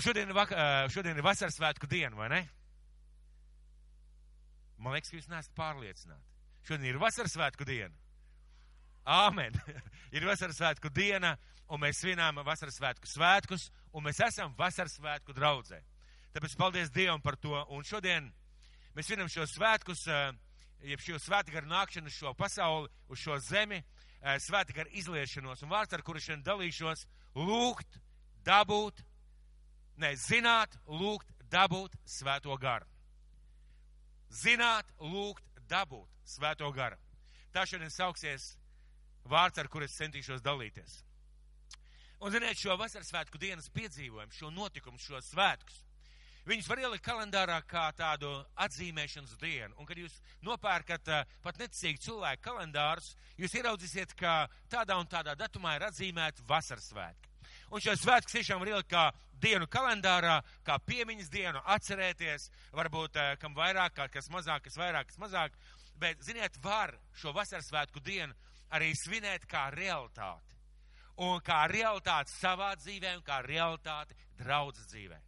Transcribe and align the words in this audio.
Un 0.00 0.04
šodien, 0.04 0.30
ir 0.32 0.32
vak- 0.32 0.54
ā, 0.56 0.88
šodien 0.88 1.18
ir 1.18 1.20
vasaras 1.20 1.58
svētku 1.58 1.84
diena, 1.84 2.16
vai 2.16 2.30
ne? 2.32 2.38
Man 4.80 4.94
liekas, 4.94 5.10
ka 5.12 5.18
jūs 5.18 5.26
neesat 5.28 5.52
pārliecināti. 5.52 6.24
Šodien 6.64 6.86
ir 6.88 6.98
vasaras 7.02 7.34
svētku 7.36 7.66
diena. 7.68 7.92
Āmen! 9.04 9.52
ir 10.16 10.24
vasaras 10.24 10.56
svētku 10.56 10.88
diena, 10.88 11.34
un 11.68 11.82
mēs 11.82 12.00
svinām 12.00 12.40
vasaras 12.46 12.78
svētku 12.80 13.10
svētkus, 13.12 13.66
un 13.92 14.06
mēs 14.06 14.22
esam 14.24 14.54
vasaras 14.56 14.96
svētku 14.96 15.36
draudzē. 15.36 15.82
Tāpēc 16.32 16.56
paldies 16.56 16.94
Dievam 16.96 17.20
par 17.20 17.36
to. 17.36 17.52
Un 17.68 17.84
šodien 17.84 18.32
mēs 18.96 19.10
svinam 19.10 19.28
šos 19.28 19.52
svētkus, 19.58 20.06
ā, 20.08 20.30
jeb 20.80 21.04
šo 21.04 21.20
svētku 21.20 21.52
garu 21.58 21.68
nākšanu 21.74 22.08
uz 22.08 22.16
šo 22.16 22.32
pasauli, 22.40 22.88
uz 23.12 23.20
šo 23.20 23.36
zemi, 23.50 23.84
ā, 24.24 24.40
svētku 24.40 24.80
garu 24.80 24.96
izliešanos. 24.96 25.60
Un 25.60 25.76
vārds, 25.76 25.92
ar 25.92 26.00
kuru 26.08 26.24
šodien 26.24 26.48
dalīšos, 26.48 27.04
lūgt, 27.36 28.00
dabūt, 28.48 29.04
ne, 30.00 30.14
zināt, 30.16 30.76
lūgt, 30.88 31.30
dabūt 31.52 31.94
svēto 32.08 32.56
garu. 32.60 32.86
Zināt, 34.30 34.90
lūgt, 35.02 35.44
dabūt 35.70 36.08
svēto 36.24 36.70
garu. 36.74 36.98
Tā 37.50 37.66
šodien 37.66 37.90
sauksies 37.90 38.54
vārds, 39.26 39.58
ar 39.58 39.68
kur 39.68 39.82
es 39.82 39.96
centīšos 39.98 40.42
dalīties. 40.42 41.00
Un, 42.20 42.32
ziniet, 42.34 42.58
šo 42.60 42.76
vasaras 42.76 43.08
svētku 43.10 43.40
dienas 43.40 43.70
piedzīvojumu, 43.72 44.34
šo 44.36 44.50
notikumu, 44.52 45.00
šo 45.00 45.22
svētkus, 45.24 45.78
viņus 46.48 46.68
var 46.68 46.82
ielikt 46.82 47.04
kalendārā 47.06 47.56
kā 47.68 47.86
tādu 47.96 48.28
atzīmēšanas 48.60 49.38
dienu. 49.40 49.74
Un, 49.80 49.88
kad 49.88 49.98
jūs 49.98 50.18
nopērkat 50.44 51.10
uh, 51.10 51.24
pat 51.42 51.58
neticīgi 51.62 52.04
cilvēku 52.04 52.44
kalendārus, 52.44 53.14
jūs 53.40 53.56
ieraudzīsiet, 53.56 54.14
ka 54.20 54.44
tādā 54.70 54.98
un 55.00 55.08
tādā 55.10 55.34
datumā 55.38 55.78
ir 55.78 55.88
atzīmēta 55.88 56.44
vasaras 56.48 56.90
svētki. 56.92 57.32
Un 57.70 57.82
šo 57.82 57.96
svētku 57.96 58.34
tiešām 58.34 58.60
var 58.60 58.74
ielikt 58.74 58.92
kā 58.92 59.08
dienu 59.42 59.68
kalendārā, 59.70 60.40
kā 60.66 60.78
piemiņas 60.86 61.30
dienu, 61.32 61.62
atcerēties, 61.74 62.50
varbūt 62.76 63.16
eh, 63.16 63.32
kam 63.40 63.56
vairāk, 63.56 64.04
kas 64.12 64.30
mazāk, 64.32 64.66
kas 64.68 64.78
vairāk, 64.80 65.10
kas 65.10 65.20
mazāk. 65.22 65.56
Bet, 66.00 66.22
ziniet, 66.24 66.56
var 66.64 66.94
šo 67.16 67.34
vasaras 67.36 67.68
svētku 67.68 68.00
dienu 68.04 68.34
arī 68.72 68.92
svinēt 68.96 69.44
kā 69.50 69.68
realitāti. 69.74 70.56
Un 71.20 71.42
kā 71.44 71.66
realitāti 71.68 72.32
savā 72.32 72.72
dzīvē 72.80 73.16
un 73.18 73.26
kā 73.26 73.42
realitāti 73.44 74.16
draudzes 74.40 74.88
dzīvē. 74.92 75.18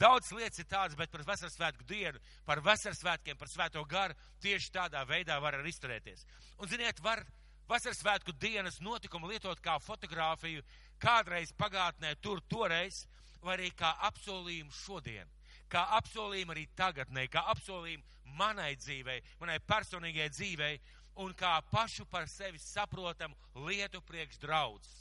Daudz 0.00 0.30
lietas 0.32 0.62
ir 0.62 0.68
tādas, 0.70 0.96
bet 0.96 1.10
par 1.12 1.24
vasaras 1.28 1.56
svētku 1.58 1.84
dienu, 1.84 2.20
par 2.46 2.62
vasaras 2.64 3.02
svētkiem, 3.02 3.36
par 3.36 3.50
svēto 3.52 3.82
garu 3.84 4.14
tieši 4.40 4.70
tādā 4.72 5.02
veidā 5.04 5.36
var 5.42 5.58
arī 5.58 5.74
izturēties. 5.74 6.24
Un, 6.56 6.70
ziniet, 6.70 7.02
var 7.04 7.20
vasaras 7.68 8.00
svētku 8.00 8.32
dienas 8.40 8.80
notikumu 8.80 9.28
lietot 9.28 9.60
kā 9.60 9.76
fotografiju, 9.84 10.64
kādreiz 11.02 11.52
pagātnē, 11.58 12.14
tur 12.22 12.40
toreiz, 12.48 13.04
vai 13.42 13.56
arī 13.56 13.70
kā 13.76 13.92
apsolījumu 14.10 14.72
šodien, 14.74 15.28
kā 15.70 15.84
apsolījumu 15.98 16.54
arī 16.54 16.66
tagadnē, 16.76 17.26
kā 17.32 17.44
apsolījumu 17.54 18.36
manai 18.38 18.74
dzīvei, 18.76 19.20
manai 19.40 19.58
personīgai 19.66 20.28
dzīvei, 20.30 20.80
un 21.20 21.34
kā 21.34 21.58
pašu 21.70 22.06
par 22.06 22.28
sevi 22.28 22.58
saprotamu 22.58 23.36
lietu 23.66 24.00
priekš 24.06 24.38
draudzes. 24.44 24.98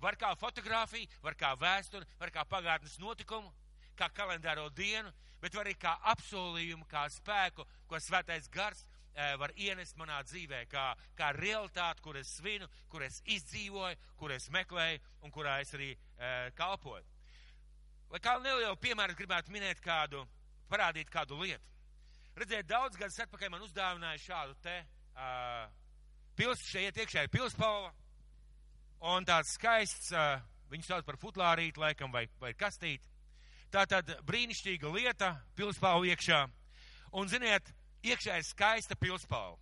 Var 0.00 0.16
kā 0.16 0.32
fotografija, 0.40 1.08
var 1.22 1.36
kā 1.36 1.52
vēsture, 1.60 2.06
var 2.18 2.32
kā 2.32 2.44
pagātnes 2.48 2.96
notikumu, 2.98 3.52
kā 3.96 4.08
kalendāro 4.16 4.70
dienu, 4.72 5.12
bet 5.42 5.56
arī 5.60 5.74
kā 5.76 5.92
apsolījumu, 6.14 6.86
kā 6.88 7.04
spēku, 7.12 7.66
ko 7.88 8.00
svētais 8.00 8.48
gars 8.52 8.80
eh, 9.14 9.36
var 9.36 9.52
ienest 9.56 9.98
manā 10.00 10.22
dzīvē, 10.24 10.64
kā, 10.72 10.86
kā 11.18 11.30
realitāti, 11.36 12.02
kur 12.04 12.16
es 12.16 12.32
svinu, 12.38 12.68
kur 12.88 13.04
es 13.04 13.20
izdzīvoju, 13.26 14.00
kur 14.16 14.32
es 14.32 14.48
meklēju 14.52 15.00
un 15.22 15.34
kurā 15.34 15.60
es 15.60 15.74
arī 15.76 15.92
e, 15.92 16.30
kalpoju. 16.56 17.04
Lai 18.10 18.18
kā 18.22 18.34
nelielu 18.42 18.76
piemēru 18.82 19.14
gribētu 19.14 19.52
minēt 19.54 19.80
kādu, 19.84 20.24
parādīt 20.70 21.10
kādu 21.12 21.38
lietu. 21.38 21.62
Redzēt, 22.38 22.66
daudz 22.66 22.98
gadus 22.98 23.20
atpakaļ 23.22 23.52
man 23.52 23.62
uzdāvināja 23.66 24.18
šādu 24.22 24.56
te 24.64 24.76
uh, 24.80 25.68
pils, 26.38 26.62
šeit 26.66 26.98
iekšā 26.98 27.26
ir 27.26 27.30
pilspalva, 27.30 27.92
un 29.12 29.26
tāds 29.28 29.54
skaists, 29.54 30.10
uh, 30.14 30.40
viņu 30.72 30.86
sauc 30.86 31.06
par 31.06 31.18
futlārīti, 31.22 31.82
laikam, 31.82 32.10
vai, 32.14 32.24
vai 32.42 32.52
kastīt. 32.58 33.06
Tā 33.70 33.84
tad 33.86 34.10
brīnišķīga 34.26 34.90
lieta, 34.94 35.30
pilspalva 35.58 36.10
iekšā, 36.10 36.40
un, 37.14 37.30
ziniet, 37.30 37.70
iekšā 38.02 38.40
ir 38.40 38.46
skaista 38.46 38.98
pilspalva. 38.98 39.58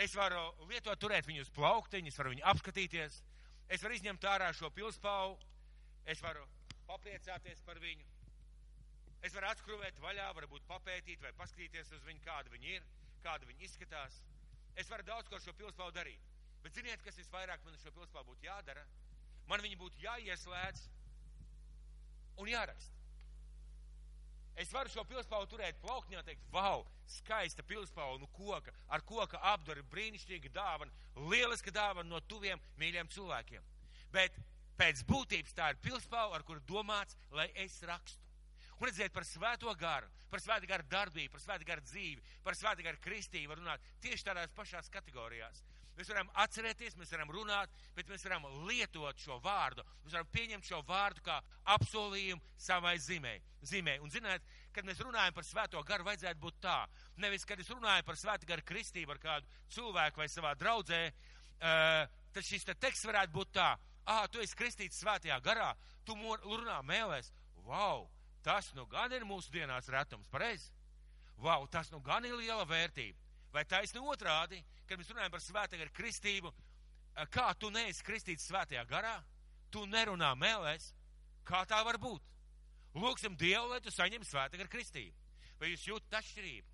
Es 0.00 0.16
varu 0.16 0.40
lietot, 0.70 0.96
turēt 0.98 1.28
viņu 1.28 1.44
uz 1.44 1.52
plauktiņas, 1.54 2.16
varu 2.18 2.32
viņu 2.32 2.48
apskatīties, 2.50 3.20
es 3.68 3.84
varu 3.84 4.00
izņemt 4.00 4.24
ārā 4.26 4.48
šo 4.56 4.72
pilspalvu, 4.74 5.36
es 6.08 6.22
varu 6.24 6.48
papriecāties 6.88 7.62
par 7.66 7.80
viņu. 7.82 8.06
Es 9.24 9.32
varu 9.32 9.48
atskrūvēt 9.48 10.00
vaļā, 10.04 10.26
varbūt 10.36 10.66
papētīt 10.68 11.22
vai 11.24 11.32
paskatīties 11.38 11.92
uz 11.96 12.02
viņu, 12.04 12.20
kāda 12.26 12.52
viņa 12.52 12.74
ir, 12.76 12.88
kāda 13.24 13.48
viņa 13.48 13.64
izskatās. 13.68 14.18
Es 14.76 14.90
varu 14.90 15.06
daudz 15.06 15.30
ko 15.30 15.38
ar 15.38 15.44
šo 15.44 15.54
pilspālu 15.56 15.94
darīt. 15.96 16.20
Bet 16.64 16.76
ziniet, 16.76 17.00
kas 17.04 17.16
visvairāk 17.20 17.64
man 17.64 17.76
ar 17.76 17.80
šo 17.80 17.92
pilspālu 17.94 18.32
būtu 18.32 18.48
jādara? 18.48 18.84
Man 19.48 19.64
viņa 19.64 19.80
būtu 19.80 20.04
jāieslēdz 20.04 20.84
un 22.40 22.50
jāraksta. 22.50 22.92
Es 24.60 24.70
varu 24.70 24.92
šo 24.92 25.02
pilspālu 25.08 25.48
turēt 25.50 25.80
plaukņā, 25.82 26.20
teikt, 26.26 26.44
wow, 26.54 26.84
skaista 27.10 27.64
pilspālu, 27.66 28.20
nu 28.22 28.28
koka, 28.36 28.72
ar 28.88 29.02
koka 29.02 29.40
apdori, 29.50 29.82
brīnišķīga 29.90 30.52
dāvana, 30.54 30.94
lieliska 31.32 31.74
dāvana 31.74 32.06
no 32.12 32.20
tuviem 32.30 32.60
mīļiem 32.78 33.10
cilvēkiem. 33.16 33.64
Bet 34.14 34.36
pēc 34.78 35.04
būtības 35.08 35.56
tā 35.56 35.70
ir 35.72 35.80
pilspāla, 35.84 36.38
ar 36.38 36.44
kuru 36.46 36.62
domāts, 36.68 37.16
lai 37.30 37.50
es 37.54 37.80
rakstu. 37.86 38.20
Un 38.80 38.88
redziet 38.88 39.12
par 39.14 39.24
svēto 39.24 39.70
garu, 39.78 40.08
par 40.30 40.42
svēto 40.42 40.66
garu 40.66 40.84
darbību, 40.90 41.32
par 41.32 41.42
svēto 41.44 41.66
garu 41.68 41.84
dzīvi, 41.86 42.24
par 42.42 42.58
svēto 42.58 42.82
garu 42.82 42.98
kristību 43.04 43.52
var 43.52 43.62
runāt 43.62 43.86
tieši 44.02 44.26
tādās 44.26 44.50
pašās 44.56 44.90
kategorijās. 44.90 45.62
Mēs 45.94 46.08
varam 46.10 46.30
atcerēties, 46.42 46.96
mēs 46.98 47.12
varam 47.14 47.30
runāt, 47.30 47.74
bet 47.94 48.08
mēs 48.10 48.24
varam 48.26 48.48
lietot 48.66 49.20
šo 49.22 49.36
vārdu. 49.44 49.84
Mēs 50.02 50.16
varam 50.16 50.30
pieņemt 50.34 50.66
šo 50.66 50.80
vārdu 50.88 51.22
kā 51.28 51.36
apsolījumu 51.76 52.42
savai 52.58 52.96
zīmē. 52.98 53.36
zīmē. 53.62 54.00
Un 54.02 54.10
zināt, 54.10 54.42
kad 54.74 54.84
mēs 54.84 54.98
runājam 55.06 55.36
par 55.36 55.46
svēto 55.46 55.82
garu, 55.86 56.08
vajadzētu 56.08 56.40
būt 56.42 56.58
tā. 56.66 56.80
Nevis, 57.22 57.46
kad 57.46 57.60
es 57.62 57.70
runāju 57.70 58.02
par 58.04 58.18
svēto 58.18 58.46
garu 58.46 58.66
kristību 58.66 59.14
ar 59.14 59.22
kādu 59.22 59.46
cilvēku 59.70 60.18
vai 60.18 60.28
savā 60.28 60.56
draudzē, 60.58 61.00
uh, 61.14 62.18
tad 62.34 62.42
šis 62.42 62.66
te 62.66 62.74
teksts 62.74 63.06
varētu 63.06 63.32
būt 63.38 63.54
tā. 63.54 63.70
Ah, 64.06 64.26
tu 64.28 64.42
esi 64.44 64.56
kristīts 64.56 65.00
svētajā 65.00 65.38
garā, 65.44 65.72
tu 66.04 66.14
runā 66.14 66.80
mēlēs. 66.84 67.32
Wow, 67.64 68.08
tas 68.42 68.72
nu 68.76 68.84
gan 68.86 69.12
ir 69.12 69.24
mūsu 69.24 69.50
dienās 69.52 69.88
retums, 69.88 70.28
pareizi? 70.28 70.68
Wow, 71.40 71.66
tas 71.66 71.90
nu 71.90 72.00
gan 72.00 72.24
ir 72.24 72.36
liela 72.36 72.64
vērtība. 72.68 73.18
Vai 73.54 73.64
taisni 73.64 74.00
otrādi, 74.02 74.60
kad 74.86 74.98
mēs 74.98 75.10
runājam 75.12 75.32
par 75.32 75.40
svētajā 75.40 75.80
garu 75.80 75.94
kristību, 75.94 76.52
kā 77.30 77.46
tu 77.58 77.70
neesi 77.70 78.04
kristīts 78.04 78.48
svētajā 78.50 78.84
garā, 78.90 79.14
tu 79.70 79.86
nerunā 79.86 80.34
mēlēs, 80.36 80.90
kā 81.46 81.62
tā 81.70 81.80
var 81.86 81.98
būt? 82.02 82.22
Lūksim 82.94 83.36
Dievu, 83.38 83.70
lai 83.72 83.80
tu 83.82 83.94
saņem 83.94 84.26
svētajā 84.26 84.60
garu 84.60 84.72
kristību. 84.74 85.16
Vai 85.60 85.70
jūs 85.70 85.86
jūtat 85.88 86.18
atšķirību? 86.20 86.68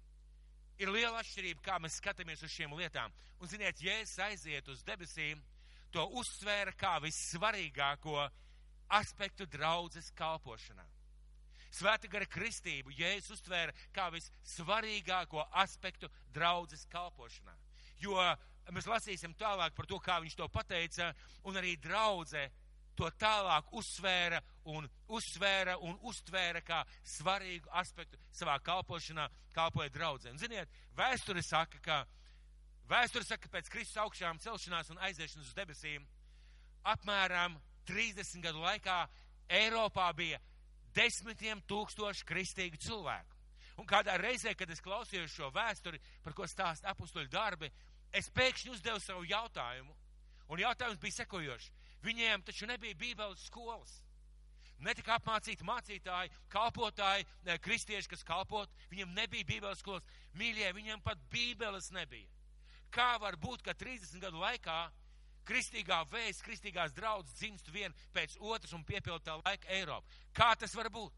Ir 0.81 0.93
liela 0.93 1.21
atšķirība, 1.21 1.63
kā 1.65 1.77
mēs 1.81 1.99
skatāmies 2.01 2.43
uz 2.45 2.53
šīm 2.55 2.73
lietām. 2.77 3.13
Un, 3.39 3.49
ziniet, 3.49 3.81
ja 3.85 3.99
es 4.01 4.17
aizietu 4.25 4.73
uz 4.73 4.81
debesīm, 4.85 5.41
to 5.95 6.07
uzsvēra 6.21 6.73
kā 6.79 6.97
vissvarīgāko 7.03 8.17
aspektu 9.01 9.47
draudzes 9.51 10.11
kalpošanā. 10.19 10.87
Svēta 11.71 12.09
gara 12.11 12.27
kristību 12.27 12.91
Jēzus 12.99 13.39
uztvēra 13.39 13.75
kā 13.95 14.09
vissvarīgāko 14.11 15.45
aspektu 15.63 16.11
draudzes 16.35 16.83
kalpošanā. 16.91 17.55
Jo 18.03 18.17
mēs 18.75 18.89
lasīsim 18.91 19.37
tālāk 19.39 19.77
par 19.77 19.87
to, 19.87 20.01
kā 20.03 20.19
viņš 20.23 20.35
to 20.39 20.49
pateica, 20.51 21.13
un 21.47 21.59
arī 21.61 21.77
draudze 21.79 22.49
to 22.99 23.09
tālāk 23.21 23.71
uzsvēra 23.77 24.41
un 24.73 24.89
uzsvēra 25.09 25.77
un 25.87 25.95
uztvēra 26.11 26.61
kā 26.67 26.81
svarīgu 27.07 27.71
aspektu 27.81 28.19
savā 28.35 28.59
kalpošanā, 28.65 29.29
kalpoja 29.55 29.93
draudzē. 29.95 30.35
Un 30.35 30.43
ziniet, 30.43 30.69
vēsture 30.99 31.43
saka, 31.47 31.81
ka 31.85 32.03
Vēsture 32.91 33.23
saka, 33.23 33.47
ka 33.47 33.53
pēc 33.55 33.69
Kristus 33.71 34.01
augšām 34.03 34.41
celšanās 34.43 34.89
un 34.91 34.99
aiziešanas 35.07 35.53
uz 35.53 35.55
debesīm 35.55 36.07
apmēram 36.91 37.55
30 37.87 38.43
gadu 38.43 38.65
laikā 38.65 38.97
Eiropā 39.61 40.09
bija 40.19 40.41
desmitiem 40.95 41.63
tūkstoši 41.71 42.27
kristīgu 42.27 42.81
cilvēku. 42.83 43.37
Un 43.79 43.87
kādā 43.87 44.17
reizē, 44.19 44.57
kad 44.59 44.71
es 44.75 44.83
klausījos 44.83 45.33
šo 45.33 45.53
vēsturi, 45.55 46.01
par 46.25 46.35
ko 46.37 46.49
stāst 46.51 46.85
apustuļu 46.91 47.31
darbi, 47.31 47.71
es 48.13 48.29
pēkšņi 48.35 48.75
uzdevu 48.75 49.01
savu 49.01 49.23
jautājumu. 49.31 49.95
Un 50.51 50.65
jautājums 50.65 50.99
bija 50.99 51.21
sekojošs. 51.21 51.71
Viņiem 52.03 52.43
taču 52.43 52.67
nebija 52.67 52.99
bībeles 52.99 53.47
skolas. 53.47 54.01
Netika 54.83 55.15
apmācīti 55.21 55.65
mācītāji, 55.69 56.33
kalpotāji, 56.51 57.27
kristieši, 57.63 58.11
kas 58.11 58.27
kalpot. 58.27 58.71
Viņiem 58.91 59.15
nebija 59.15 59.47
bībeles 59.47 59.79
skolas. 59.85 60.05
Mīļie, 60.35 60.73
viņiem 60.75 61.03
pat 61.07 61.23
bībeles 61.31 61.93
nebija. 61.95 62.40
Kā 62.95 63.15
var 63.23 63.37
būt, 63.39 63.63
ka 63.63 63.75
30 63.75 64.23
gadu 64.23 64.41
laikā 64.43 64.79
kristīgā 65.47 66.03
vēsts, 66.11 66.45
kristīgās 66.47 66.95
draudzes 66.95 67.39
dzimst 67.39 67.71
vien 67.75 67.95
pēc 68.15 68.37
otras 68.39 68.75
un 68.77 68.85
piepildītā 68.87 69.39
laika 69.45 69.71
Eiropa? 69.77 70.19
Kā 70.35 70.53
tas 70.59 70.75
var 70.75 70.91
būt? 70.91 71.15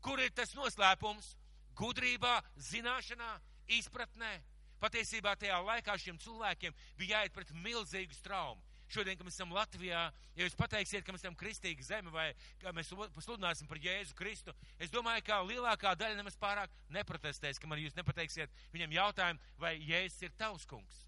Kur 0.00 0.20
ir 0.20 0.32
tas 0.32 0.54
noslēpums? 0.56 1.34
Gudrībā, 1.76 2.40
zināšanā, 2.70 3.34
izpratnē. 3.78 4.38
Patiesībā 4.80 5.34
tajā 5.36 5.60
laikā 5.60 5.94
šiem 6.00 6.18
cilvēkiem 6.20 6.76
bija 6.98 7.20
jāiet 7.20 7.34
pret 7.36 7.52
milzīgu 7.52 8.16
traumu. 8.24 8.62
Šodien, 8.90 9.14
kad 9.14 9.26
mēs 9.28 9.36
esam 9.36 9.52
Latvijā, 9.54 10.00
ja 10.34 10.46
jūs 10.46 10.56
pateiksiet, 10.58 11.04
ka 11.06 11.12
mēs 11.14 11.22
esam 11.22 11.36
kristīga 11.38 11.84
zeme 11.86 12.10
vai 12.10 12.32
ka 12.58 12.72
mēs 12.74 12.90
sludināsim 12.90 13.68
par 13.70 13.78
Jēzu 13.78 14.16
Kristu, 14.18 14.54
es 14.82 14.90
domāju, 14.90 15.22
ka 15.28 15.38
lielākā 15.46 15.92
daļa 16.00 16.18
nemaz 16.18 16.34
pārāk 16.40 16.74
neprotestēs, 16.96 17.62
kamēr 17.62 17.84
jūs 17.84 17.94
nepateiksiet 18.00 18.50
viņam 18.74 18.96
jautājumu, 18.98 19.54
vai 19.62 19.76
Jēzus 19.78 20.26
ir 20.26 20.34
tavs 20.40 20.66
kungs. 20.66 21.04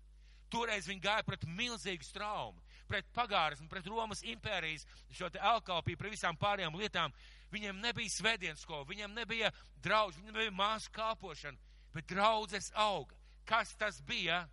Toreiz 0.53 0.89
viņi 0.89 1.01
gāja 1.01 1.25
pret 1.25 1.47
milzīgu 1.49 2.05
traumu, 2.13 2.61
pret 2.91 3.09
pagārismu, 3.17 3.69
pret 3.73 3.87
Romas 3.89 4.21
impērijas, 4.29 4.85
šo 5.17 5.31
te 5.33 5.41
alkalpiju, 5.41 6.01
pret 6.01 6.13
visām 6.13 6.37
pārējām 6.41 6.77
lietām. 6.77 7.15
Viņiem 7.53 7.81
nebija 7.81 8.13
svētdienas 8.13 8.65
skola, 8.65 8.89
viņiem 8.89 9.15
nebija 9.17 9.53
draudz, 9.85 10.19
viņiem 10.19 10.37
nebija 10.37 10.57
māsu 10.57 10.93
kalpošana, 10.93 11.59
bet 11.95 12.09
draudzes 12.13 12.71
auga. 12.77 13.17
Kas 13.49 13.73
tas 13.81 14.01
bija? 14.05 14.45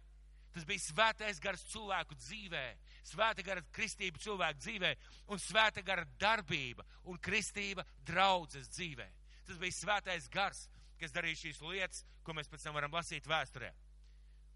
Tas 0.56 0.66
bija 0.66 0.82
svētais 0.82 1.38
gars 1.44 1.62
cilvēku 1.70 2.16
dzīvē, 2.18 2.64
svēta 3.06 3.44
gara 3.46 3.62
kristība 3.76 4.18
cilvēku 4.24 4.64
dzīvē 4.64 4.96
un 5.30 5.40
svēta 5.40 5.84
gara 5.86 6.08
darbība 6.20 6.88
un 7.06 7.20
kristība 7.22 7.86
draudzes 8.08 8.72
dzīvē. 8.74 9.06
Tas 9.46 9.60
bija 9.62 9.78
svētais 9.78 10.26
gars, 10.34 10.66
kas 11.00 11.14
darīja 11.14 11.44
šīs 11.44 11.62
lietas, 11.62 12.04
ko 12.26 12.34
mēs 12.34 12.50
pēc 12.50 12.66
tam 12.66 12.76
varam 12.80 12.98
lasīt 12.98 13.30
vēsturē. 13.30 13.70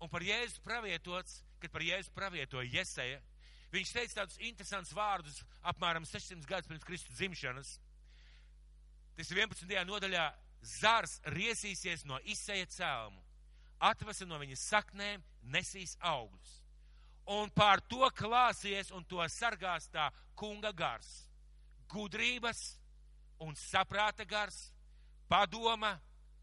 Un 0.04 0.12
par 0.12 0.24
Jēzu 0.26 0.60
pravietots, 0.66 1.38
kad 1.64 1.72
par 1.72 1.84
Jēzu 1.86 2.12
pravietoja 2.12 2.68
Jeseja, 2.68 3.22
viņš 3.72 3.92
teica 3.96 4.18
tādus 4.18 4.40
interesantus 4.44 4.96
vārdus 4.98 5.38
apmēram 5.72 6.04
600 6.04 6.50
gadus 6.50 6.68
pirms 6.68 6.84
Kristus 6.84 7.16
dzimšanas. 7.16 7.78
Tas 9.16 9.32
ir 9.32 9.40
11. 9.46 9.78
nodaļā. 9.88 10.32
Zars 10.64 11.18
riesīsies 11.28 12.06
no 12.08 12.16
izseja 12.24 12.64
cēlumu, 12.72 13.20
atvesa 13.84 14.24
no 14.24 14.38
viņa 14.40 14.56
saknēm, 14.62 15.24
nesīs 15.52 15.98
augļus. 16.00 16.54
Un 17.36 17.52
pār 17.52 17.82
to 17.92 18.08
klāsies 18.16 18.92
un 18.96 19.04
to 19.04 19.20
sargās 19.28 19.90
tā 19.92 20.06
kunga 20.40 20.72
gars, 20.72 21.10
gudrības 21.92 22.62
un 23.44 23.60
saprāta 23.60 24.24
gars, 24.24 24.70
padoma, 25.28 25.98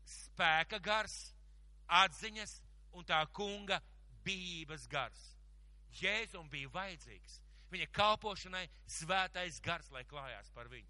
spēka 0.05 0.81
gars, 0.85 1.17
atziņas 1.89 2.59
un 2.93 3.07
tā 3.07 3.21
kunga 3.33 3.81
bības 4.25 4.87
gars. 4.91 5.23
Jēzum 6.01 6.49
bija 6.51 6.71
vajadzīgs 6.75 7.41
viņa 7.71 7.91
kalpošanai 7.95 8.65
svētais 8.91 9.61
gars, 9.65 9.91
lai 9.95 10.05
klājās 10.09 10.51
par 10.55 10.71
viņu. 10.71 10.89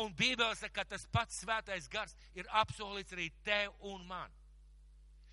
Un 0.00 0.12
Bībelē 0.14 0.54
saka, 0.54 0.80
ka 0.80 0.84
tas 0.94 1.06
pats 1.10 1.40
svētais 1.42 1.88
gars 1.90 2.14
ir 2.38 2.46
apsolīts 2.62 3.16
arī 3.16 3.30
tev 3.46 3.74
un 3.90 4.06
man. 4.06 4.30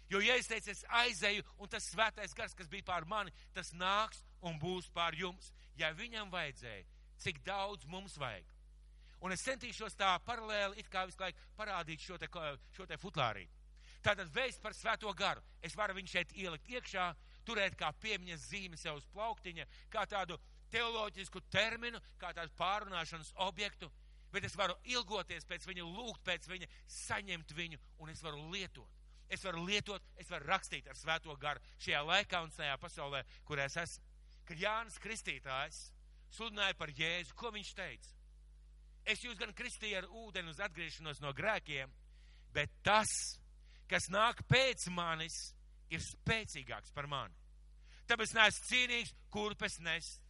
Jo, 0.10 0.22
ja 0.24 0.38
es 0.40 0.48
teicu, 0.48 0.72
es 0.72 0.86
aizēju, 1.04 1.44
un 1.62 1.70
tas 1.70 1.86
svētais 1.92 2.34
gars, 2.34 2.56
kas 2.58 2.70
bija 2.72 2.88
pār 2.88 3.06
mani, 3.06 3.34
tas 3.54 3.74
nāks 3.76 4.24
un 4.42 4.58
būs 4.60 4.88
pār 4.96 5.18
jums. 5.20 5.52
Ja 5.78 5.92
viņam 5.94 6.32
vajadzēja, 6.34 6.86
cik 7.22 7.44
daudz 7.46 7.86
mums 7.86 8.16
vajag. 8.18 8.48
Un 9.22 9.34
es 9.34 9.44
centīšos 9.46 9.98
tā 9.98 10.16
paralēli, 10.26 10.80
it 10.80 10.90
kā 10.94 11.04
visu 11.06 11.20
laiku 11.22 11.42
parādīt 11.58 12.02
šo 12.02 12.18
te, 12.22 12.30
šo 12.74 12.86
te 12.86 12.98
futlārīti. 13.02 13.57
Tātad 14.04 14.30
vēsts 14.34 14.62
par 14.64 14.76
svēto 14.78 15.12
garu. 15.18 15.42
Es 15.62 15.76
varu 15.76 15.98
viņu 15.98 16.12
šeit 16.12 16.34
ielikt 16.38 16.70
iekšā, 16.70 17.08
turēt 17.48 17.78
kā 17.80 17.92
piemiņas 18.02 18.50
zīmi 18.52 18.78
sev 18.80 19.00
uz 19.00 19.08
plauktiņa, 19.14 19.66
kā 19.94 20.06
tādu 20.10 20.38
teoloģisku 20.72 21.42
terminu, 21.52 22.00
kā 22.20 22.34
tādu 22.36 22.54
pārunāšanas 22.60 23.34
objektu, 23.48 23.90
bet 24.32 24.46
es 24.48 24.56
varu 24.60 24.76
ilgoties 24.84 25.48
pēc 25.48 25.68
viņa, 25.68 25.86
lūgt 25.88 26.24
pēc 26.28 26.48
viņa, 26.52 26.68
saņemt 26.92 27.54
viņu, 27.56 27.80
un 28.04 28.12
es 28.12 28.24
varu 28.24 28.50
lietot. 28.52 28.92
Es 29.30 29.44
varu 29.44 29.66
lietot, 29.68 30.04
es 30.16 30.30
varu 30.32 30.48
rakstīt 30.48 30.88
ar 30.88 30.96
svēto 30.96 31.34
garu 31.40 31.64
šajā 31.84 32.04
laikā 32.08 32.44
un 32.46 32.54
šajā 32.56 32.78
pasaulē, 32.80 33.24
kur 33.48 33.60
es 33.60 33.76
esmu. 33.80 34.04
Kad 34.48 34.62
Jānis 34.62 35.00
Kristītājs 35.04 35.82
sludināja 36.32 36.78
par 36.80 36.94
Jēzu, 36.96 37.36
ko 37.36 37.52
viņš 37.52 37.74
teica? 37.76 38.14
Es 39.08 39.24
jūs 39.24 39.40
gan 39.40 39.52
kristīju 39.56 40.00
ar 40.02 40.08
ūdeni 40.24 40.52
uz 40.52 40.62
atgriešanos 40.64 41.20
no 41.24 41.34
grēkiem, 41.36 41.92
bet 42.56 42.72
tas, 42.84 43.12
kas 43.90 44.10
nāk 44.14 44.44
pēc 44.50 44.88
manis, 44.94 45.54
ir 45.90 46.04
spēcīgāks 46.04 46.94
par 46.96 47.08
mani. 47.08 47.36
Tāpēc 48.08 48.34
neesmu 48.36 48.68
cienīgs, 48.70 49.14
kurpes 49.32 49.80
nest. 49.84 50.22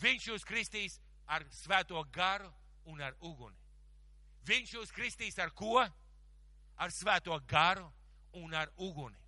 Viņš 0.00 0.28
jūs 0.30 0.46
kristīs 0.48 0.98
ar 1.28 1.44
svēto 1.52 2.00
garu 2.12 2.48
un 2.88 3.00
ar 3.04 3.16
uguni. 3.20 3.56
Viņš 4.48 4.76
jūs 4.78 4.92
kristīs 4.96 5.38
ar 5.38 5.52
ko? 5.52 5.80
Ar 6.80 6.94
svēto 6.94 7.36
garu 7.48 7.84
un 8.40 8.54
ar 8.56 8.70
uguni. 8.80 9.18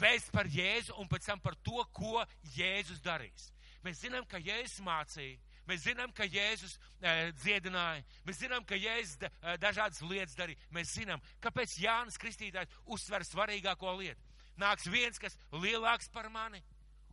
Vēst 0.00 0.30
par 0.32 0.48
Jēzu 0.48 0.96
un 1.00 1.08
pēc 1.08 1.28
tam 1.28 1.40
par 1.40 1.56
to, 1.64 1.80
ko 1.92 2.20
Jēzus 2.56 3.00
darīs. 3.04 3.50
Mēs 3.84 4.02
zinām, 4.04 4.26
ka 4.28 4.40
Jēzus 4.40 4.80
mācīja, 4.84 5.38
Mēs 5.68 5.84
zinām, 5.84 6.12
ka 6.16 6.24
Jēzus 6.26 6.76
e, 6.76 7.32
dziedināja, 7.38 8.02
mēs 8.26 8.40
zinām, 8.40 8.64
ka 8.66 8.78
Jēzus 8.78 9.18
da, 9.20 9.30
e, 9.42 9.56
dažādas 9.62 10.00
lietas 10.02 10.36
darīja. 10.38 10.58
Mēs 10.74 10.94
zinām, 10.96 11.22
kāpēc 11.44 11.76
Jānis 11.82 12.18
Kristītājs 12.20 12.72
uzsver 12.86 13.24
svarīgāko 13.26 13.92
lietu. 14.00 14.20
Nāks 14.60 14.88
viens, 14.90 15.20
kas 15.20 15.36
lielāks 15.52 16.10
par 16.12 16.28
mani, 16.32 16.62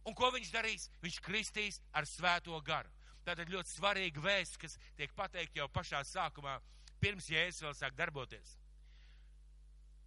un 0.08 0.16
ko 0.18 0.32
viņš 0.34 0.54
darīs? 0.54 0.88
Viņš 1.04 1.20
kristīs 1.24 1.82
ar 1.94 2.08
svēto 2.10 2.58
garu. 2.66 2.90
Tātad 3.28 3.52
ļoti 3.52 3.74
svarīga 3.76 4.24
vēsts, 4.24 4.58
kas 4.58 4.78
tiek 4.96 5.12
pateikt 5.16 5.60
jau 5.60 5.68
pašā 5.68 6.02
sākumā, 6.08 6.58
pirms 7.04 7.28
Jēzus 7.30 7.66
vēl 7.66 7.76
sāk 7.76 7.96
darboties. 8.00 8.56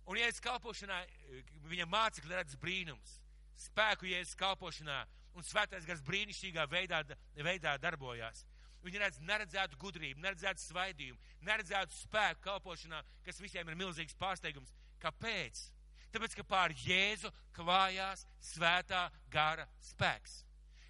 Un 0.08 0.18
Jēzus 0.18 0.42
kalpošanā 0.42 1.02
viņa 1.70 1.86
mācekļi 1.86 2.34
redz 2.34 2.56
brīnums, 2.58 3.18
spēku 3.68 4.08
Jēzus 4.10 4.38
kalpošanā 4.40 5.04
un 5.34 5.46
svētais 5.46 5.86
gars 5.88 6.02
brīnišķīgā 6.06 6.66
veidā, 6.70 7.02
veidā 7.36 7.76
darbojās. 7.82 8.44
Viņi 8.84 9.02
redz 9.02 9.18
neredzētu 9.20 9.76
gudrību, 9.80 10.22
neredzētu 10.24 10.62
svaidījumu, 10.62 11.18
neredzētu 11.44 11.96
spēku 11.98 12.40
kalpošanā, 12.46 13.02
kas 13.26 13.40
visiem 13.42 13.68
ir 13.68 13.76
milzīgs 13.76 14.16
pārsteigums. 14.20 14.72
Kāpēc? 15.02 15.66
Tāpēc, 16.10 16.36
ka 16.38 16.46
pār 16.48 16.74
Jēzu 16.74 17.30
klājās 17.54 18.24
svētā 18.52 19.04
gara 19.30 19.68
spēks. 19.90 20.40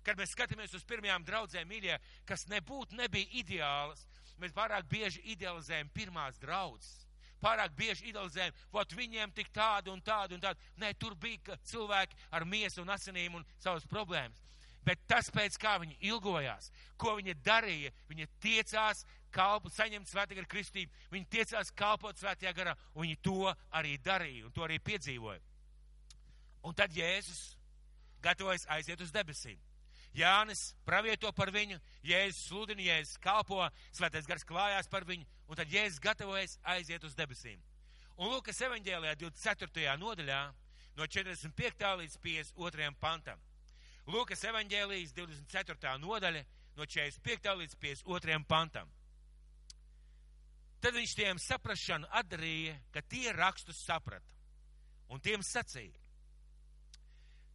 Kad 0.06 0.16
mēs 0.16 0.32
skatāmies 0.32 0.72
uz 0.78 0.86
pirmajām 0.88 1.26
draudzēm, 1.26 1.68
mīļie, 1.68 1.98
kas 2.24 2.46
nebūtu 2.48 2.96
nebija 2.96 3.28
ideālas, 3.42 4.06
mēs 4.40 4.54
pārāk 4.56 4.86
bieži 4.88 5.20
idealizējam 5.34 5.90
pirmās 5.92 6.38
draudzes 6.40 7.09
pārāk 7.42 7.74
bieži 7.76 8.10
idealizējam, 8.10 8.54
vot 8.72 8.92
viņiem 8.96 9.32
tik 9.36 9.50
tādu 9.54 9.92
un 9.94 10.02
tādu 10.04 10.36
un 10.36 10.44
tādu. 10.44 10.60
Nē, 10.80 10.92
tur 10.98 11.16
bija 11.18 11.56
cilvēki 11.70 12.18
ar 12.30 12.44
miesu 12.44 12.82
un 12.84 12.92
asinīm 12.94 13.38
un 13.38 13.46
savas 13.58 13.86
problēmas. 13.90 14.40
Bet 14.84 15.00
tas, 15.06 15.28
pēc 15.28 15.58
kā 15.60 15.74
viņi 15.82 15.98
ilgojās, 16.08 16.70
ko 16.96 17.14
viņi 17.18 17.34
darīja, 17.44 17.92
viņi 18.08 18.26
tiecās 18.40 19.04
kalpu, 19.34 19.70
saņemt 19.70 20.08
svētīgu 20.08 20.46
kristību, 20.50 20.92
viņi 21.12 21.28
tiecās 21.30 21.70
kalpot 21.76 22.18
svētajā 22.18 22.52
garā, 22.56 22.74
un 22.94 23.04
viņi 23.04 23.18
to 23.22 23.52
arī 23.76 23.98
darīja, 24.00 24.46
un 24.48 24.54
to 24.56 24.64
arī 24.64 24.80
piedzīvoja. 24.80 25.40
Un 26.64 26.76
tad 26.76 26.96
Jēzus 26.96 27.54
gatavojas 28.24 28.66
aiziet 28.72 29.00
uz 29.00 29.12
debesīm. 29.12 29.60
Jānis 30.16 30.72
pravieto 30.86 31.30
par 31.32 31.52
viņu, 31.54 31.78
Jēzus 32.02 32.48
sludina, 32.48 32.82
Jēzus 32.82 33.18
kalpo, 33.22 33.62
svētais 33.94 34.26
gars 34.26 34.46
klājās 34.46 34.90
par 34.90 35.06
viņu, 35.06 35.26
un 35.48 35.58
tad 35.58 35.70
Jēzus 35.70 36.02
gatavojas 36.02 36.58
aiziet 36.74 37.04
uz 37.06 37.14
debesīm. 37.18 37.60
Un 38.18 38.32
Lūkas 38.32 38.58
evaņģēlijā 38.66 39.14
24. 39.20 39.94
nodaļā 40.00 40.40
no 40.98 41.06
45. 41.06 41.92
līdz 42.02 42.16
52. 42.24 42.90
pantam. 43.00 43.38
Lūkas 44.10 44.42
evaņģēlijas 44.50 45.14
24. 45.16 45.94
nodaļa 46.02 46.42
no 46.76 46.86
45. 46.86 47.54
līdz 47.62 47.78
52. 47.80 48.42
pantam. 48.48 48.90
Tad 50.80 50.96
viņš 50.96 51.14
tiem 51.16 51.38
saprašanu 51.38 52.08
atdarīja, 52.20 52.78
ka 52.92 53.02
tie 53.04 53.32
rakstus 53.36 53.82
saprata. 53.84 54.36
Un 55.12 55.20
tiem 55.20 55.42
sacīja, 55.44 55.99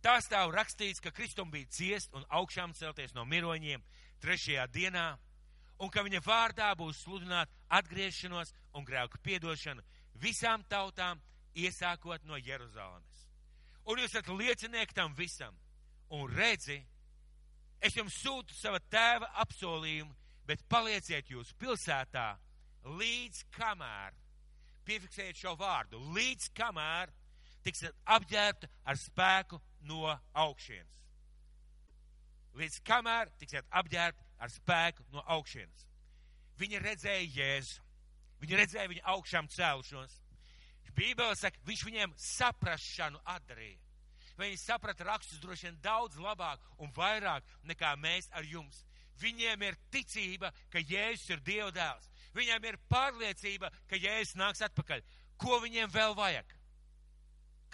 Tā 0.06 0.20
stāv 0.22 0.52
rakstīts, 0.54 1.02
ka 1.02 1.10
Kristum 1.10 1.50
bija 1.50 1.66
ciest 1.74 2.12
un 2.14 2.26
augšām 2.38 2.76
celties 2.78 3.16
no 3.18 3.24
miroņiem 3.26 3.82
trešajā 4.22 4.68
dienā, 4.70 5.06
un 5.82 5.90
ka 5.90 6.04
viņa 6.06 6.22
vārdā 6.22 6.68
būs 6.78 7.00
sludināt 7.02 7.50
atgriešanos 7.74 8.54
un 8.78 8.86
grēku 8.86 9.18
piedošanu 9.26 9.82
visām 10.22 10.62
tautām, 10.70 11.18
iesākot 11.58 12.22
no 12.30 12.38
Jeruzalemes. 12.38 13.26
Un 13.90 13.98
jūs 13.98 14.14
esat 14.14 14.30
liecinieki 14.30 14.94
tam 14.94 15.18
visam, 15.18 15.58
un 16.14 16.30
redzi, 16.30 16.78
es 17.82 17.98
jums 17.98 18.22
sūtu 18.22 18.54
sava 18.54 18.78
tēva 18.94 19.32
apsolījumu, 19.42 20.14
bet 20.46 20.62
palieciet 20.70 21.34
jūs 21.34 21.56
pilsētā 21.58 22.28
līdz 22.86 23.46
kamēr, 23.58 24.14
piefiksējiet 24.86 25.42
šo 25.42 25.58
vārdu, 25.58 25.98
līdz 26.14 26.52
kamēr 26.54 27.10
tiksiet 27.66 27.96
apģērbta 28.06 28.70
ar 28.86 29.00
spēku 29.02 29.60
no 29.88 30.12
augšienes. 30.34 31.02
Līdz 32.56 32.80
kamēr 32.88 33.32
tiksiet 33.40 33.66
apģērbti 33.72 34.28
ar 34.40 34.52
spēku 34.54 35.04
no 35.12 35.24
augšienes. 35.36 35.88
Viņi 36.60 36.80
redzēja 36.80 37.32
Jēzu. 37.36 37.82
Viņi 38.44 38.60
redzēja 38.62 38.92
viņu 38.92 39.04
augšām 39.16 39.50
cēlušos. 39.52 40.22
Bībele 40.96 41.36
saka, 41.36 41.60
viņš 41.68 41.84
viņiem 41.84 42.14
saprašanu 42.22 43.20
atdarīja. 43.28 43.82
Viņi 44.40 44.60
saprata 44.60 45.08
rakstus 45.08 45.40
droši 45.44 45.70
vien 45.70 45.80
daudz 45.84 46.20
labāk 46.20 46.64
un 46.84 46.92
vairāk 46.96 47.44
nekā 47.68 47.94
mēs 48.00 48.30
ar 48.36 48.48
jums. 48.48 48.84
Viņiem 49.20 49.62
ir 49.64 49.78
ticība, 49.92 50.52
ka 50.72 50.80
Jēzus 50.80 51.32
ir 51.32 51.44
Dieva 51.44 51.72
dēls. 51.76 52.10
Viņiem 52.36 52.68
ir 52.68 52.80
pārliecība, 52.92 53.72
ka 53.88 54.00
Jēzus 54.00 54.36
nāks 54.40 54.64
atpakaļ. 54.68 55.04
Ko 55.40 55.60
viņiem 55.64 55.92
vēl 55.92 56.16
vajag? 56.16 56.52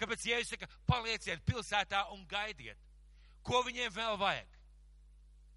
Kāpēc 0.00 0.26
Jēzus 0.26 0.54
saka, 0.54 0.68
palieciet 0.88 1.42
pilsētā 1.46 2.06
un 2.14 2.24
gaidiet? 2.28 2.78
Ko 3.42 3.62
viņiem 3.66 3.92
vēl 3.94 4.16
vajag? 4.18 4.58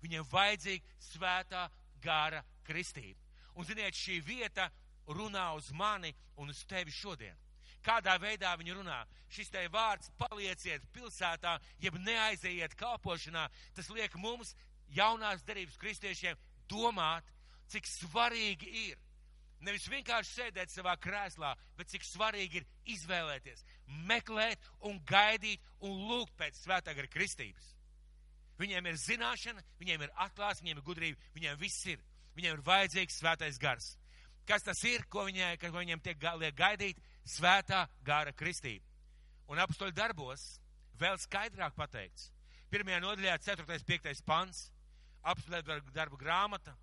Viņiem 0.03 0.27
vajadzīga 0.31 0.97
svētā 1.01 1.63
gara 2.03 2.43
kristība. 2.65 3.19
Un, 3.55 3.65
ziniet, 3.65 3.95
šī 3.95 4.19
vieta 4.25 4.67
runā 5.07 5.47
uz 5.57 5.71
mani 5.71 6.11
un 6.37 6.51
uz 6.51 6.63
tevi 6.67 6.91
šodien. 6.93 7.37
Kādā 7.85 8.15
veidā 8.17 8.55
viņi 8.57 8.73
runā? 8.79 9.03
Šis 9.29 9.51
te 9.53 9.61
vārds 9.69 10.09
palieciet 10.17 10.85
pilsētā, 10.93 11.59
jeb 11.81 11.99
neaiziet 12.01 12.73
kalpošanā, 12.79 13.45
tas 13.77 13.89
liek 13.93 14.15
mums, 14.17 14.55
jaunās 14.89 15.45
derības 15.45 15.77
kristiešiem, 15.77 16.37
domāt, 16.69 17.25
cik 17.69 17.85
svarīgi 17.89 18.71
ir 18.87 19.04
nevis 19.65 19.87
vienkārši 19.91 20.31
sēdēt 20.39 20.73
savā 20.73 20.95
krēslā, 21.01 21.53
bet 21.77 21.89
cik 21.91 22.05
svarīgi 22.05 22.61
ir 22.61 22.67
izvēlēties, 22.95 23.63
meklēt 24.09 24.69
un 24.89 24.99
gaidīt 25.07 25.63
un 25.85 26.05
lūgt 26.09 26.35
pēc 26.39 26.61
svētā 26.63 26.95
gara 26.97 27.11
kristības. 27.11 27.73
Viņiem 28.59 28.87
ir 28.87 28.99
zināšana, 28.99 29.63
viņiem 29.81 30.05
ir 30.05 30.13
atklāsme, 30.25 30.65
viņiem 30.65 30.79
ir 30.79 30.87
gudrība, 30.87 31.31
viņiem 31.35 31.57
viss 31.59 31.87
ir. 31.91 32.03
Viņiem 32.35 32.57
ir 32.57 32.63
vajadzīgs 32.67 33.19
svētais 33.21 33.59
gars. 33.59 33.93
Kas 34.47 34.63
tas 34.63 34.81
ir, 34.87 35.05
ko, 35.09 35.23
viņai, 35.27 35.55
ko 35.59 35.71
viņiem 35.73 36.01
tiek 36.03 36.19
gaidīt? 36.19 36.99
Svētā 37.25 37.87
gara 38.05 38.31
kristība. 38.37 38.85
Un 39.49 39.59
apstoļu 39.63 39.95
darbos 39.97 40.43
vēl 40.99 41.17
skaidrāk 41.23 41.73
pateikts. 41.77 42.29
Pirmajā 42.69 42.99
nodaļā, 43.01 43.37
4. 43.41 43.79
5. 43.87 44.21
pants, 44.27 44.67
apstoļu 45.25 45.79
darbu 45.95 46.19
grāmata, 46.21 46.75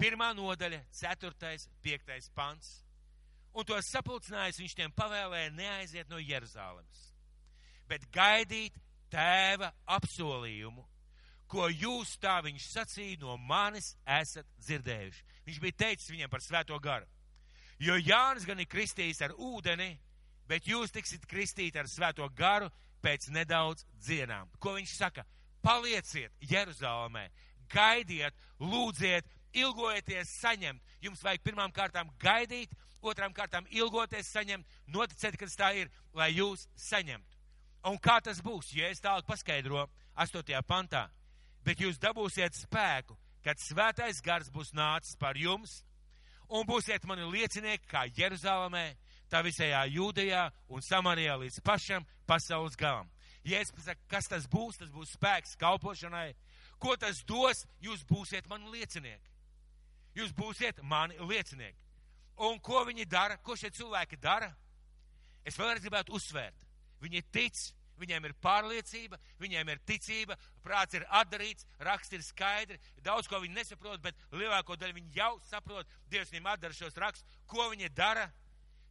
pirmā 0.00 0.32
nodaļa, 0.36 0.80
4. 0.92 1.68
5. 1.84 2.30
pants. 2.34 2.80
Un 3.54 3.66
to 3.66 3.76
sapulcinājis 3.86 4.58
viņš 4.58 4.74
tiem 4.74 4.94
pavēlēja 4.96 5.52
neaiziet 5.54 6.08
no 6.10 6.18
Jeruzālemes, 6.18 7.04
bet 7.86 8.08
gaidīt 8.14 8.74
tēva 9.12 9.70
apsolījumu, 9.94 10.82
ko 11.46 11.68
jūs 11.70 12.16
tā 12.18 12.40
viņš 12.42 12.66
sacīja 12.72 13.20
no 13.22 13.36
manis 13.38 13.92
esat 14.10 14.48
dzirdējuši. 14.58 15.22
Viņš 15.46 15.60
bija 15.62 15.80
teicis 15.84 16.10
viņiem 16.10 16.32
par 16.32 16.42
svēto 16.42 16.78
garu. 16.82 17.06
Jo 17.78 17.94
Jānis 18.00 18.46
gan 18.48 18.58
ir 18.62 18.70
kristījis 18.70 19.22
ar 19.22 19.34
ūdeni, 19.38 19.92
bet 20.50 20.66
jūs 20.66 20.92
tiksit 20.94 21.26
kristīti 21.30 21.78
ar 21.78 21.86
svēto 21.90 22.26
garu 22.34 22.70
pēc 23.04 23.28
nedaudz 23.34 23.84
dienām. 24.06 24.50
Ko 24.58 24.74
viņš 24.74 24.96
saka? 24.98 25.24
Palieciet 25.64 26.32
Jeruzalemē, 26.44 27.28
gaidiet, 27.72 28.34
lūdziet, 28.60 29.28
ilgojieties 29.54 30.34
saņemt. 30.40 30.82
Jums 31.04 31.22
vajag 31.24 31.42
pirmām 31.44 31.72
kārtām 31.74 32.10
gaidīt, 32.20 32.72
otrām 33.04 33.34
kārtām 33.36 33.66
ilgoties 33.70 34.30
saņemt, 34.32 34.66
noticēt, 34.86 35.36
ka 35.38 35.48
tas 35.48 35.58
tā 35.58 35.70
ir, 35.82 35.90
lai 36.16 36.30
jūs 36.34 36.66
saņemtu. 36.76 37.40
Un 37.90 37.98
kā 38.00 38.16
tas 38.24 38.40
būs, 38.40 38.72
ja 38.72 38.88
es 38.88 39.02
tālāk 39.04 39.26
paskaidro 39.28 39.84
8. 40.16 40.62
pantā, 40.64 41.08
bet 41.64 41.80
jūs 41.80 42.00
dabūsiet 42.00 42.56
spēku, 42.56 43.16
kad 43.44 43.60
svētais 43.60 44.22
gars 44.24 44.48
būs 44.52 44.72
nācis 44.72 45.18
par 45.20 45.36
jums, 45.36 45.82
un 46.48 46.64
būsiet 46.68 47.04
mani 47.04 47.28
liecinieki 47.28 47.90
kā 47.90 48.06
Jeruzalemē, 48.16 48.86
tā 49.28 49.42
visajā 49.44 49.84
Jūdejā 49.92 50.46
un 50.72 50.84
Samarijā 50.84 51.36
līdz 51.42 51.60
pašam 51.64 52.06
pasaules 52.28 52.76
galam. 52.80 53.10
Ja 53.44 53.60
es 53.60 53.72
pasaku, 53.74 54.00
kas 54.08 54.30
tas 54.32 54.48
būs, 54.48 54.80
tas 54.80 54.88
būs 54.88 55.12
spēks 55.18 55.58
kalpošanai, 55.60 56.30
ko 56.80 56.96
tas 56.96 57.20
dos, 57.28 57.66
jūs 57.84 58.04
būsiet 58.08 58.48
mani 58.48 58.72
liecinieki. 58.72 59.33
Jūs 60.14 60.34
būsiet 60.36 60.82
mani 60.82 61.18
liecinieki. 61.18 61.80
Un 62.46 62.58
ko 62.62 62.82
viņi 62.86 63.06
dara, 63.06 63.38
ko 63.38 63.56
šie 63.58 63.70
cilvēki 63.74 64.18
dara? 64.22 64.50
Es 65.46 65.58
vēlreiz 65.58 65.82
gribētu 65.84 66.14
uzsvērt. 66.16 66.62
Viņi 67.02 67.22
tic, 67.34 67.60
viņiem 68.00 68.26
ir 68.26 68.34
pārliecība, 68.42 69.18
viņiem 69.42 69.70
ir 69.70 69.82
ticība, 69.86 70.36
prāts 70.64 70.96
ir 70.98 71.04
atdarīts, 71.20 71.66
raksts 71.86 72.16
ir 72.16 72.24
skaidri, 72.26 72.80
daudz 73.04 73.28
ko 73.30 73.38
viņi 73.42 73.58
nesaprot, 73.58 74.02
bet 74.02 74.18
lielāko 74.32 74.76
daļu 74.80 74.98
viņi 74.98 75.18
jau 75.18 75.34
saprot. 75.50 75.90
Dievs 76.10 76.32
viņiem 76.32 76.50
atdara 76.54 76.74
šos 76.74 76.98
rakstus. 76.98 77.38
Ko 77.46 77.68
viņi 77.70 77.92
dara? 77.94 78.30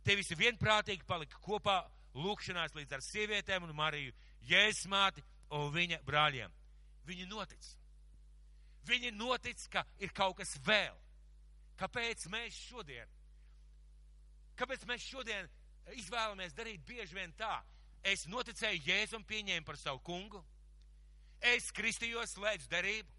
Te 0.04 0.16
visi 0.20 0.36
vienprātīgi 0.36 1.08
palika 1.08 1.40
kopā 1.44 1.78
lūkšanās 2.20 2.76
līdz 2.76 2.98
ar 2.98 3.04
sievietēm 3.04 3.64
un 3.64 3.76
Mariju, 3.76 4.12
Jēzus 4.48 4.90
māti 4.92 5.24
un 5.56 5.72
viņa 5.74 6.02
brāļiem. 6.08 6.52
Viņi 7.08 7.28
notic. 7.32 7.70
Viņi 8.88 9.14
notic, 9.16 9.64
ka 9.72 9.86
ir 10.04 10.12
kaut 10.16 10.38
kas 10.42 10.58
vēl. 10.68 10.96
Kāpēc 11.80 12.28
mēs 12.32 12.58
šodien? 12.70 13.10
Kāpēc 14.60 14.86
mēs 14.90 15.06
šodien 15.10 15.50
izvēlamies 15.98 16.54
darīt 16.58 16.84
bieži 16.88 17.18
vien 17.18 17.34
tā? 17.38 17.56
Es 18.04 18.28
noticēju 18.28 18.84
Jēzum, 18.86 19.24
pieņēmu 19.26 19.66
par 19.66 19.80
savu 19.80 20.02
kungu, 20.04 20.44
es 21.40 21.72
kristījos, 21.76 22.36
slēdzu 22.36 22.70
derību, 22.72 23.10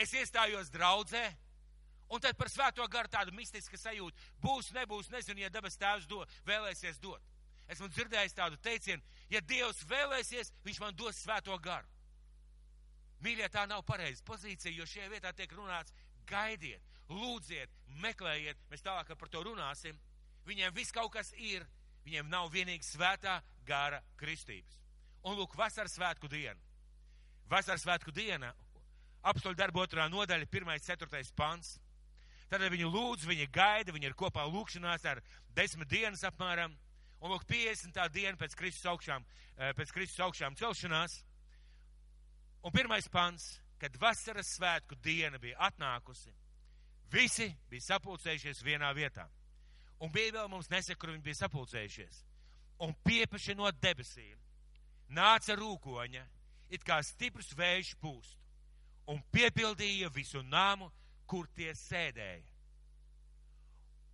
es 0.00 0.14
iestājos 0.16 0.70
draudzē, 0.72 1.22
un 2.12 2.20
tad 2.20 2.36
par 2.40 2.48
svēto 2.52 2.86
garu 2.88 3.12
tādu 3.12 3.34
mistisku 3.36 3.76
sajūtu 3.76 4.32
būs, 4.40 4.72
nebūs, 4.76 5.10
nezinu, 5.12 5.44
ja 5.44 5.52
dabas 5.52 5.76
tēvs 5.80 6.08
do, 6.08 6.24
vēlēsies 6.48 7.00
dot. 7.00 7.20
Esmu 7.72 7.88
dzirdējis 7.92 8.36
tādu 8.36 8.58
teicienu, 8.60 9.02
ja 9.30 9.40
Dievs 9.40 9.84
vēlēsies, 9.88 10.52
viņš 10.64 10.80
man 10.82 10.96
dos 10.96 11.20
svēto 11.22 11.56
garu. 11.62 11.88
Mīļie, 13.22 13.46
tā 13.54 13.66
nav 13.70 13.84
pareiza 13.86 14.24
pozīcija, 14.26 14.74
jo 14.74 14.88
šajā 14.88 15.08
vietā 15.12 15.30
tiek 15.36 15.52
runāts, 15.54 15.94
gaidiet, 16.26 16.82
lūdziet, 17.10 17.70
meklējiet, 18.02 18.58
mēs 18.70 18.84
tālāk 18.84 19.12
par 19.18 19.28
to 19.28 19.42
runāsim. 19.46 19.98
Viņiem 20.46 20.74
viss 20.74 20.94
kaut 20.94 21.12
kas 21.14 21.32
ir, 21.38 21.66
viņiem 22.06 22.30
nav 22.30 22.50
vienīgi 22.52 22.86
svētā 22.86 23.40
gara 23.66 24.02
kristības. 24.18 24.78
Un 25.22 25.38
lūk, 25.38 25.54
vasaras 25.58 25.94
svētku 25.94 26.28
diena. 26.30 26.58
Vasaras 27.50 27.84
svētku 27.84 28.14
diena, 28.14 28.52
apstoļu 29.22 29.58
darbu 29.58 29.82
otrā 29.84 30.08
nodaļa, 30.10 30.48
pirmais, 30.50 30.82
ceturtais 30.82 31.30
pants. 31.36 31.76
Tad 32.50 32.64
viņi 32.68 32.88
lūdz, 32.88 33.26
viņi 33.28 33.46
gaida, 33.52 33.94
viņi 33.94 34.10
ir 34.10 34.16
kopā 34.18 34.44
lūkšanās 34.48 35.06
ar 35.08 35.22
desmit 35.56 35.88
dienas 35.88 36.24
apmēram. 36.28 36.74
Un 37.22 37.30
lūk, 37.30 37.46
50. 37.46 38.02
diena 38.12 38.36
pēc 38.36 38.56
Kristus 38.58 38.88
augšām, 38.90 39.24
eh, 39.56 39.72
pēc 39.78 39.92
Kristus 39.94 40.20
augšām 40.26 40.56
celšanās. 40.58 41.22
Un 42.62 42.72
pirmais 42.72 43.08
pants, 43.08 43.60
kad 43.78 43.96
vasaras 43.96 44.58
svētku 44.58 44.98
diena 45.02 45.38
bija 45.38 45.56
atnākusi, 45.70 46.32
visi 47.12 47.48
bija 47.70 47.92
sapulcējušies 47.92 48.62
vienā 48.64 48.90
vietā. 48.96 49.28
Un 50.02 50.10
Bībele 50.10 50.48
mums 50.50 50.70
nesaka, 50.72 50.98
kur 50.98 51.12
viņi 51.12 51.24
bija 51.24 51.42
sapulcējušies. 51.44 52.22
Un 52.82 52.94
piepaši 53.06 53.54
no 53.54 53.70
debesīm 53.70 54.38
nāca 55.12 55.54
rūkoņa, 55.58 56.22
it 56.72 56.84
kā 56.84 56.98
stiprs 57.04 57.52
vējš 57.56 57.94
pūst, 58.00 58.38
un 59.12 59.20
piepildīja 59.34 60.10
visu 60.14 60.42
nāmu, 60.42 60.88
kur 61.28 61.46
tie 61.56 61.72
sēdēja. 61.76 62.48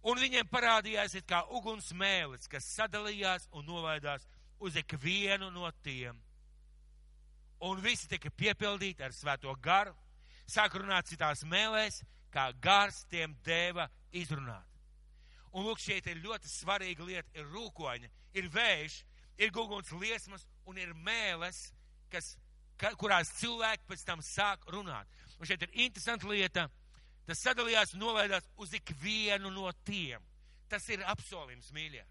Un 0.09 0.21
viņiem 0.21 0.47
parādījās 0.51 1.17
it 1.19 1.27
kā 1.29 1.43
uguns 1.55 1.91
mēlis, 1.93 2.49
kas 2.51 2.67
sadalījās 2.77 3.49
un 3.53 3.67
nolaidās 3.67 4.27
uz 4.63 4.77
ikvienu 4.79 5.51
no 5.55 5.71
tiem. 5.83 6.19
Un 7.67 7.81
visi 7.83 8.07
tika 8.11 8.31
piepildīti 8.31 9.03
ar 9.03 9.15
svēto 9.15 9.55
garu, 9.63 9.95
sāk 10.47 10.77
runāt 10.79 11.11
citās 11.11 11.43
mēlēs, 11.43 12.05
kā 12.33 12.49
gars 12.63 13.05
tiem 13.11 13.37
deva 13.45 13.89
izrunāt. 14.13 14.67
Un 15.57 15.65
lūk, 15.65 15.81
šeit 15.81 16.07
ir 16.11 16.21
ļoti 16.23 16.51
svarīga 16.51 17.07
lieta, 17.09 17.31
ir 17.39 17.49
rūkoņa, 17.53 18.11
ir 18.37 18.51
vējš, 18.53 18.99
ir 19.41 19.55
guguns 19.55 19.91
liesmas 19.97 20.45
un 20.69 20.79
ir 20.81 20.93
mēles, 20.95 21.71
kas, 22.13 22.35
ka, 22.81 22.93
kurās 23.01 23.33
cilvēki 23.41 23.89
pēc 23.89 24.05
tam 24.07 24.23
sāk 24.25 24.67
runāt. 24.73 25.09
Un 25.39 25.49
šeit 25.49 25.65
ir 25.65 25.81
interesanta 25.87 26.29
lieta, 26.29 26.69
tas 27.29 27.43
sadalījās 27.45 27.95
un 27.95 28.05
nolaidās 28.05 28.47
uz 28.61 28.75
ikvienu 28.77 29.53
no 29.55 29.73
tiem. 29.89 30.23
Tas 30.69 30.85
ir 30.93 31.05
apsolījums, 31.09 31.73
mīļie. 31.73 32.05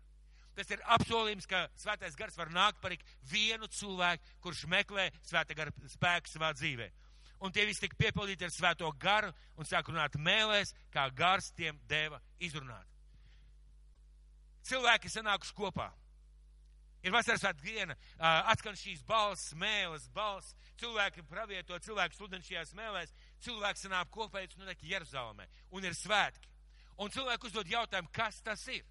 Tas 0.58 0.72
ir 0.74 0.82
apsolījums, 0.96 1.46
ka 1.46 1.68
svētais 1.78 2.16
gars 2.18 2.38
var 2.40 2.50
nākt 2.50 2.80
par 2.82 2.96
vienu 3.30 3.68
cilvēku, 3.70 4.38
kurš 4.42 4.64
meklē 4.72 5.12
svētā 5.22 5.54
gara 5.58 5.74
spēku 5.94 6.32
savā 6.32 6.50
dzīvē. 6.58 6.88
Un 7.42 7.54
tie 7.54 7.68
visi 7.70 7.84
tika 7.86 7.98
piepildīti 8.00 8.48
ar 8.48 8.54
svēto 8.54 8.90
garu 8.98 9.34
un 9.58 9.68
sāk 9.70 9.92
runāt 9.92 10.18
mēlēs, 10.18 10.74
kā 10.94 11.06
gars 11.14 11.52
tiem 11.54 11.78
deva 11.90 12.22
izrunāt 12.42 12.98
cilvēki 14.68 15.12
sanākuši 15.12 15.56
kopā. 15.58 15.88
Ir 17.06 17.14
vasaras 17.14 17.46
diena, 17.62 17.96
atskan 18.52 18.76
šīs 18.76 19.04
balss, 19.08 19.54
mēles, 19.56 20.08
balss, 20.16 20.56
cilvēki 20.82 21.24
pravieto, 21.30 21.78
cilvēki 21.86 22.18
sludina 22.18 22.44
šajās 22.44 22.74
mēlēs, 22.76 23.14
cilvēki 23.46 23.84
sanāk 23.84 24.10
kopā, 24.12 24.44
nu, 24.58 24.66
nekā 24.68 24.90
Jeruzalemē, 24.90 25.46
un 25.78 25.88
ir 25.88 25.96
svētki. 25.96 26.50
Un 26.98 27.14
cilvēki 27.14 27.48
uzdod 27.48 27.70
jautājumu, 27.70 28.10
kas 28.12 28.42
tas 28.42 28.66
ir? 28.74 28.84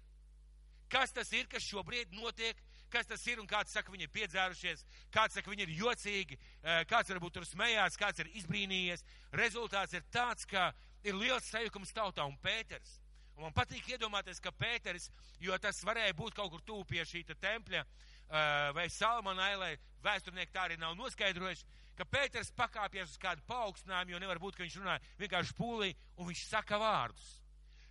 Kas 0.89 1.11
tas 1.11 1.29
ir, 1.35 1.49
kas 1.51 1.65
šobrīd 1.67 2.15
notiek? 2.15 2.59
Kas 2.89 3.07
tas 3.09 3.23
ir 3.27 3.41
un 3.41 3.47
kāds 3.49 3.73
saka, 3.75 3.91
viņi 3.91 4.07
ir 4.07 4.13
piedzērušies, 4.13 4.83
kāds 5.11 5.35
saka, 5.35 5.51
viņi 5.51 5.65
ir 5.67 5.73
jocīgi, 5.81 6.37
eh, 6.63 6.83
kāds 6.87 7.11
varbūt 7.11 7.33
tur 7.35 7.47
smējās, 7.47 7.97
kāds 7.99 8.19
ir 8.23 8.31
izbrīnījies. 8.39 9.03
Rezultāts 9.33 9.93
ir 9.93 10.05
tāds, 10.11 10.47
ka 10.47 10.71
ir 11.03 11.13
liels 11.13 11.49
sajukums 11.51 11.91
tautā 11.91 12.25
un 12.25 12.37
Pēters. 12.37 12.99
Un 13.37 13.43
man 13.43 13.53
patīk 13.53 13.85
iedomāties, 13.91 14.39
ka 14.41 14.51
Pēteris, 14.51 15.11
jo 15.39 15.57
tas 15.57 15.83
varēja 15.83 16.15
būt 16.17 16.33
kaut 16.33 16.49
kur 16.51 16.61
tūp 16.61 16.87
pie 16.87 17.03
šī 17.05 17.25
tempļa 17.27 17.83
eh, 17.83 18.71
vai 18.73 18.87
Salmana 18.89 19.51
ailē, 19.51 19.77
vēsturnieki 20.01 20.53
tā 20.53 20.63
arī 20.65 20.77
nav 20.79 20.95
noskaidrojuši, 20.95 21.65
ka 21.97 22.05
Pēters 22.05 22.53
pakāpjas 22.55 23.11
uz 23.11 23.17
kādu 23.21 23.43
paaugstinājumu, 23.49 24.15
jo 24.15 24.19
nevar 24.23 24.39
būt, 24.39 24.55
ka 24.55 24.63
viņš 24.63 24.79
runāja 24.79 25.03
vienkārši 25.19 25.57
pūlī 25.57 25.91
un 26.17 26.29
viņš 26.31 26.45
saka 26.47 26.79
vārdus. 26.81 27.29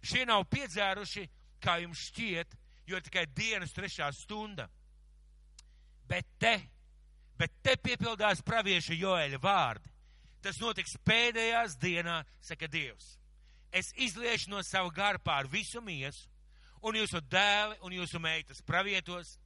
Šie 0.06 0.24
nav 0.26 0.44
piedzēruši, 0.50 1.28
kā 1.62 1.80
jums 1.82 2.08
šķiet, 2.10 2.56
jo 2.86 3.00
tikai 3.02 3.26
dienas 3.34 3.74
trešā 3.74 4.10
stunda. 4.14 4.68
Bet 6.08 6.26
te, 6.38 6.54
bet 7.38 7.52
te 7.62 7.76
piepildās 7.82 8.42
pravieša 8.46 8.94
Joēļa 8.94 9.40
vārdi. 9.42 9.90
Tas 10.42 10.60
notiks 10.62 10.94
pēdējās 11.04 11.74
dienā, 11.82 12.20
saka 12.40 12.68
Dievs. 12.70 13.16
Es 13.74 13.90
izliešu 13.98 14.52
no 14.52 14.62
savu 14.62 14.92
garu 14.94 15.18
pār 15.24 15.48
visu 15.50 15.82
miesu, 15.82 16.28
un 16.86 16.94
jūsu 16.94 17.20
dēli 17.26 17.80
un 17.82 17.96
jūsu 17.96 18.20
meitas 18.22 18.62
pravietos, 18.62 19.36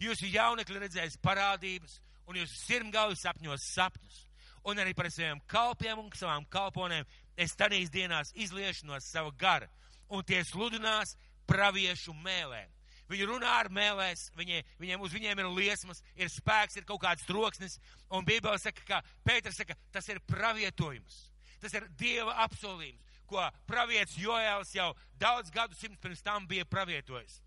jūsu 0.00 0.30
jaunekļi 0.32 0.80
redzēs 0.86 1.18
parādības, 1.22 2.00
un 2.26 2.40
jūsu 2.40 2.56
sirmgalvi 2.64 3.18
sapņos 3.20 3.68
sapņus. 3.74 4.22
Un 4.66 4.80
arī 4.82 4.96
par 4.98 5.10
saviem 5.12 5.38
kalpiem 5.46 6.00
un 6.00 6.08
savām 6.16 6.46
kalponēm 6.50 7.06
es 7.38 7.54
tanīs 7.54 7.92
dienās 7.92 8.32
izliešu 8.34 8.88
no 8.88 8.98
sava 9.00 9.30
gara, 9.38 9.68
un 10.08 10.24
tie 10.24 10.40
sludinās 10.44 11.14
praviešu 11.46 12.16
mēlēm. 12.24 12.75
Viņi 13.06 13.26
runā 13.30 13.52
ar 13.60 13.68
mēlēs, 13.70 14.30
viņi, 14.34 14.64
viņiem, 14.82 15.02
uz 15.06 15.12
viņiem 15.14 15.38
ir 15.38 15.48
liesmas, 15.54 16.02
ir 16.18 16.30
spēks, 16.32 16.78
ir 16.80 16.86
kaut 16.88 17.04
kāds 17.04 17.26
troksnis, 17.28 17.78
un 18.10 18.26
Bībele 18.26 18.58
saka, 18.58 18.82
ka 18.88 19.00
Pēters 19.26 19.60
saka, 19.60 19.76
tas 19.94 20.08
ir 20.10 20.18
pravietojums. 20.26 21.20
Tas 21.62 21.74
ir 21.78 21.86
Dieva 21.98 22.34
apsolījums, 22.44 23.02
ko 23.30 23.44
pravietis 23.66 24.18
Joēls 24.18 24.74
jau 24.74 24.90
daudz 25.22 25.54
gadu 25.54 25.78
simts 25.78 26.02
pirms 26.02 26.22
tam 26.26 26.50
bija 26.50 26.66
pravietojis. 26.66 27.40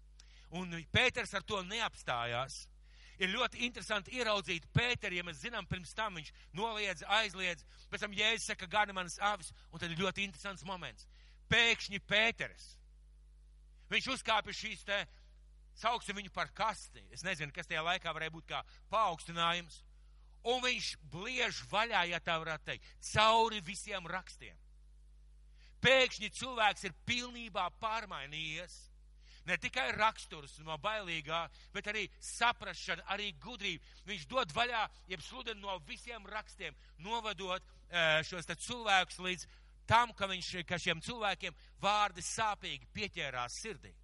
Un 0.56 0.72
Pēters 0.96 1.36
ar 1.36 1.44
to 1.44 1.62
neapstājās. 1.68 2.64
Ir 3.20 3.34
ļoti 3.34 3.66
interesanti 3.68 4.16
ieraudzīt 4.16 4.64
Pēteru, 4.72 5.18
ja 5.20 5.26
mēs 5.28 5.42
zinām, 5.44 5.68
pirms 5.68 5.92
tam 5.92 6.16
viņš 6.16 6.32
noliedz, 6.56 7.04
aizliedz, 7.20 7.66
pēc 7.92 8.06
tam 8.06 8.16
Jēzus 8.16 8.48
saka, 8.54 8.68
gana 8.72 8.96
manas 8.96 9.20
avis, 9.20 9.52
un 9.74 9.82
tad 9.82 9.92
ir 9.92 10.00
ļoti 10.00 10.24
interesants 10.24 10.64
moments. 10.64 11.04
Pēkšņi 11.52 12.00
Pēteris. 12.08 12.70
Viņš 13.92 14.08
uzkāpa 14.14 14.54
šīs 14.56 14.86
te 14.88 15.02
sauksim 15.80 16.18
viņu 16.20 16.32
par 16.36 16.52
kasti. 16.56 17.04
Es 17.16 17.24
nezinu, 17.26 17.54
kas 17.56 17.70
tajā 17.70 17.84
laikā 17.86 18.14
varēja 18.16 18.36
būt 18.36 18.50
kā 18.50 18.64
paaugstinājums. 18.92 19.82
Un 20.48 20.62
viņš 20.64 20.94
bliež 21.12 21.64
vaļā, 21.72 22.06
ja 22.14 22.20
tā 22.24 22.38
varētu 22.40 22.70
teikt, 22.72 22.92
cauri 23.12 23.60
visiem 23.66 24.08
rakstiem. 24.08 24.56
Pēkšņi 25.84 26.30
cilvēks 26.36 26.86
ir 26.88 26.96
pilnībā 27.08 27.70
pārmainījies. 27.80 28.78
Ne 29.48 29.56
tikai 29.58 29.88
raksturs 29.96 30.58
no 30.62 30.76
bailīgā, 30.84 31.46
bet 31.74 31.88
arī 31.90 32.04
saprašana, 32.22 33.06
arī 33.16 33.32
gudrība. 33.42 33.86
Viņš 34.06 34.28
dod 34.30 34.52
vaļā, 34.54 34.84
jeb 35.10 35.24
sludina 35.26 35.60
no 35.64 35.80
visiem 35.88 36.28
rakstiem, 36.30 36.76
novadot 37.02 37.64
eh, 37.64 38.20
šos 38.28 38.46
cilvēkus 38.52 39.20
līdz 39.26 39.48
tam, 39.90 40.14
ka, 40.14 40.28
viņš, 40.30 40.52
ka 40.70 40.78
šiem 40.78 41.02
cilvēkiem 41.02 41.56
vārdi 41.82 42.22
sāpīgi 42.22 42.92
pieķērās 42.94 43.58
sirdī. 43.64 43.96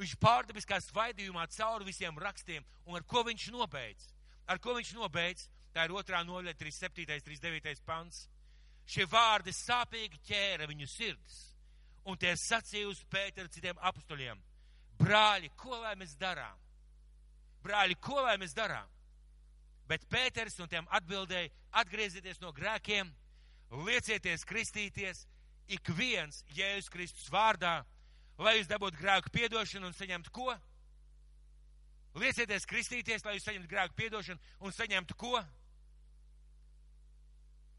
Viņš 0.00 0.14
pārdabiskā 0.18 0.80
svaidījumā 0.82 1.46
cauri 1.54 1.86
visiem 1.86 2.16
rakstiem, 2.18 2.64
un 2.86 2.98
ar 2.98 3.04
ko 3.06 3.22
viņš 3.26 3.50
nobeidz? 3.54 4.08
Ar 4.50 4.58
ko 4.58 4.74
viņš 4.74 4.94
nobeidz? 4.98 5.46
Tā 5.74 5.86
ir 5.86 5.94
otrā 5.94 6.22
noļa, 6.26 6.54
37. 6.58 7.20
39. 7.26 7.82
pants. 7.86 8.24
Šie 8.86 9.06
vārdi 9.08 9.54
sāpīgi 9.54 10.20
ķēra 10.28 10.68
viņu 10.68 10.86
sirdis, 10.90 11.38
un 12.04 12.18
tie 12.20 12.34
sacīja 12.36 12.90
uz 12.90 13.00
Pēteru 13.10 13.48
citiem 13.48 13.78
apstuļiem. 13.80 14.42
Brāļi, 15.00 15.50
ko 15.58 15.78
lai 15.80 15.94
mēs 15.98 16.14
darām? 16.20 16.58
Brāļi, 17.64 17.96
ko 18.02 18.20
lai 18.26 18.36
mēs 18.38 18.52
darām? 18.54 18.90
Bet 19.88 20.04
Pēters 20.12 20.58
un 20.60 20.68
tiem 20.68 20.86
atbildēja, 20.96 21.50
atgriezieties 21.80 22.42
no 22.42 22.52
grēkiem, 22.56 23.08
liecieties 23.84 24.44
kristīties, 24.48 25.24
ik 25.66 25.88
viens 25.96 26.42
Jēzus 26.54 26.92
Kristus 26.92 27.32
vārdā, 27.32 27.80
lai 28.38 28.56
jūs 28.58 28.70
dabūtu 28.70 28.98
grēku 28.98 29.32
piedošanu 29.34 29.90
un 29.90 29.96
saņemtu 29.96 30.32
ko? 30.34 30.54
Liecieties 32.18 32.66
kristīties, 32.70 33.24
lai 33.26 33.36
jūs 33.36 33.46
saņemtu 33.48 33.70
grēku 33.70 33.96
piedošanu 33.98 34.40
un 34.60 34.74
saņemtu 34.74 35.16
ko? 35.18 35.34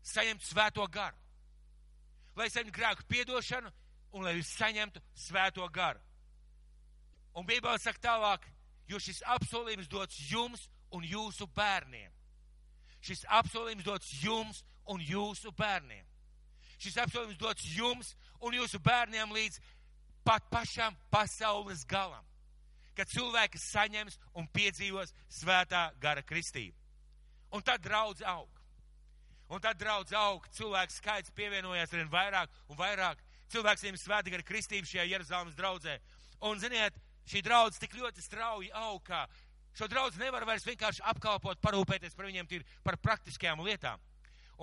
Saņemtu 0.05 0.47
svēto 0.47 0.85
garu. 0.91 1.17
Lai 2.35 2.49
saņemtu 2.51 2.75
grēku 2.75 3.07
piedošanu 3.09 3.71
un 4.15 4.27
lai 4.27 4.35
jūs 4.37 4.51
saņemtu 4.57 5.01
svēto 5.27 5.67
garu. 5.71 5.99
Un 7.35 7.47
Bībele 7.47 7.79
saka 7.83 7.99
tālāk, 7.99 8.45
jo 8.87 8.99
šis 8.99 9.23
apsolījums 9.35 9.89
dots 9.91 10.19
jums 10.31 10.69
un 10.95 11.03
jūsu 11.03 11.47
bērniem. 11.55 12.11
Šis 13.03 13.25
apsolījums 13.39 13.85
dots 13.85 14.11
jums 14.23 14.63
un 14.89 15.01
jūsu 15.03 15.51
bērniem. 15.57 16.05
Šis 16.79 16.97
apsolījums 17.03 17.39
dots 17.39 17.67
jums 17.75 18.13
un 18.39 18.55
jūsu 18.55 18.79
bērniem 18.83 19.31
līdz 19.35 19.59
pat 20.25 20.47
pašam 20.49 20.95
pasaules 21.13 21.85
galam, 21.87 22.25
kad 22.97 23.09
cilvēki 23.11 23.61
saņems 23.61 24.17
un 24.39 24.47
piedzīvos 24.55 25.13
svētā 25.29 25.87
gara 26.01 26.23
kristību. 26.25 26.75
Un 27.55 27.63
tad 27.63 27.83
draudz 27.85 28.23
aug. 28.25 28.49
Un 29.53 29.61
tad 29.61 29.77
draudz 29.77 30.13
aug, 30.17 30.47
cilvēku 30.57 30.95
skaits 30.95 31.33
pievienojās 31.37 31.93
arvien 31.93 32.09
vairāk 32.09 32.53
un 32.71 32.79
vairāk. 32.79 33.21
Cilvēks 33.53 33.85
saņem 33.85 33.99
svētā 34.01 34.33
gara 34.33 34.45
kristību 34.47 34.89
šajā 34.89 35.05
Jeruzalemes 35.11 35.57
draudzē. 35.57 35.99
Un, 36.49 36.57
ziniet, 36.59 36.97
šī 37.29 37.43
draudz 37.45 37.77
tik 37.79 37.93
ļoti 37.99 38.23
strauji 38.25 38.71
aug, 38.73 39.03
ka 39.05 39.27
šo 39.77 39.87
draudz 39.91 40.17
nevar 40.17 40.47
vairs 40.49 40.65
vienkārši 40.65 41.05
apkalpot, 41.11 41.61
parūpēties 41.61 42.17
par 42.17 42.25
viņiem 42.31 42.49
par 42.83 42.97
praktiskajām 42.97 43.61
lietām. 43.67 44.01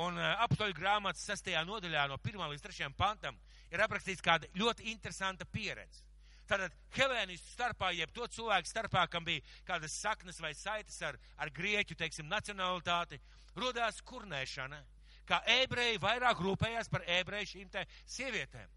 Un 0.02 0.16
uh, 0.16 0.34
apstoļu 0.46 0.74
grāmatas 0.74 1.26
sastajā 1.28 1.62
nodaļā 1.68 2.06
no 2.08 2.16
1 2.16 2.48
līdz 2.54 2.64
3 2.64 2.92
pantam 2.96 3.36
ir 3.72 3.82
aprakstīts 3.84 4.24
kāda 4.24 4.48
ļoti 4.58 4.90
interesanta 4.92 5.46
pieredze. 5.48 6.04
Tātad 6.48 6.74
helēnistu 6.96 7.52
starpā, 7.54 7.92
jeb 7.96 8.10
to 8.12 8.26
cilvēku 8.28 8.68
starpā, 8.68 9.06
kam 9.08 9.24
bija 9.24 9.40
kādas 9.64 9.94
saknes 10.02 10.40
vai 10.42 10.52
saites 10.58 10.98
ar, 11.06 11.16
ar 11.40 11.52
grieķu, 11.54 11.96
teiksim, 11.96 12.28
nacionalitāti, 12.28 13.20
rodās 13.56 14.02
kurnēšana, 14.04 14.82
kā 15.28 15.38
ebreji 15.62 16.02
vairāk 16.02 16.42
rūpējās 16.42 16.90
par 16.92 17.06
ebreju 17.06 17.52
šīm 17.54 17.70
te 17.72 17.86
sievietēm, 18.16 18.68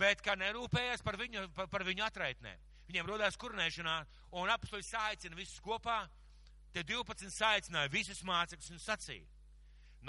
bet 0.00 0.22
kā 0.24 0.34
nerūpējās 0.36 1.04
par 1.06 1.16
viņu, 1.20 1.46
par, 1.56 1.70
par 1.72 1.86
viņu 1.86 2.04
atraitnēm. 2.08 2.66
Viņiem 2.88 3.08
rodās 3.08 3.36
kurnēšanā, 3.40 3.96
un 4.40 4.50
apstoļi 4.52 4.84
saicina 4.84 5.36
visus 5.36 5.60
kopā, 5.64 6.02
te 6.72 6.82
12 6.88 7.32
saicināja 7.32 7.92
visus 7.92 8.22
mācekļus 8.24 8.72
un 8.74 8.80
sacīja. 8.82 9.28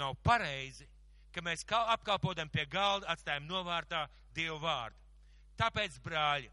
Nav 0.00 0.16
pareizi, 0.24 0.88
ka 1.32 1.42
mēs 1.42 1.64
apkalpotam 1.68 2.48
pie 2.48 2.66
galda, 2.66 3.08
atstājam 3.12 3.46
novārtā 3.46 4.06
Dievu 4.34 4.58
vārdu. 4.62 4.96
Tāpēc, 5.58 5.98
brāļi, 6.04 6.50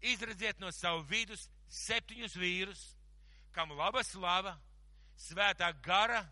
izredziet 0.00 0.60
no 0.60 0.70
savu 0.72 1.02
vidus 1.10 1.48
septiņus 1.68 2.36
vīrus, 2.38 2.82
kam 3.52 3.72
laba 3.76 4.02
slava, 4.04 4.56
svētā 5.16 5.72
gara 5.82 6.22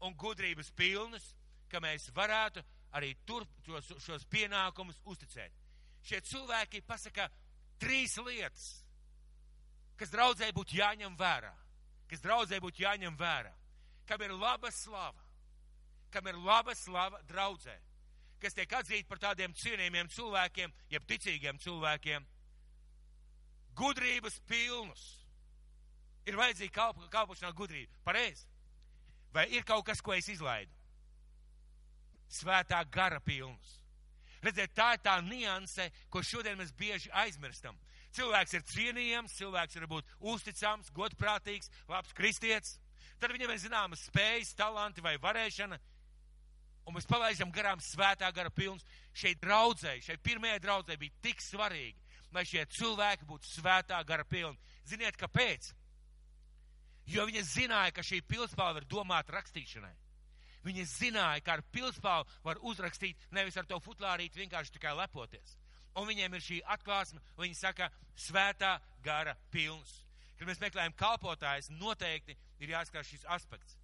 un 0.00 0.14
gudrības 0.16 0.70
pilnus, 0.76 1.34
ka 1.68 1.80
mēs 1.80 2.10
varētu 2.16 2.62
arī 2.96 3.14
tur 3.26 3.46
šos, 3.66 3.92
šos 4.02 4.26
pienākumus 4.30 5.00
uzticēt. 5.04 5.52
Šie 6.02 6.20
cilvēki 6.24 6.82
pasaka 6.88 7.28
trīs 7.80 8.16
lietas, 8.24 8.68
kas 10.00 10.12
draudzēji 10.12 10.56
būtu 10.56 10.78
jāņem 10.80 11.16
vērā, 11.20 11.52
kas 12.08 12.22
draudzēji 12.24 12.64
būtu 12.64 12.84
jāņem 12.84 13.18
vērā, 13.20 13.52
kam 14.08 14.24
ir 14.24 14.32
laba 14.34 14.72
slava, 14.74 15.29
kam 16.12 16.26
ir 16.30 16.38
laba 16.38 16.74
slava 16.74 17.20
draudzē, 17.28 17.76
kas 18.40 18.56
tiek 18.56 18.72
atzīti 18.72 19.08
par 19.08 19.20
tādiem 19.22 19.54
cienījumiem 19.56 20.10
cilvēkiem, 20.12 20.72
jeb 20.90 21.08
ticīgiem 21.08 21.58
cilvēkiem, 21.62 22.26
gudrības 23.76 24.38
pilnus. 24.48 25.04
Ir 26.28 26.36
vajadzīga 26.36 26.74
kalp, 26.74 27.04
kalpošanā 27.12 27.52
gudrība. 27.56 27.92
Pareizi. 28.04 28.46
Vai 29.32 29.46
ir 29.54 29.64
kaut 29.64 29.86
kas, 29.86 30.02
ko 30.02 30.12
es 30.14 30.28
izlaidu? 30.28 30.72
Svētā 32.30 32.82
gara 32.92 33.20
pilnus. 33.24 33.78
Redziet, 34.44 34.72
tā 34.76 34.94
ir 34.96 35.02
tā 35.04 35.18
nianse, 35.24 35.90
ko 36.08 36.22
šodien 36.24 36.58
mēs 36.60 36.72
bieži 36.76 37.10
aizmirstam. 37.22 37.76
Cilvēks 38.16 38.56
ir 38.56 38.62
cienījams, 38.66 39.36
cilvēks 39.38 39.76
ir 39.78 39.86
būt 39.90 40.08
uzticams, 40.32 40.90
godprātīgs, 40.96 41.70
labs 41.88 42.14
kristietis. 42.16 42.78
Tad 43.20 43.34
viņam 43.34 43.52
ir 43.52 43.60
zināmas 43.60 44.06
spējas, 44.08 44.54
talanti 44.56 45.04
vai 45.04 45.14
varēšana, 45.20 45.78
un 46.90 46.96
mēs 46.98 47.06
palaidām 47.06 47.52
garām 47.54 47.80
svētā 47.82 48.32
gara 48.34 48.50
pilns. 48.50 48.84
Šeit 49.14 49.38
draudzēji, 49.42 50.02
šeit 50.08 50.22
pirmajai 50.26 50.60
draudzēji 50.62 51.00
bija 51.04 51.22
tik 51.22 51.42
svarīgi, 51.44 51.98
lai 52.34 52.44
šie 52.46 52.66
cilvēki 52.76 53.28
būtu 53.30 53.46
svētā 53.46 54.00
gara 54.06 54.26
pilni. 54.26 54.58
Ziniet, 54.90 55.18
kāpēc? 55.18 55.70
Jo 57.10 57.26
viņi 57.26 57.42
zināja, 57.46 57.94
ka 57.94 58.04
šī 58.06 58.20
pilspāva 58.26 58.82
ir 58.82 58.88
domāta 58.90 59.34
rakstīšanai. 59.38 59.94
Viņi 60.66 60.84
zināja, 60.84 61.40
ka 61.44 61.56
ar 61.56 61.64
pilspāvu 61.72 62.28
var 62.44 62.60
uzrakstīt 62.68 63.18
nevis 63.32 63.56
ar 63.56 63.66
to 63.66 63.78
futlārīt, 63.80 64.36
vienkārši 64.36 64.74
tikai 64.76 64.92
lepoties. 64.98 65.56
Un 65.98 66.06
viņiem 66.06 66.36
ir 66.36 66.44
šī 66.44 66.60
atklāsme, 66.74 67.22
viņi 67.38 67.56
saka, 67.58 67.88
svētā 68.14 68.76
gara 69.02 69.34
pilns. 69.50 70.02
Kad 70.38 70.48
mēs 70.48 70.60
meklējam 70.62 70.94
kalpotājus, 70.96 71.70
noteikti 71.72 72.36
ir 72.60 72.74
jāskatās 72.74 73.08
šis 73.10 73.24
aspekts. 73.28 73.78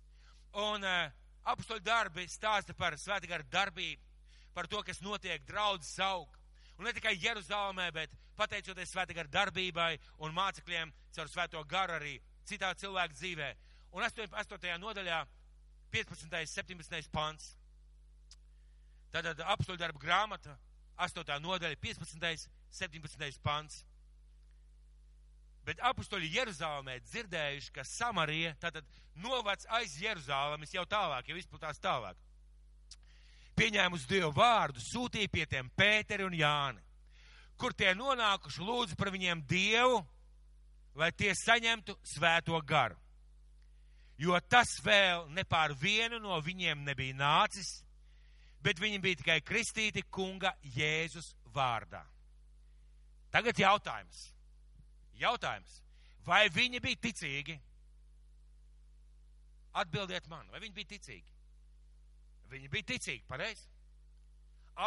Un 0.56 0.84
uh, 0.86 1.10
apstoļu 1.52 1.84
darbi 1.86 2.26
stāsta 2.30 2.74
par 2.74 2.96
svētā 2.98 3.28
gara 3.30 3.46
darbību, 3.52 4.02
par 4.54 4.68
to, 4.70 4.82
kas 4.82 5.02
notiek 5.04 5.44
draudzes 5.46 5.98
aug. 6.02 6.32
Un 6.76 6.84
ne 6.84 6.92
tikai 6.92 7.14
Jeruzalemē, 7.16 7.90
bet 7.92 8.12
pateicoties 8.36 8.92
svētā 8.92 9.14
gara 9.16 9.32
darbībai 9.32 9.94
un 10.24 10.34
mācekļiem 10.36 10.92
caur 11.16 11.30
svēto 11.32 11.62
garu 11.68 11.96
arī 11.96 12.18
citā 12.46 12.72
cilvēka 12.74 13.16
dzīvē. 13.16 13.50
Un 13.96 14.04
8. 14.04 14.28
8. 14.42 14.78
nodaļā 14.82 15.22
15. 15.94 16.28
17. 16.52 17.10
pants. 17.12 17.54
Tātad 19.14 19.40
apstoļu 19.40 19.80
darba 19.80 20.02
grāmata 20.02 20.58
8. 20.96 21.38
nodaļa 21.40 21.78
15. 21.80 22.48
17. 22.76 23.40
pants. 23.42 23.84
Bet 25.66 25.80
apstoļi 25.82 26.30
Jeruzalemē 26.30 27.00
dzirdējuši, 27.02 27.72
ka 27.74 27.82
Samarija, 27.84 28.52
tātad 28.62 28.86
novads 29.18 29.66
aiz 29.74 29.96
Jeruzalemes 29.98 30.74
jau 30.74 30.84
tālāk, 30.86 31.26
jau 31.26 31.38
izplatās 31.40 31.80
tālāk. 31.82 32.18
Pieņēmus 33.56 34.04
Dievu 34.06 34.30
vārdu, 34.36 34.82
sūtīja 34.84 35.32
pie 35.32 35.46
tiem 35.50 35.70
Pēteri 35.74 36.26
un 36.26 36.36
Jāni, 36.36 36.82
kur 37.58 37.74
tie 37.74 37.94
nonākuši 37.96 38.62
lūdzu 38.62 38.98
par 39.00 39.10
viņiem 39.14 39.42
Dievu, 39.48 40.04
lai 40.94 41.10
tie 41.16 41.32
saņemtu 41.34 41.96
svēto 42.14 42.60
garu. 42.68 42.98
Jo 44.20 44.38
tas 44.48 44.78
vēl 44.84 45.26
ne 45.34 45.44
pār 45.44 45.74
vienu 45.76 46.20
no 46.22 46.38
viņiem 46.40 46.84
nebija 46.86 47.16
nācis, 47.16 47.82
bet 48.62 48.78
viņi 48.80 49.02
bija 49.02 49.20
tikai 49.20 49.40
kristīti 49.44 50.06
kunga 50.10 50.54
Jēzus 50.76 51.34
vārdā. 51.52 52.04
Tagad 53.34 53.58
jautājums. 53.60 54.35
Jautājums. 55.20 55.80
Vai 56.26 56.46
viņi 56.52 56.80
bija 56.82 56.98
ticīgi? 57.06 57.56
Atbildiet 59.76 60.28
man, 60.32 60.48
vai 60.50 60.60
viņi 60.64 60.74
bija 60.76 60.90
ticīgi? 60.94 61.34
Viņi 62.50 62.70
bija 62.72 62.88
ticīgi, 62.92 63.24
pareizi. 63.28 63.66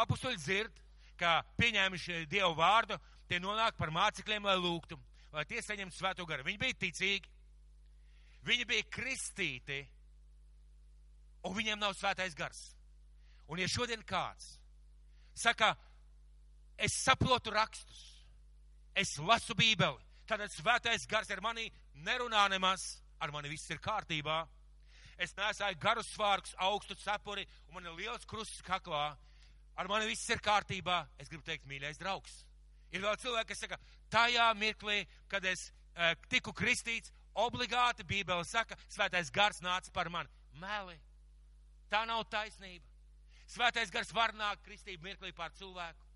Apustuļi 0.00 0.38
dzird, 0.40 0.80
ka 1.20 1.40
pieņēmuši 1.60 2.24
Dievu 2.30 2.54
vārdu, 2.58 2.96
tie 3.28 3.40
nonāk 3.42 3.76
par 3.78 3.92
mācekļiem, 3.94 4.48
lai 4.48 4.56
lūgtu, 4.58 4.98
lai 5.34 5.44
tie 5.48 5.62
saņemtu 5.62 5.96
svēto 5.96 6.26
garu. 6.28 6.46
Viņi 6.46 6.60
bija 6.62 6.78
ticīgi, 6.84 7.32
viņi 8.46 8.66
bija 8.70 8.88
kristīti, 8.92 9.80
un 11.46 11.56
viņiem 11.56 11.80
nav 11.80 11.96
svētais 11.98 12.36
gars. 12.38 12.70
Un 13.50 13.58
ja 13.58 13.68
šodien 13.70 14.02
kāds 14.06 14.56
saka, 15.34 15.72
es 16.78 16.94
saprotu 17.02 17.52
rakstus, 17.54 18.04
es 18.94 19.16
lasu 19.18 19.56
bībeli, 19.58 20.09
tad 20.38 20.54
svētais 20.54 21.06
gars 21.10 21.30
ar 21.30 21.42
mani 21.42 21.66
nerunā 22.06 22.46
nemaz, 22.52 23.00
ar 23.20 23.32
mani 23.34 23.50
viss 23.50 23.70
ir 23.70 23.82
kārtībā 23.82 24.44
es 25.20 25.34
nesāju 25.36 25.78
garus 25.80 26.08
svārkus, 26.14 26.54
augstu 26.64 26.96
cepuri, 26.98 27.44
un 27.68 27.76
man 27.76 27.88
ir 27.88 27.98
liels 27.98 28.26
krusts 28.28 28.62
kaklā. 28.64 29.10
Ar 29.76 29.88
mani 29.88 30.08
viss 30.08 30.28
ir 30.32 30.40
kārtībā. 30.44 31.02
Es 31.20 31.28
gribu 31.28 31.44
teikt, 31.46 31.68
mīļais 31.68 32.00
draugs. 32.00 32.42
Ir 32.90 33.04
vēl 33.04 33.16
cilvēki, 33.22 33.48
kas 33.52 33.62
saka, 33.64 33.78
tajā 34.12 34.48
mirklī, 34.58 35.04
kad 35.30 35.44
es 35.46 35.68
e, 35.94 36.14
tiku 36.32 36.52
kristīts, 36.56 37.12
obligāti 37.38 38.04
Bībele 38.04 38.44
saka, 38.48 38.76
svētais 38.90 39.30
gars 39.32 39.60
nāca 39.64 39.92
par 39.94 40.10
mani. 40.12 40.32
Meli. 40.60 40.98
Tā 41.92 42.02
nav 42.08 42.24
taisnība. 42.32 42.84
Svētais 43.50 43.92
gars 43.94 44.10
var 44.14 44.34
nākt 44.36 44.64
kristību 44.66 45.06
mirklī 45.06 45.32
pār 45.36 45.54
cilvēku. 45.58 46.09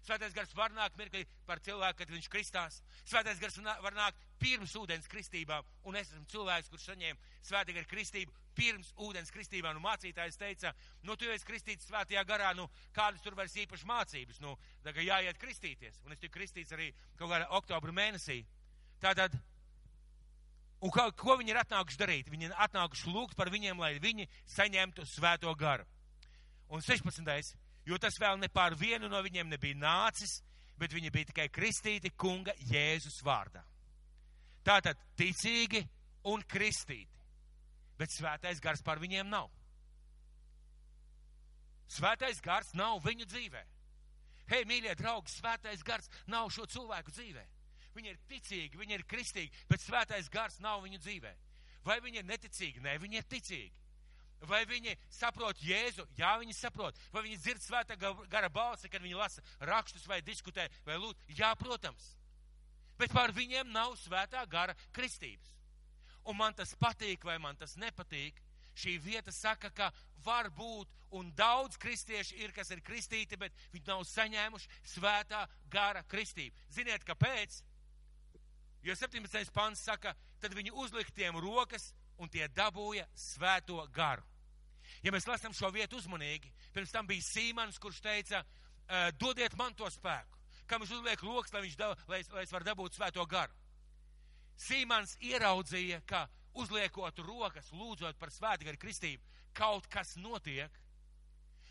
Svētais 0.00 0.32
gars 0.32 0.52
var 0.56 0.72
nākt 0.72 0.96
mirklī 0.96 1.26
par 1.46 1.60
cilvēku, 1.60 1.98
kad 2.00 2.12
viņš 2.12 2.28
kristās. 2.32 2.78
Svētais 3.04 3.40
gars 3.40 3.58
var 3.84 3.96
nākt 3.96 4.22
pirms 4.40 4.72
ūdens 4.80 5.08
kristībām, 5.12 5.66
un 5.84 5.98
es 6.00 6.08
esmu 6.08 6.24
cilvēks, 6.32 6.70
kurš 6.72 6.86
saņēma 6.88 7.34
svētā 7.44 7.74
gara 7.76 7.88
kristību 7.90 8.32
pirms 8.56 8.94
ūdens 8.96 9.32
kristībām. 9.34 9.76
Nu, 9.76 9.84
mācītājs 9.84 10.40
teica, 10.40 10.72
nu, 11.04 11.16
tu 11.20 11.28
esi 11.28 11.46
kristīts 11.48 11.90
svētajā 11.90 12.24
garā, 12.28 12.54
nu, 12.56 12.66
kādas 12.96 13.20
tur 13.24 13.36
vairs 13.36 13.58
īpaši 13.60 13.88
mācības, 13.92 14.40
nu, 14.40 14.56
kā 14.88 15.04
jāiet 15.04 15.40
kristīties. 15.40 16.00
Un 16.06 16.16
es 16.16 16.24
tiku 16.24 16.38
kristīts 16.38 16.72
arī 16.76 16.90
kaut 17.20 17.28
kādā 17.28 17.50
oktobra 17.60 17.94
mēnesī. 18.00 18.40
Tātad, 19.04 19.36
un 20.80 20.92
kā, 20.96 21.10
ko 21.12 21.36
viņi 21.40 21.52
ir 21.52 21.60
atnākuši 21.60 22.00
darīt? 22.00 22.32
Viņi 22.32 22.48
ir 22.48 22.60
atnākuši 22.68 23.12
lūgt 23.12 23.36
par 23.36 23.52
viņiem, 23.52 23.80
lai 23.84 23.98
viņi 24.00 24.28
saņemtu 24.56 25.04
svēto 25.08 25.52
garu. 25.60 25.84
Un 26.70 26.80
16 26.86 27.59
jo 27.86 27.98
tas 27.98 28.16
vēl 28.20 28.38
ne 28.40 28.48
pār 28.52 28.76
vienu 28.78 29.08
no 29.08 29.20
viņiem 29.24 29.48
nebija 29.50 29.78
nācis, 29.78 30.40
bet 30.80 30.92
viņi 30.92 31.12
bija 31.12 31.30
tikai 31.30 31.48
kristīti 31.52 32.12
kunga 32.16 32.54
Jēzus 32.70 33.20
vārdā. 33.24 33.62
Tātad 34.64 34.98
ticīgi 35.16 35.80
un 36.28 36.42
kristīti, 36.48 37.24
bet 38.00 38.12
svētais 38.12 38.60
gars 38.60 38.82
pār 38.84 39.00
viņiem 39.00 39.28
nav. 39.28 39.48
Svētais 41.90 42.38
gars 42.44 42.70
nav 42.78 43.00
viņu 43.02 43.26
dzīvē. 43.26 43.62
Hei, 44.50 44.64
mīļie 44.66 44.94
draugi, 44.98 45.32
svētais 45.32 45.82
gars 45.86 46.08
nav 46.30 46.50
šo 46.54 46.66
cilvēku 46.70 47.12
dzīvē. 47.14 47.42
Viņi 47.94 48.12
ir 48.12 48.18
ticīgi, 48.30 48.78
viņi 48.78 48.96
ir 48.96 49.06
kristīgi, 49.10 49.64
bet 49.70 49.82
svētais 49.82 50.30
gars 50.30 50.60
nav 50.62 50.84
viņu 50.84 51.00
dzīvē. 51.02 51.32
Vai 51.86 51.98
viņi 52.04 52.20
ir 52.20 52.28
neticīgi? 52.28 52.82
Nē, 52.84 52.96
viņi 53.02 53.18
ir 53.18 53.26
ticīgi. 53.30 53.72
Vai 54.48 54.62
viņi 54.64 54.94
saprot 55.12 55.60
Jēzu? 55.60 56.06
Jā, 56.16 56.32
viņi 56.40 56.54
saprot. 56.56 56.96
Vai 57.12 57.26
viņi 57.26 57.38
dzird 57.42 57.64
svētā 57.64 57.96
gara 58.00 58.48
balsi, 58.48 58.88
kad 58.88 59.02
viņi 59.04 59.18
lasa 59.18 59.44
rakstus 59.68 60.06
vai 60.08 60.22
diskutē 60.24 60.64
vai 60.86 60.96
lūdz? 60.96 61.26
Jā, 61.36 61.52
protams. 61.60 62.14
Bet 63.00 63.12
pār 63.12 63.34
viņiem 63.36 63.68
nav 63.72 63.96
svētā 64.00 64.44
gara 64.48 64.76
kristības. 64.96 65.52
Un 66.28 66.36
man 66.36 66.56
tas 66.56 66.72
patīk 66.76 67.24
vai 67.24 67.38
man 67.40 67.56
tas 67.56 67.76
nepatīk. 67.80 68.40
Šī 68.80 68.96
vieta 69.02 69.32
saka, 69.34 69.68
ka 69.74 69.90
var 70.24 70.48
būt, 70.56 70.88
un 71.16 71.32
daudz 71.36 71.76
kristieši 71.80 72.38
ir, 72.40 72.52
kas 72.56 72.70
ir 72.70 72.80
kristīti, 72.86 73.36
bet 73.36 73.52
viņi 73.74 73.88
nav 73.88 74.04
saņēmuši 74.08 74.68
svētā 74.94 75.42
gara 75.68 76.04
kristību. 76.08 76.56
Ziniet, 76.72 77.04
kāpēc? 77.04 77.60
Jo 78.86 78.94
17. 78.96 79.52
pants 79.52 79.82
saka, 79.84 80.14
tad 80.40 80.54
viņi 80.56 80.72
uzliktiem 80.72 81.36
rokas 81.42 81.90
un 82.20 82.28
tie 82.28 82.48
dabūja 82.52 83.06
svēto 83.16 83.80
garu. 83.94 84.24
Ja 85.04 85.12
mēs 85.14 85.26
lasām 85.28 85.54
šo 85.56 85.70
vietu 85.72 85.96
uzmanīgi, 86.00 86.50
pirms 86.74 86.92
tam 86.92 87.08
bija 87.08 87.24
Sīmans, 87.24 87.78
kurš 87.80 88.02
teica, 88.04 88.42
dodiet 89.18 89.54
man 89.56 89.74
to 89.78 89.88
spēku, 89.90 90.38
kam 90.68 90.82
viņš 90.82 90.92
uzliek 90.98 91.22
loks, 91.24 91.54
lai, 91.54 91.62
da, 91.78 91.92
lai, 92.10 92.20
lai 92.34 92.44
es 92.44 92.52
varu 92.52 92.68
dabūt 92.68 92.98
svēto 92.98 93.24
garu. 93.30 93.54
Sīmans 94.60 95.16
ieraudzīja, 95.24 96.02
ka 96.06 96.26
uzliekot 96.60 97.22
rokas, 97.24 97.70
lūdzot 97.72 98.18
par 98.20 98.32
svētku 98.34 98.68
garu 98.68 98.82
kristību, 98.82 99.22
kaut 99.56 99.88
kas 99.90 100.16
notiek. 100.20 100.74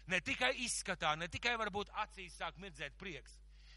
Ne 0.09 0.21
tikai 0.25 0.55
izskatā, 0.65 1.13
ne 1.19 1.27
tikai 1.29 1.53
varbūt 1.59 1.91
acīs 2.01 2.39
sāk 2.39 2.57
mirdzēt 2.57 2.95
prieks, 2.97 3.35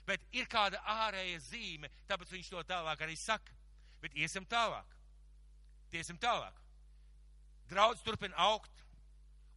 bet 0.08 0.22
ir 0.32 0.48
kāda 0.48 0.80
ārēja 1.04 1.42
zīme, 1.50 1.90
tāpēc 2.08 2.32
viņš 2.32 2.48
to 2.54 2.64
tālāk 2.70 3.04
arī 3.04 3.18
saka. 3.20 3.52
Bet 4.00 4.16
iesim 4.18 4.46
tālāk. 4.48 4.96
Tiesim 5.92 6.16
tālāk. 6.18 6.61
Draudz 7.72 8.02
turpina 8.04 8.36
augt, 8.36 8.82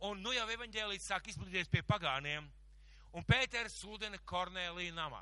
un 0.08 0.22
nu 0.24 0.32
jau 0.32 0.46
evaņģēlīts 0.54 1.08
sāk 1.10 1.26
izplatīties 1.28 1.72
pie 1.72 1.82
pagāniem, 1.84 2.46
un 3.16 3.26
Pēters 3.28 3.76
sludina 3.82 4.20
Kornēlija 4.30 4.94
namā. 4.96 5.20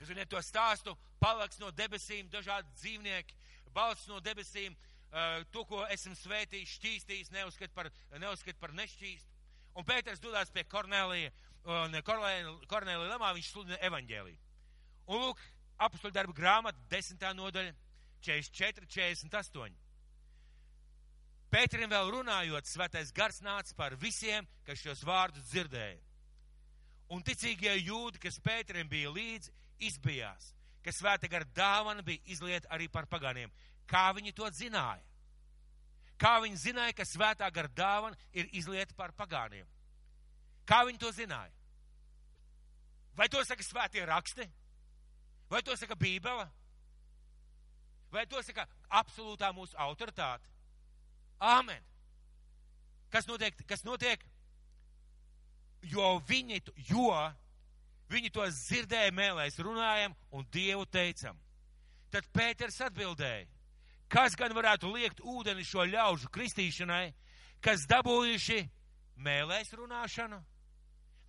Jūs 0.00 0.08
zināt 0.08 0.30
to 0.32 0.40
stāstu, 0.40 0.94
palaks 1.20 1.60
no 1.60 1.68
debesīm, 1.76 2.30
dažādi 2.32 2.72
dzīvnieki, 2.78 3.36
balsts 3.76 4.08
no 4.08 4.22
debesīm, 4.24 4.72
uh, 4.72 5.42
to, 5.52 5.66
ko 5.68 5.82
esam 5.92 6.16
svētījis, 6.16 6.78
šķīstījis, 6.78 7.32
neuzskat 7.36 7.76
par, 7.76 7.90
neuzskat 8.22 8.56
par 8.62 8.72
nešķīstu. 8.80 9.36
Un 9.76 9.86
Pēters 9.86 10.22
dodās 10.24 10.48
pie 10.54 10.64
Kornēlija, 10.64 11.34
un 11.76 12.00
Kornēlija 12.06 13.12
namā 13.12 13.34
viņš 13.36 13.52
sludina 13.52 13.78
evaņģēliju. 13.90 14.40
Un 15.12 15.26
lūk, 15.26 15.44
apustuļu 15.84 16.16
darba 16.16 16.36
grāmata, 16.40 16.88
desmitā 16.88 17.34
nodaļa, 17.36 17.76
44, 18.24 18.88
48. 18.96 19.79
Pēterim 21.50 21.90
vēl 21.90 22.12
runājot, 22.14 22.68
svētais 22.70 23.10
gars 23.12 23.40
nāca 23.42 23.74
par 23.76 23.96
visiem, 23.98 24.46
kas 24.66 24.78
šos 24.84 25.02
vārdus 25.06 25.48
dzirdēja. 25.50 25.98
Un 27.10 27.24
ticīgie 27.26 27.74
jūdi, 27.80 28.20
kas 28.22 28.38
Pēterim 28.38 28.88
bija 28.88 29.10
līdzi, 29.10 29.50
izbijās, 29.90 30.52
ka 30.84 30.94
svēta 30.94 31.28
gara 31.28 31.48
dāvana 31.56 32.04
bija 32.06 32.22
izlieta 32.30 32.70
arī 32.70 32.86
par 32.88 33.08
paganiem. 33.10 33.50
Kā 33.90 34.12
viņi 34.14 34.32
to 34.36 34.46
zināja? 34.54 35.02
Kā 36.20 36.36
viņi 36.44 36.58
zināja, 36.60 36.94
ka 36.94 37.06
svētā 37.08 37.48
gara 37.50 37.70
dāvana 37.72 38.16
ir 38.36 38.50
izlieta 38.52 38.94
par 38.94 39.14
pagāniem? 39.16 39.64
Kā 40.68 40.82
viņi 40.84 41.00
to 41.00 41.10
zināja? 41.16 41.52
Vai 43.16 43.28
to 43.32 43.40
saka 43.44 43.64
svētie 43.64 44.04
raksti? 44.06 44.44
Vai 45.50 45.62
to 45.66 45.74
saka 45.76 45.96
Bībele? 45.96 46.44
Vai 48.12 48.26
to 48.28 48.42
saka 48.44 48.66
absolūtā 49.00 49.50
mūsu 49.56 49.74
autoritāte? 49.80 50.44
Āmen! 51.40 51.80
Kas 53.10 53.26
notiek? 53.26 53.56
Kas 53.66 53.82
notiek? 53.84 54.22
Jo 55.90 56.18
viņi, 56.28 56.60
jo 56.90 57.14
viņi 58.12 58.30
to 58.34 58.44
dzirdēja 58.52 59.14
mēlēs, 59.16 59.56
runājam 59.64 60.14
un 60.36 60.44
Dievu 60.52 60.84
teicam. 60.86 61.38
Tad 62.10 62.26
Pēters 62.34 62.80
atbildēja, 62.84 63.46
kas 64.10 64.36
gan 64.36 64.52
varētu 64.54 64.90
liekt 64.92 65.22
ūdeni 65.22 65.64
šo 65.64 65.86
ļaužu 65.88 66.28
kristīšanai, 66.34 67.14
kas 67.64 67.86
dabūjuši 67.88 68.60
mēlēs 69.24 69.72
runāšanu? 69.78 70.40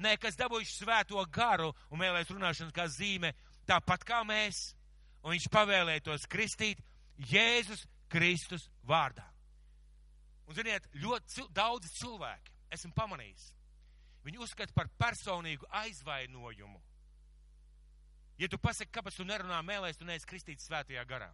Nē, 0.01 0.15
kas 0.17 0.37
dabūjuši 0.39 0.79
svēto 0.81 1.23
garu 1.31 1.69
un 1.89 2.01
mēlēs 2.01 2.33
runāšanu 2.33 2.73
kā 2.75 2.87
zīme, 2.89 3.31
tāpat 3.69 4.03
kā 4.03 4.23
mēs. 4.27 4.71
Un 5.21 5.35
viņš 5.35 5.51
pavēlēja 5.53 6.07
tos 6.09 6.25
kristīt 6.25 6.81
Jēzus 7.29 7.85
Kristus 8.09 8.65
vārdā. 8.83 9.30
Un, 10.51 10.55
ziniet, 10.57 10.83
ļoti 10.99 11.45
daudz 11.55 11.87
cilvēki, 11.95 12.51
esmu 12.75 12.89
pamanījis, 12.91 13.45
viņi 14.25 14.41
uzskata 14.43 14.75
par 14.75 14.89
personīgu 14.99 15.69
aizvainojumu. 15.79 16.81
Ja 18.41 18.49
tu 18.51 18.59
pasaki, 18.59 18.91
kāpēc 18.91 19.15
tu 19.15 19.23
nerunā 19.23 19.61
mēlēs, 19.63 19.95
tu 19.95 20.03
neesi 20.03 20.27
kristīts 20.27 20.67
svētajā 20.67 21.05
garā. 21.07 21.29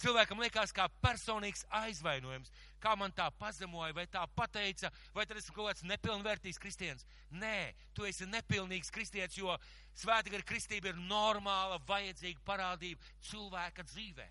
Cilvēkam 0.00 0.40
liekas 0.40 0.72
kā 0.72 0.86
personīgs 1.04 1.66
aizvainojums, 1.76 2.48
kā 2.80 2.96
man 2.96 3.12
tā 3.12 3.26
pazemoja, 3.36 3.92
vai 3.92 4.06
tā 4.08 4.24
pateica, 4.32 4.88
vai 5.12 5.28
tad 5.28 5.36
esmu 5.42 5.58
kaut 5.58 5.68
kāds 5.68 5.84
nepilnvērtīgs 5.92 6.62
kristienis. 6.62 7.04
Nē, 7.36 7.74
tu 7.92 8.08
esi 8.08 8.24
nepilnīgs 8.32 8.88
kristietis, 8.96 9.42
jo 9.42 9.58
svētīga 10.00 10.40
kristība 10.48 10.94
ir 10.94 11.04
normāla, 11.04 11.76
vajadzīga 11.84 12.40
parādība 12.48 13.12
cilvēka 13.28 13.84
dzīvē. 13.92 14.30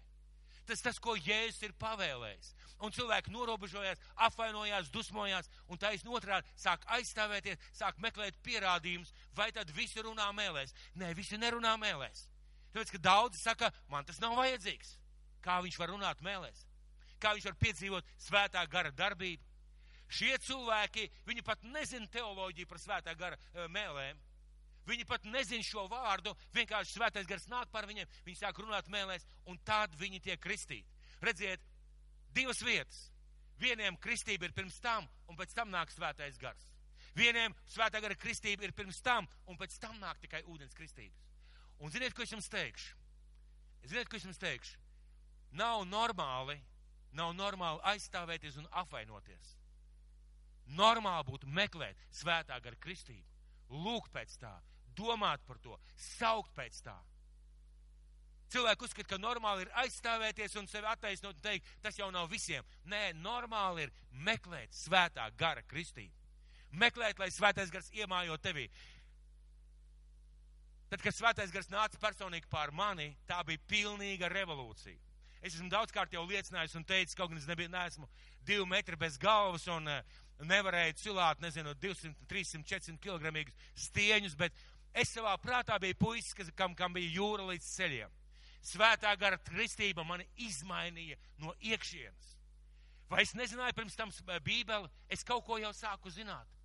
Tas 0.70 0.84
tas, 0.86 1.00
ko 1.02 1.16
Jēzus 1.18 1.64
ir 1.66 1.72
pavēlējis. 1.82 2.52
Un 2.86 2.94
cilvēki 2.96 3.34
norobežojās, 3.34 4.00
apvainojās, 4.28 4.92
dusmojās, 4.94 5.50
un 5.68 5.80
taisn 5.82 6.12
otrādi 6.14 6.48
sāk 6.56 6.86
aizstāvēties, 6.96 7.58
sāk 7.76 7.98
meklēt 8.04 8.38
pierādījumus, 8.46 9.10
vai 9.36 9.50
tad 9.56 9.72
visi 9.76 10.04
runā 10.06 10.30
mēlēs. 10.38 10.76
Nē, 11.02 11.10
visi 11.18 11.40
nerunā 11.42 11.74
mēlēs. 11.82 12.28
Tāpēc, 12.70 12.94
ka 12.94 13.02
daudzi 13.10 13.42
saka, 13.42 13.72
man 13.90 14.06
tas 14.06 14.22
nav 14.22 14.38
vajadzīgs. 14.38 14.94
Kā 15.44 15.58
viņš 15.66 15.80
var 15.82 15.96
runāt 15.96 16.22
mēlēs? 16.24 16.64
Kā 17.20 17.34
viņš 17.36 17.50
var 17.50 17.60
piedzīvot 17.66 18.16
svētā 18.22 18.64
gara 18.70 18.94
darbību? 18.96 19.44
Šie 20.10 20.36
cilvēki, 20.42 21.10
viņi 21.28 21.46
pat 21.46 21.66
nezina 21.74 22.08
teoloģiju 22.14 22.70
par 22.70 22.82
svētā 22.82 23.18
gara 23.18 23.38
eh, 23.38 23.66
mēlēm. 23.70 24.22
Viņi 24.90 25.06
pat 25.06 25.26
nezina 25.30 25.66
šo 25.66 25.86
vārdu, 25.92 26.34
vienkārši 26.56 26.96
svētais 26.96 27.28
gars 27.30 27.46
nāk 27.52 27.70
par 27.74 27.86
viņiem, 27.90 28.10
viņi 28.26 28.40
sāk 28.40 28.58
runāt 28.58 28.90
mēlēs, 28.90 29.28
un 29.46 29.60
tad 29.66 29.94
viņi 30.00 30.22
tiek 30.26 30.42
kristīti. 30.42 30.90
Redziet, 31.22 31.62
divas 32.34 32.64
vietas. 32.66 33.10
Vieniem 33.60 33.98
kristība 34.00 34.48
ir 34.48 34.56
pirms 34.56 34.80
tam, 34.82 35.06
un 35.28 35.38
pēc 35.38 35.54
tam 35.54 35.70
nāk 35.70 35.92
svētais 35.92 36.40
gars. 36.42 36.66
Vieniem 37.18 37.54
svētā 37.68 38.00
gara 38.02 38.16
kristība 38.16 38.66
ir 38.66 38.74
pirms 38.74 39.02
tam, 39.04 39.28
un 39.46 39.58
pēc 39.60 39.76
tam 39.84 39.98
nāk 40.00 40.22
tikai 40.24 40.42
ūdens 40.48 40.74
kristības. 40.78 41.26
Un 41.80 41.92
ziniet, 41.92 42.16
ko 42.16 42.24
es 42.24 42.32
jums 42.34 42.50
teikšu? 42.52 42.96
Ziniet, 43.88 44.10
ko 44.10 44.18
es 44.18 44.26
jums 44.26 44.40
teikšu? 44.40 44.80
Nav 45.60 45.86
normāli, 45.90 46.58
nav 47.16 47.34
normāli 47.36 47.84
aizstāvēties 47.94 48.60
un 48.62 48.68
apvainoties. 48.82 49.56
Normāli 50.80 51.28
būtu 51.32 51.50
meklēt 51.50 52.00
svētā 52.14 52.60
gara 52.62 52.78
kristību, 52.80 53.26
lūgt 53.86 54.12
pēc 54.14 54.36
tā, 54.42 54.54
domāt 54.98 55.44
par 55.48 55.60
to, 55.64 55.78
saukt 55.96 56.54
pēc 56.58 56.82
tā. 56.86 56.98
Cilvēki 58.50 58.88
uzskata, 58.88 59.10
ka 59.12 59.20
normāli 59.22 59.68
ir 59.68 59.74
aizstāvēties 59.84 60.56
un 60.58 60.68
sevi 60.70 60.90
attaisnot 60.90 61.36
un 61.36 61.44
teikt, 61.44 61.68
tas 61.84 61.98
jau 62.00 62.08
nav 62.12 62.32
visiem. 62.32 62.66
Nē, 62.90 63.12
normāli 63.22 63.86
ir 63.86 63.92
meklēt 64.26 64.74
svētā 64.74 65.28
gara 65.38 65.62
kristību. 65.70 66.16
Meklēt, 66.82 67.20
lai 67.22 67.30
svētais 67.34 67.70
gars 67.74 67.92
iemājo 67.94 68.38
tevī. 68.42 68.66
Tad, 70.90 71.04
kad 71.06 71.14
svētais 71.14 71.54
gars 71.54 71.70
nāca 71.70 72.02
personīgi 72.02 72.50
pār 72.50 72.74
mani, 72.74 73.12
tā 73.30 73.38
bija 73.46 73.62
pilnīga 73.70 74.30
revolūcija. 74.34 74.98
Es 75.40 75.54
esmu 75.54 75.70
daudzkārt 75.72 76.14
jau 76.14 76.26
liecinājis 76.28 76.74
un 76.76 76.84
teicis, 76.84 77.16
kaut 77.16 77.30
gan 77.30 77.40
es 77.40 77.48
nebiju, 77.48 77.72
neesmu 77.72 78.10
divi 78.50 78.66
metri 78.68 78.98
bez 79.00 79.18
galvas 79.22 79.68
un 79.72 79.88
uh, 79.88 80.18
nevarēju 80.50 80.98
cilāt, 81.00 81.42
nezinu, 81.44 81.76
200, 81.80 82.26
300, 82.28 82.66
400 82.66 83.00
kg 83.04 83.46
stieņus, 83.88 84.36
bet 84.40 84.58
Es 84.94 85.14
savā 85.14 85.36
prātā 85.42 85.78
biju 85.80 85.98
puisis, 86.00 86.34
kas, 86.34 86.50
kam, 86.58 86.76
kam 86.76 86.94
bija 86.94 87.12
jūra 87.20 87.46
līdz 87.52 87.68
ceļiem. 87.76 88.16
Svētā 88.66 89.14
gara 89.20 89.38
kristība 89.38 90.04
mani 90.04 90.26
izmainīja 90.36 91.18
no 91.40 91.54
iekšienes. 91.62 92.36
Vai 93.10 93.24
es 93.24 93.34
nezināju 93.34 93.74
pirms 93.78 93.96
tam 93.98 94.12
Bībeli, 94.44 94.90
es 95.10 95.24
kaut 95.26 95.46
ko 95.46 95.58
jau 95.58 95.72
sāku 95.74 96.12
zināt. 96.14 96.59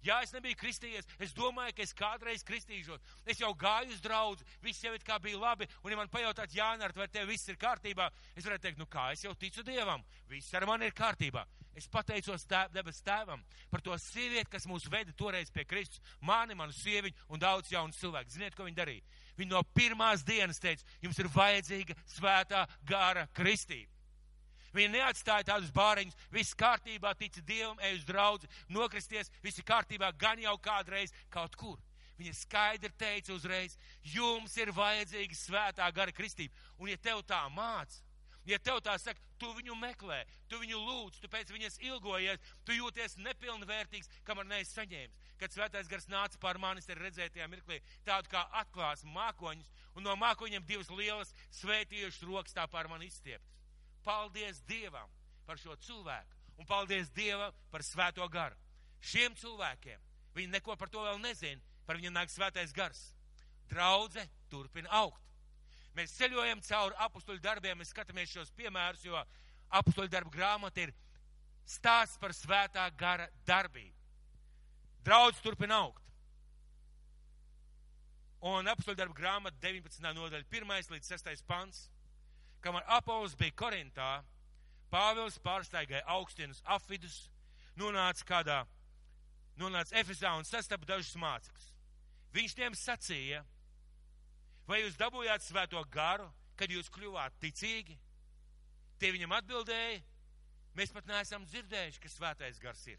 Jā, 0.00 0.22
es 0.24 0.32
nebiju 0.32 0.56
kristījies, 0.56 1.08
es 1.20 1.34
domāju, 1.36 1.74
ka 1.76 1.84
es 1.84 1.92
kādreiz 1.96 2.44
kristīšos. 2.48 3.02
Es 3.28 3.40
jau 3.42 3.50
gāju 3.58 3.92
uz 3.92 4.00
draugu, 4.00 4.46
viss 4.64 4.80
jau 4.84 4.94
it 4.96 5.04
kā 5.04 5.18
bija 5.20 5.36
labi, 5.36 5.68
un 5.84 5.92
ja 5.92 5.98
man 5.98 6.08
pajautāt, 6.08 6.54
Jānārt, 6.56 6.96
vai 6.96 7.08
tev 7.12 7.28
viss 7.28 7.48
ir 7.52 7.60
kārtībā, 7.60 8.08
es 8.32 8.46
varētu 8.46 8.64
teikt, 8.64 8.80
nu 8.80 8.88
kā, 8.88 9.10
es 9.12 9.26
jau 9.26 9.34
ticu 9.36 9.64
Dievam, 9.66 10.04
viss 10.30 10.56
ar 10.56 10.64
mani 10.68 10.88
ir 10.88 10.96
kārtībā. 10.96 11.44
Es 11.76 11.86
pateicos 11.86 12.48
tēv, 12.50 12.72
debes 12.74 12.98
tēvam 13.06 13.44
par 13.70 13.84
to 13.84 13.94
sievieti, 14.00 14.50
kas 14.50 14.66
mūs 14.66 14.88
veda 14.90 15.12
toreiz 15.16 15.52
pie 15.54 15.66
Kristus, 15.68 16.00
mani, 16.20 16.56
manu 16.58 16.74
sieviņu 16.74 17.30
un 17.30 17.42
daudz 17.42 17.70
jaunu 17.70 17.94
cilvēku. 17.94 18.32
Ziniet, 18.32 18.56
ko 18.56 18.66
viņi 18.66 18.80
darīja? 18.80 19.20
Viņi 19.38 19.52
no 19.52 19.62
pirmās 19.76 20.24
dienas 20.26 20.58
teica, 20.60 20.84
jums 21.04 21.20
ir 21.20 21.30
vajadzīga 21.30 21.96
svētā 22.16 22.66
gara 22.88 23.28
kristība. 23.36 23.99
Viņi 24.76 24.92
neatstāja 24.94 25.48
tādus 25.48 25.72
bāriņus, 25.74 26.16
viss 26.30 26.54
kārtībā, 26.58 27.14
tic 27.18 27.40
Dievam, 27.46 27.78
ej 27.82 27.98
uz 27.98 28.04
draudzi, 28.06 28.50
nokristies, 28.70 29.32
viss 29.42 29.58
ir 29.58 29.66
kārtībā, 29.66 30.12
gan 30.18 30.38
jau 30.38 30.54
kādreiz 30.62 31.14
kaut 31.30 31.56
kur. 31.58 31.78
Viņa 32.20 32.36
skaidri 32.36 32.92
teica 33.00 33.32
uzreiz, 33.32 33.78
jums 34.04 34.54
ir 34.60 34.70
vajadzīga 34.76 35.36
svētā 35.36 35.88
gara 35.96 36.12
kristība. 36.12 36.54
Un 36.78 36.92
ja 36.92 36.98
tev 37.00 37.22
tā 37.26 37.40
māca, 37.50 38.02
ja 38.44 38.58
tev 38.60 38.82
tā 38.84 38.96
saka, 39.00 39.20
tu 39.40 39.48
viņu 39.56 39.74
meklē, 39.80 40.20
tu 40.48 40.60
viņu 40.60 40.78
lūdz, 40.84 41.20
tu 41.22 41.30
pēc 41.32 41.50
viņas 41.54 41.80
ilgojies, 41.80 42.42
tu 42.68 42.76
jūties 42.76 43.16
nepilnvērtīgs, 43.24 44.10
kamēr 44.28 44.50
neesi 44.52 44.76
saņēmis. 44.76 45.30
Kad 45.40 45.56
svētais 45.56 45.88
gars 45.88 46.10
nāca 46.12 46.38
pār 46.42 46.60
manis, 46.60 46.88
ir 46.92 47.00
redzēt 47.00 47.34
tajā 47.34 47.48
mirklī 47.48 47.80
tādu 48.04 48.28
kā 48.30 48.44
atklāsmu 48.60 49.14
mākoņus, 49.16 49.72
un 49.96 50.04
no 50.04 50.16
mākoņiem 50.20 50.68
divas 50.68 50.92
lielas 50.92 51.32
svētījušas 51.62 52.28
rokas 52.28 52.56
tā 52.56 52.68
pār 52.68 52.92
mani 52.92 53.08
izstieptas. 53.08 53.59
Paldies 54.04 54.62
Dievam 54.68 55.10
par 55.46 55.58
šo 55.60 55.76
cilvēku 55.86 56.40
un 56.60 56.68
paldies 56.68 57.08
Dievam 57.16 57.54
par 57.72 57.84
svēto 57.84 58.26
garu. 58.28 58.56
Šiem 59.00 59.34
cilvēkiem 59.36 60.00
viņi 60.36 60.52
neko 60.52 60.76
par 60.76 60.90
to 60.92 61.02
vēl 61.02 61.18
nezina, 61.22 61.60
par 61.86 61.96
viņu 61.96 62.12
nāk 62.12 62.30
svētais 62.30 62.74
gars. 62.76 63.00
Draudze 63.70 64.26
turpina 64.50 64.90
augt. 65.00 65.22
Mēs 65.96 66.12
ceļojam 66.18 66.60
cauri 66.62 66.98
apstuļu 67.06 67.40
darbiem, 67.42 67.78
mēs 67.80 67.90
skatāmies 67.94 68.30
šos 68.30 68.52
piemērus, 68.54 69.06
jo 69.08 69.18
apstuļu 69.80 70.10
darbu 70.12 70.30
grāmata 70.34 70.84
ir 70.84 70.92
stāsts 71.66 72.20
par 72.20 72.34
svētā 72.36 72.84
gara 72.98 73.26
darbību. 73.48 73.96
Draudz 75.06 75.40
turpina 75.42 75.80
augt. 75.80 76.04
Un 78.46 78.68
apstuļu 78.70 78.96
darbu 78.96 79.16
grāmata 79.16 79.56
19. 79.64 80.12
nodaļa 80.16 80.46
1. 80.46 80.92
līdz 80.94 81.10
6. 81.16 81.42
pants 81.48 81.88
kamēr 82.64 82.86
Apols 82.98 83.36
bija 83.38 83.56
Korintā, 83.56 84.10
Pāvils 84.90 85.38
pārsteigāja 85.38 86.02
augstinus 86.10 86.62
afidus, 86.66 87.28
nonāca 87.78 88.26
kādā, 88.26 88.58
nonāca 89.60 89.94
Efesā 90.00 90.32
un 90.38 90.46
sastapa 90.48 90.88
dažus 90.88 91.14
mācekļus. 91.20 91.68
Viņš 92.34 92.56
tiem 92.58 92.76
sacīja, 92.78 93.44
vai 94.66 94.82
jūs 94.82 94.98
dabūjāt 94.98 95.46
svēto 95.46 95.82
garu, 95.94 96.26
kad 96.58 96.70
jūs 96.70 96.90
kļuvāt 96.92 97.38
ticīgi? 97.42 97.96
Tie 99.00 99.12
viņam 99.14 99.32
atbildēja, 99.38 100.02
mēs 100.76 100.92
pat 100.94 101.06
neesam 101.08 101.46
dzirdējuši, 101.46 102.02
ka 102.02 102.10
svētais 102.12 102.58
gars 102.62 102.82
ir. 102.90 102.98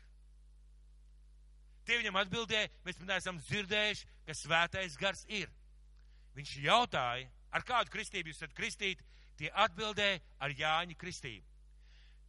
Tie 1.85 1.97
viņam 1.99 2.19
atbildēja, 2.21 2.71
mēs 2.85 2.99
pat 2.99 3.09
neesam 3.09 3.39
dzirdējuši, 3.41 4.09
ka 4.27 4.35
svētais 4.37 4.97
gars 5.01 5.23
ir. 5.27 5.51
Viņš 6.37 6.55
jautāja, 6.63 7.29
ar 7.51 7.65
kādu 7.67 7.91
kristību 7.93 8.31
jūs 8.31 8.39
esat 8.41 8.55
kristīti, 8.55 9.05
Tie 9.39 9.49
atbildēja 9.49 10.19
ar 10.39 10.53
Jāņa 10.57 10.97
kristību. 10.99 11.45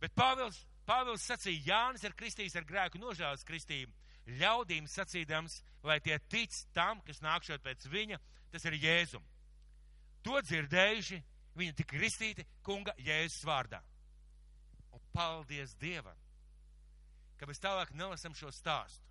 Bet 0.02 0.14
Pāvils, 0.18 0.58
Pāvils 0.86 1.26
sacīja, 1.26 1.62
Jānis 1.66 2.04
ir 2.06 2.14
kristījis 2.18 2.56
ar 2.58 2.66
grēku 2.66 3.00
nožēlas 3.02 3.44
kristību, 3.46 3.92
ļaudīm 4.40 4.88
sacīdams, 4.90 5.60
lai 5.86 5.98
tie 6.00 6.18
tic 6.30 6.54
tam, 6.74 7.00
kas 7.06 7.22
nākšot 7.22 7.62
pēc 7.62 7.86
viņa, 7.90 8.18
tas 8.52 8.66
ir 8.66 8.78
Jēzum. 8.78 9.24
To 10.26 10.38
dzirdējuši, 10.42 11.18
viņi 11.58 11.76
tika 11.78 11.96
kristīti 11.96 12.46
kunga 12.62 12.94
Jēzus 12.98 13.44
vārdā. 13.46 13.82
paldies 15.12 15.74
Dievam, 15.76 16.16
ka 17.36 17.46
mēs 17.46 17.60
tālāk 17.60 17.90
nelasam 17.92 18.34
šo 18.34 18.48
stāstu. 18.52 19.04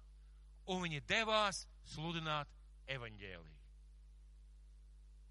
Un 0.66 0.82
viņi 0.82 1.02
devās 1.06 1.68
sludināt 1.94 2.50
evaņģēliju. 2.88 3.60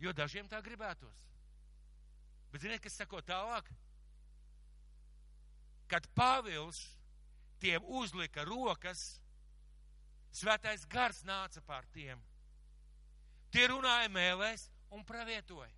Jo 0.01 0.13
dažiem 0.13 0.49
tā 0.49 0.61
gribētos. 0.63 1.30
Bet 2.51 2.65
ziniet, 2.65 2.83
kas 2.83 2.97
sako 2.99 3.23
tālāk? 3.23 3.69
Kad 5.91 6.07
Pāvils 6.15 6.81
tiem 7.63 7.85
uzlika 7.87 8.45
rokas, 8.47 9.21
svētais 10.35 10.87
gars 10.91 11.23
nāca 11.27 11.63
pār 11.67 11.87
tiem. 11.95 12.21
Tie 13.51 13.67
runāja 13.71 14.11
mēlēs 14.15 14.69
un 14.95 15.03
pravietoja. 15.07 15.71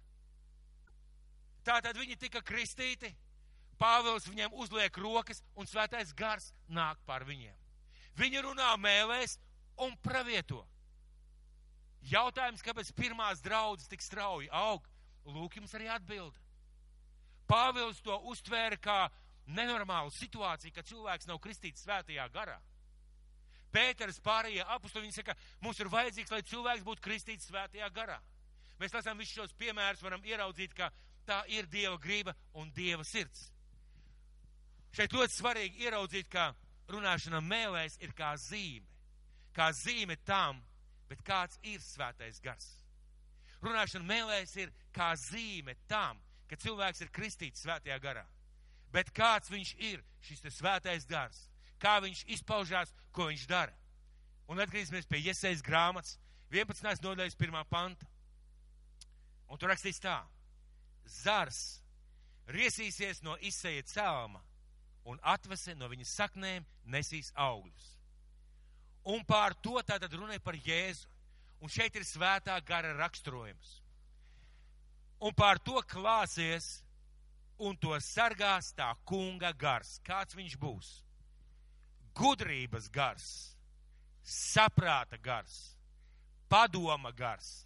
Tātad 1.65 1.97
viņi 1.97 2.19
tika 2.21 2.43
kristīti, 2.45 3.13
Pāvils 3.81 4.29
viņiem 4.29 4.53
uzliek 4.63 4.97
rokas 5.01 5.41
un 5.59 5.67
svētais 5.67 6.13
gars 6.15 6.53
nāk 6.69 7.01
pār 7.07 7.25
viņiem. 7.27 7.57
Viņi 8.19 8.45
runā 8.45 8.69
mēlēs 8.79 9.39
un 9.81 9.97
pravieto. 10.05 10.61
Jautājums, 12.11 12.63
kāpēc 12.63 12.91
pirmās 12.99 13.41
draudzes 13.43 13.89
tik 13.89 14.03
strauji 14.03 14.51
aug, 14.53 14.87
lūk 15.25 15.57
jums 15.57 15.75
arī 15.79 15.89
atbildi. 15.95 16.39
Pāvils 17.53 18.01
to 18.01 18.17
uztvēra 18.33 18.79
kā 18.81 18.99
nenormālu 19.53 20.13
situāciju, 20.17 20.73
ka 20.73 20.85
cilvēks 20.89 21.29
nav 21.29 21.41
kristīts 21.45 21.85
svētajā 21.85 22.25
garā. 22.33 22.57
Pēters 23.73 24.21
pārējie 24.25 24.65
apustuli, 24.75 25.07
viņi 25.07 25.17
saka, 25.17 25.37
mums 25.65 25.81
ir 25.81 25.91
vajadzīgs, 25.93 26.33
lai 26.33 26.43
cilvēks 26.49 26.85
būtu 26.87 27.05
kristīts 27.05 27.49
svētajā 27.49 27.89
garā. 27.93 28.19
Mēs 28.81 28.93
lasām 28.97 29.21
visus 29.21 29.37
šos 29.37 29.55
piemērus, 29.61 30.03
varam 30.05 30.25
ieraudzīt, 30.29 30.75
ka 30.77 30.91
tā 31.29 31.43
ir 31.53 31.69
Dieva 31.73 31.97
grība 32.01 32.35
un 32.59 32.73
Dieva 32.75 33.05
sirds. 33.07 33.47
Šeit 34.93 35.15
ļoti 35.17 35.37
svarīgi 35.37 35.87
ieraudzīt, 35.87 36.29
ka 36.29 36.51
runāšana 36.93 37.41
mēlēs 37.45 37.97
ir 38.05 38.13
kā 38.17 38.35
zīme. 38.37 38.89
Kā 39.57 39.71
zīme 39.77 40.17
tam, 40.25 40.61
bet 41.09 41.23
kāds 41.25 41.59
ir 41.69 41.81
svētais 41.85 42.41
gars. 42.45 42.69
Runāšana 43.63 44.05
mēlēs 44.09 44.57
ir 44.61 44.73
kā 44.93 45.13
zīme 45.17 45.77
tam, 45.89 46.21
ka 46.53 46.61
cilvēks 46.61 47.01
ir 47.01 47.13
kristīts 47.17 47.65
svētajā 47.65 47.97
garā. 48.03 48.27
Bet 48.93 49.13
kāds 49.17 49.49
viņš 49.49 49.73
ir, 49.81 50.03
šis 50.21 50.45
svētais 50.53 51.07
gars, 51.09 51.47
kā 51.81 51.97
viņš 52.05 52.27
izpaužās, 52.37 52.93
ko 53.13 53.31
viņš 53.31 53.47
dara. 53.49 53.73
Un 54.53 54.61
atgriezīsimies 54.61 55.09
pie 55.09 55.23
iesaistas 55.23 55.65
grāmatas, 55.65 56.19
11. 56.53 57.01
nodaļas 57.01 57.39
1. 57.41 57.65
panta. 57.71 58.07
Un 59.49 59.59
tur 59.59 59.73
rakstīts 59.73 60.03
tā: 60.05 60.19
Zars 61.09 61.81
riesīsies 62.53 63.23
no 63.25 63.39
izseja 63.41 63.83
cēlma 63.89 64.43
un 65.09 65.19
atvese 65.23 65.75
no 65.79 65.89
viņas 65.91 66.15
saknēm 66.21 66.67
nesīs 66.93 67.33
augļus. 67.35 67.89
Un 69.09 69.25
pār 69.27 69.57
to 69.65 69.81
tātad 69.83 70.13
runāja 70.15 70.43
par 70.45 70.55
Jēzu. 70.55 71.09
Un 71.63 71.71
šeit 71.71 71.95
ir 71.95 72.03
svētā 72.07 72.57
gara 72.67 72.91
raksturojums. 72.99 73.82
Un 75.23 75.35
pār 75.39 75.61
to 75.63 75.79
klāsies 75.87 76.83
un 77.63 77.77
to 77.79 77.95
sargās 78.03 78.73
tā 78.75 78.89
kunga 79.07 79.53
gars. 79.55 80.01
Kāds 80.03 80.35
viņš 80.35 80.57
būs? 80.59 80.91
Gudrības 82.19 82.91
gars, 82.93 83.27
saprāta 84.23 85.17
gars, 85.23 85.77
padoma 86.51 87.13
gars, 87.17 87.63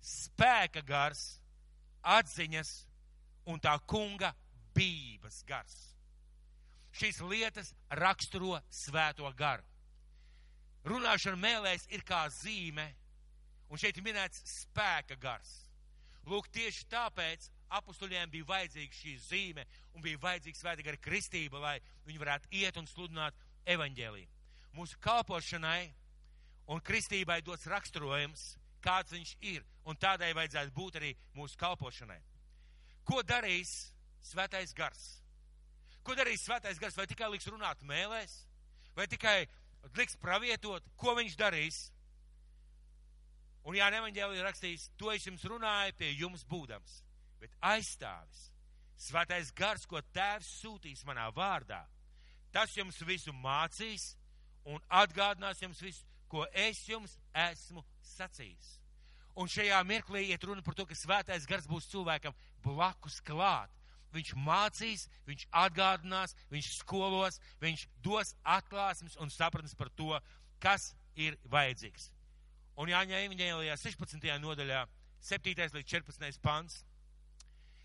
spēka 0.00 0.80
gars, 0.86 1.40
atziņas 2.00 2.70
un 3.50 3.60
tā 3.60 3.74
kunga 3.90 4.32
bības 4.72 5.42
gars. 5.48 5.76
Šīs 6.96 7.20
lietas 7.22 7.74
raksturo 7.90 8.56
svēto 8.70 9.28
garu. 9.36 9.66
Runāšana 10.86 11.36
mēlēs 11.36 11.84
ir 11.92 12.06
kā 12.06 12.22
zīme, 12.32 12.86
un 13.68 13.78
šeit 13.78 14.00
minēts 14.02 14.40
spēka 14.48 15.18
gars. 15.20 15.69
Lūk, 16.28 16.50
tieši 16.52 16.84
tāpēc 16.92 17.48
apustuļiem 17.78 18.30
bija 18.32 18.48
vajadzīga 18.48 18.96
šī 18.96 19.14
zīme 19.24 19.64
un 19.94 20.04
bija 20.04 20.20
vajadzīga 20.20 20.58
svētīga 20.58 20.92
arī 20.92 21.00
kristība, 21.00 21.60
lai 21.62 21.76
viņi 22.08 22.20
varētu 22.20 22.50
iet 22.60 22.76
un 22.76 22.88
sludināt 22.90 23.36
evaņģēlīju. 23.70 24.28
Mūsu 24.76 24.98
kalpošanai 25.02 25.90
un 26.70 26.82
kristībai 26.86 27.40
dots 27.42 27.66
raksturojums, 27.70 28.44
kāds 28.84 29.12
viņš 29.14 29.32
ir, 29.52 29.64
un 29.88 29.98
tādai 29.98 30.32
vajadzētu 30.36 30.74
būt 30.76 31.00
arī 31.00 31.14
mūsu 31.36 31.58
kalpošanai. 31.60 32.20
Ko 33.08 33.22
darīs 33.26 33.90
svētais 34.26 34.74
gars? 34.76 35.06
Ko 36.04 36.14
darīs 36.16 36.44
svētais 36.46 36.78
gars? 36.80 36.96
Vai 36.96 37.08
tikai 37.10 37.30
liks 37.32 37.48
runāt 37.50 37.82
mēlēs, 37.86 38.36
vai 38.96 39.08
tikai 39.10 39.48
liks 39.96 40.16
pravietot, 40.20 40.84
ko 41.00 41.16
viņš 41.18 41.36
darīs? 41.40 41.80
Un 43.68 43.76
jā, 43.76 43.90
nevaņģēlī 43.92 44.42
rakstīs, 44.44 44.88
to 44.96 45.12
es 45.12 45.26
jums 45.26 45.44
runāju 45.44 45.96
pie 45.98 46.14
jums 46.16 46.46
būdams 46.48 47.00
bet 47.40 47.56
aizstāvis. 47.64 48.48
Svētais 49.00 49.50
gars, 49.56 49.86
ko 49.88 50.02
tēvs 50.12 50.48
sūtīs 50.60 51.06
manā 51.08 51.30
vārdā, 51.32 51.80
tas 52.52 52.74
jums 52.76 53.00
visu 53.08 53.32
mācīs 53.32 54.12
un 54.68 54.82
atgādinās 55.00 55.62
jums 55.62 55.80
visu, 55.80 56.04
ko 56.28 56.44
es 56.52 56.82
jums 56.88 57.16
esmu 57.48 57.82
sacījis. 58.04 58.76
Un 59.40 59.48
šajā 59.48 59.78
mirklī 59.88 60.26
iet 60.28 60.44
runa 60.44 60.62
par 60.62 60.76
to, 60.76 60.84
ka 60.84 60.98
svētais 60.98 61.48
gars 61.48 61.68
būs 61.70 61.88
cilvēkam 61.90 62.36
blakus 62.66 63.20
klāt. 63.24 63.72
Viņš 64.10 64.34
mācīs, 64.42 65.06
viņš 65.24 65.46
atgādinās, 65.54 66.34
viņš 66.50 66.70
skolos, 66.80 67.38
viņš 67.62 67.86
dos 68.02 68.34
atklāsmes 68.42 69.16
un 69.22 69.30
sapratnes 69.30 69.76
par 69.78 69.88
to, 69.94 70.18
kas 70.60 70.90
ir 71.14 71.38
vajadzīgs. 71.48 72.10
Un 72.80 72.88
Jāņa 72.88 73.18
Evanģēlijā 73.26 73.74
16. 73.76 74.22
nodaļā, 74.40 74.86
7. 75.20 75.66
līdz 75.74 75.88
14. 75.90 76.38
pants. 76.40 76.78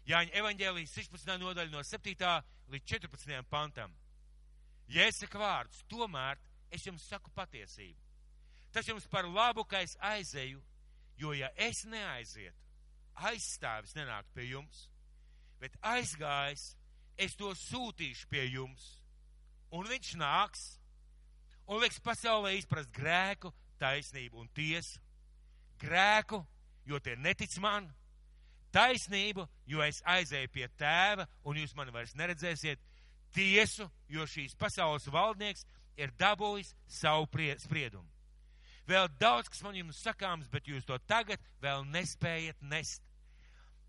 Jāņa 0.07 0.37
evaņģēlijas 0.39 0.93
16. 0.95 1.33
nodaļa 1.41 1.71
no 1.73 1.81
7. 1.83 2.29
līdz 2.71 2.85
14. 2.93 3.41
pantam. 3.49 3.95
Saku 5.17 5.41
vārdus, 5.41 5.81
tomēr 5.89 6.39
es 6.71 6.85
jums 6.85 7.07
saku 7.09 7.33
patiesību. 7.35 7.99
Tas 8.71 8.87
jums 8.87 9.07
par 9.11 9.27
labu, 9.27 9.65
ka 9.65 9.81
es 9.81 9.97
aizeju, 9.99 10.61
jo 11.17 11.33
ja 11.33 11.49
es 11.57 11.83
neaizietu, 11.89 12.55
aizstāvis 13.15 13.95
nenāk 13.97 14.29
pie 14.35 14.47
jums, 14.51 14.85
bet 15.59 15.75
aizgājis, 15.81 16.75
es 17.17 17.35
to 17.35 17.51
sūtīšu 17.55 18.29
pie 18.29 18.45
jums, 18.45 18.99
un 19.71 19.87
viņš 19.89 20.15
nāks 20.21 20.65
un 21.67 21.81
liks 21.81 21.99
pasaulē 22.03 22.53
izprast 22.59 22.91
grēku, 22.93 23.51
taisnību 23.79 24.41
un 24.41 24.49
tiesu. 24.55 24.99
Grēku, 25.81 26.39
jo 26.87 26.99
tie 27.03 27.15
netic 27.19 27.57
man, 27.63 27.89
taisnību, 28.75 29.45
jo 29.67 29.83
es 29.85 30.01
aizēju 30.05 30.51
pie 30.51 30.67
tēva, 30.79 31.27
un 31.43 31.59
jūs 31.59 31.75
mani 31.75 31.93
vairs 31.95 32.15
neredzēsiet, 32.15 32.81
tiesu, 33.35 33.87
jo 34.11 34.25
šīs 34.27 34.55
pasaules 34.59 35.07
valdnieks 35.11 35.65
ir 35.99 36.11
dabūjis 36.19 36.73
savu 36.87 37.27
spriedumu. 37.63 38.07
Vēl 38.85 39.09
daudz, 39.19 39.49
kas 39.49 39.63
man 39.65 39.77
jums 39.79 39.99
sakāms, 40.03 40.49
bet 40.51 40.67
jūs 40.69 40.85
to 40.85 40.97
tagad 41.09 41.41
vēl 41.63 41.87
nespējat 41.89 42.61
nest. 42.61 43.01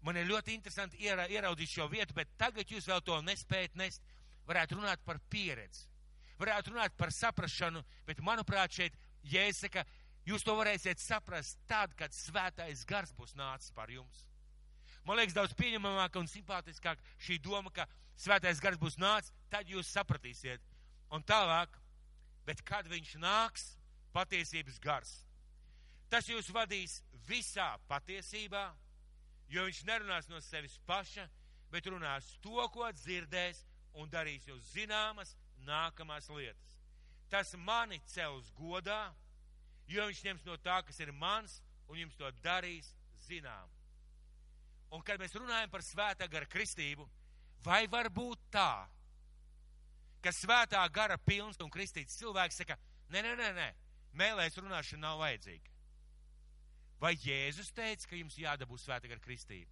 Man 0.07 0.17
ir 0.17 0.29
ļoti 0.29 0.55
interesanti 0.55 1.03
iera, 1.05 1.27
ieraudzīt 1.29 1.75
šo 1.75 1.89
vietu, 1.93 2.15
bet 2.17 2.31
tagad 2.39 2.71
jūs 2.71 2.87
vēl 2.89 3.03
to 3.05 3.19
nespējat 3.27 3.77
nest. 3.77 4.03
Varētu 4.47 4.79
runāt 4.79 5.03
par 5.05 5.19
pieredzi, 5.29 5.89
varētu 6.39 6.73
runāt 6.73 6.95
par 6.97 7.11
saprašanu, 7.13 7.83
bet 8.07 8.23
manuprāt 8.23 8.73
šeit 8.73 8.95
Jēzus 9.27 9.67
saka, 9.67 9.85
jūs 10.27 10.45
to 10.47 10.55
varēsiet 10.59 11.03
saprast 11.03 11.59
tad, 11.71 11.95
kad 11.99 12.15
svētais 12.15 12.85
gars 12.89 13.13
būs 13.17 13.35
nācis 13.39 13.75
par 13.75 13.91
jums. 13.91 14.27
Man 15.07 15.21
liekas, 15.21 15.37
daudz 15.37 15.55
pieņemamāk 15.59 16.19
un 16.19 16.27
simpātiskāk 16.31 17.03
šī 17.23 17.39
doma, 17.43 17.71
ka 17.71 17.87
svētais 18.19 18.61
gars 18.63 18.79
būs 18.81 18.99
nācis, 18.99 19.35
tad 19.51 19.69
jūs 19.71 19.91
sapratīsiet. 19.95 20.63
Un 21.15 21.23
tālāk, 21.23 21.71
bet 22.47 22.63
kad 22.67 22.89
viņš 22.91 23.15
nāks, 23.23 23.77
patiesības 24.17 24.81
gars. 24.83 25.13
Tas 26.11 26.27
jūs 26.31 26.51
vadīs 26.55 27.01
visā 27.27 27.75
patiesībā, 27.91 28.71
jo 29.51 29.67
viņš 29.67 29.83
nerunās 29.87 30.31
no 30.31 30.41
sevis 30.43 30.79
paša, 30.87 31.27
bet 31.71 31.87
runās 31.91 32.37
to, 32.43 32.59
ko 32.73 32.89
dzirdēs 32.95 33.65
un 34.01 34.11
darīs 34.11 34.47
jūs 34.49 34.73
zināmas 34.75 35.35
nākamās 35.67 36.31
lietas. 36.31 36.76
Tas 37.31 37.55
mani 37.59 37.99
cels 38.07 38.51
godā, 38.59 39.11
jo 39.91 40.07
viņš 40.07 40.23
ņems 40.29 40.45
no 40.47 40.57
tā, 40.63 40.79
kas 40.87 41.01
ir 41.03 41.13
mans, 41.13 41.61
un 41.91 41.99
jums 42.01 42.19
to 42.19 42.31
darīs 42.45 42.93
zinām. 43.27 43.71
Un 44.95 45.03
kad 45.03 45.19
mēs 45.19 45.35
runājam 45.35 45.71
par 45.71 45.83
svētā 45.83 46.29
gara 46.31 46.47
kristību, 46.47 47.07
vai 47.67 47.87
var 47.91 48.09
būt 48.15 48.45
tā, 48.55 48.87
ka 50.23 50.33
svētā 50.35 50.83
gara 50.95 51.19
pilns 51.19 51.59
un 51.63 51.71
kristīts 51.71 52.19
cilvēks 52.21 52.63
saka, 52.63 52.79
nē, 53.11 53.23
nē, 53.23 53.35
nē, 53.41 53.51
nē, 53.59 53.67
mēlēs 54.15 54.59
runāšana 54.61 55.09
nav 55.09 55.19
vajadzīga. 55.25 55.75
Vai 57.03 57.13
Jēzus 57.21 57.75
teica, 57.77 58.07
ka 58.09 58.17
jums 58.17 58.39
jādabū 58.41 58.79
svētā 58.81 59.11
gara 59.11 59.21
kristība? 59.21 59.71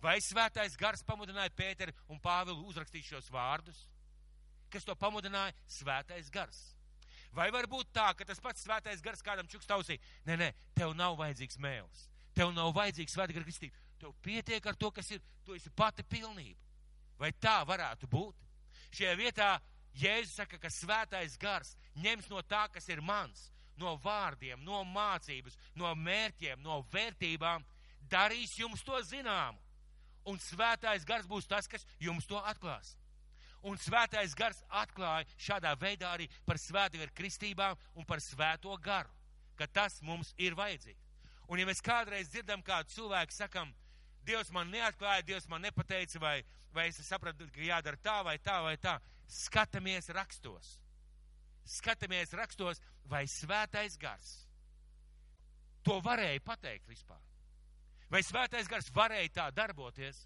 Vai 0.00 0.16
svētais 0.22 0.76
gars 0.78 1.02
pamudināja 1.04 1.52
Pēteru 1.56 1.92
un 2.12 2.20
Pāvilu 2.22 2.64
uzrakstīt 2.70 3.04
šos 3.10 3.28
vārdus? 3.32 3.84
kas 4.76 4.84
to 4.84 4.96
pamudināja? 4.98 5.54
Svētais 5.70 6.30
gars. 6.32 6.75
Vai 7.34 7.48
var 7.54 7.68
būt 7.70 7.90
tā, 7.94 8.10
ka 8.16 8.24
tas 8.24 8.40
pats 8.42 8.64
svētais 8.66 9.02
gars 9.04 9.22
kādam 9.24 9.48
čukstausī? 9.50 9.98
Nē, 10.26 10.36
nē, 10.40 10.52
tev 10.74 10.94
nav 10.96 11.16
vajadzīgs 11.18 11.58
mēls. 11.62 12.06
Tev 12.36 12.52
nav 12.54 12.72
vajadzīgs 12.76 13.16
svēta 13.16 13.34
gara 13.36 13.46
kristība. 13.46 13.76
Tev 14.00 14.12
pietiek 14.22 14.66
ar 14.66 14.76
to, 14.76 14.90
kas 14.92 15.10
ir, 15.10 15.22
tu 15.44 15.56
esi 15.56 15.72
pati 15.72 16.04
pilnība. 16.04 16.60
Vai 17.18 17.32
tā 17.40 17.62
varētu 17.68 18.08
būt? 18.12 18.44
Šajā 18.92 19.14
vietā 19.16 19.50
Jēzus 19.96 20.36
saka, 20.36 20.58
ka 20.60 20.68
svētais 20.72 21.38
gars 21.40 21.72
ņems 21.96 22.28
no 22.28 22.42
tā, 22.44 22.66
kas 22.72 22.88
ir 22.92 23.00
mans, 23.00 23.48
no 23.80 23.94
vārdiem, 24.04 24.60
no 24.64 24.82
mācības, 24.84 25.56
no 25.76 25.92
mērķiem, 25.96 26.60
no 26.64 26.82
vērtībām, 26.92 27.64
darīs 28.10 28.56
jums 28.60 28.84
to 28.84 29.00
zināmu. 29.08 29.60
Un 30.26 30.40
svētais 30.42 31.06
gars 31.06 31.28
būs 31.30 31.46
tas, 31.48 31.68
kas 31.70 31.86
jums 32.02 32.26
to 32.26 32.38
atklās. 32.50 32.96
Un 33.66 33.78
svētais 33.82 34.34
gars 34.38 34.60
atklāja 34.70 35.26
šādā 35.42 35.72
veidā 35.80 36.12
arī 36.14 36.28
par 36.46 36.60
svētiem 36.60 37.02
ar 37.02 37.12
kristībām 37.16 37.74
un 37.98 38.06
par 38.06 38.22
svēto 38.22 38.76
garu, 38.82 39.10
ka 39.58 39.66
tas 39.66 39.98
mums 40.06 40.32
ir 40.38 40.54
vajadzīgs. 40.54 41.02
Un 41.50 41.60
ja 41.60 41.66
mēs 41.66 41.82
kādreiz 41.82 42.30
dzirdam 42.30 42.62
kādu 42.62 42.94
cilvēku 42.94 43.34
sakam, 43.34 43.74
Dievs 44.26 44.50
man 44.50 44.70
neatklāja, 44.74 45.22
Dievs 45.22 45.46
man 45.46 45.62
nepateica, 45.62 46.18
vai, 46.18 46.40
vai 46.74 46.88
es 46.90 46.98
sapratu, 47.06 47.46
ka 47.54 47.62
jādara 47.62 47.98
tā 48.02 48.16
vai 48.26 48.34
tā 48.42 48.56
vai 48.64 48.74
tā, 48.82 48.96
skatāmies 49.30 50.10
rakstos. 50.14 50.72
Skatāmies 51.66 52.34
rakstos, 52.34 52.82
vai 53.06 53.24
svētais 53.30 53.94
gars 53.98 54.32
to 55.86 56.00
varēja 56.02 56.42
pateikt 56.42 56.88
vispār. 56.90 57.22
Vai 58.10 58.22
svētais 58.26 58.66
gars 58.70 58.90
varēja 58.94 59.32
tā 59.38 59.46
darboties, 59.54 60.24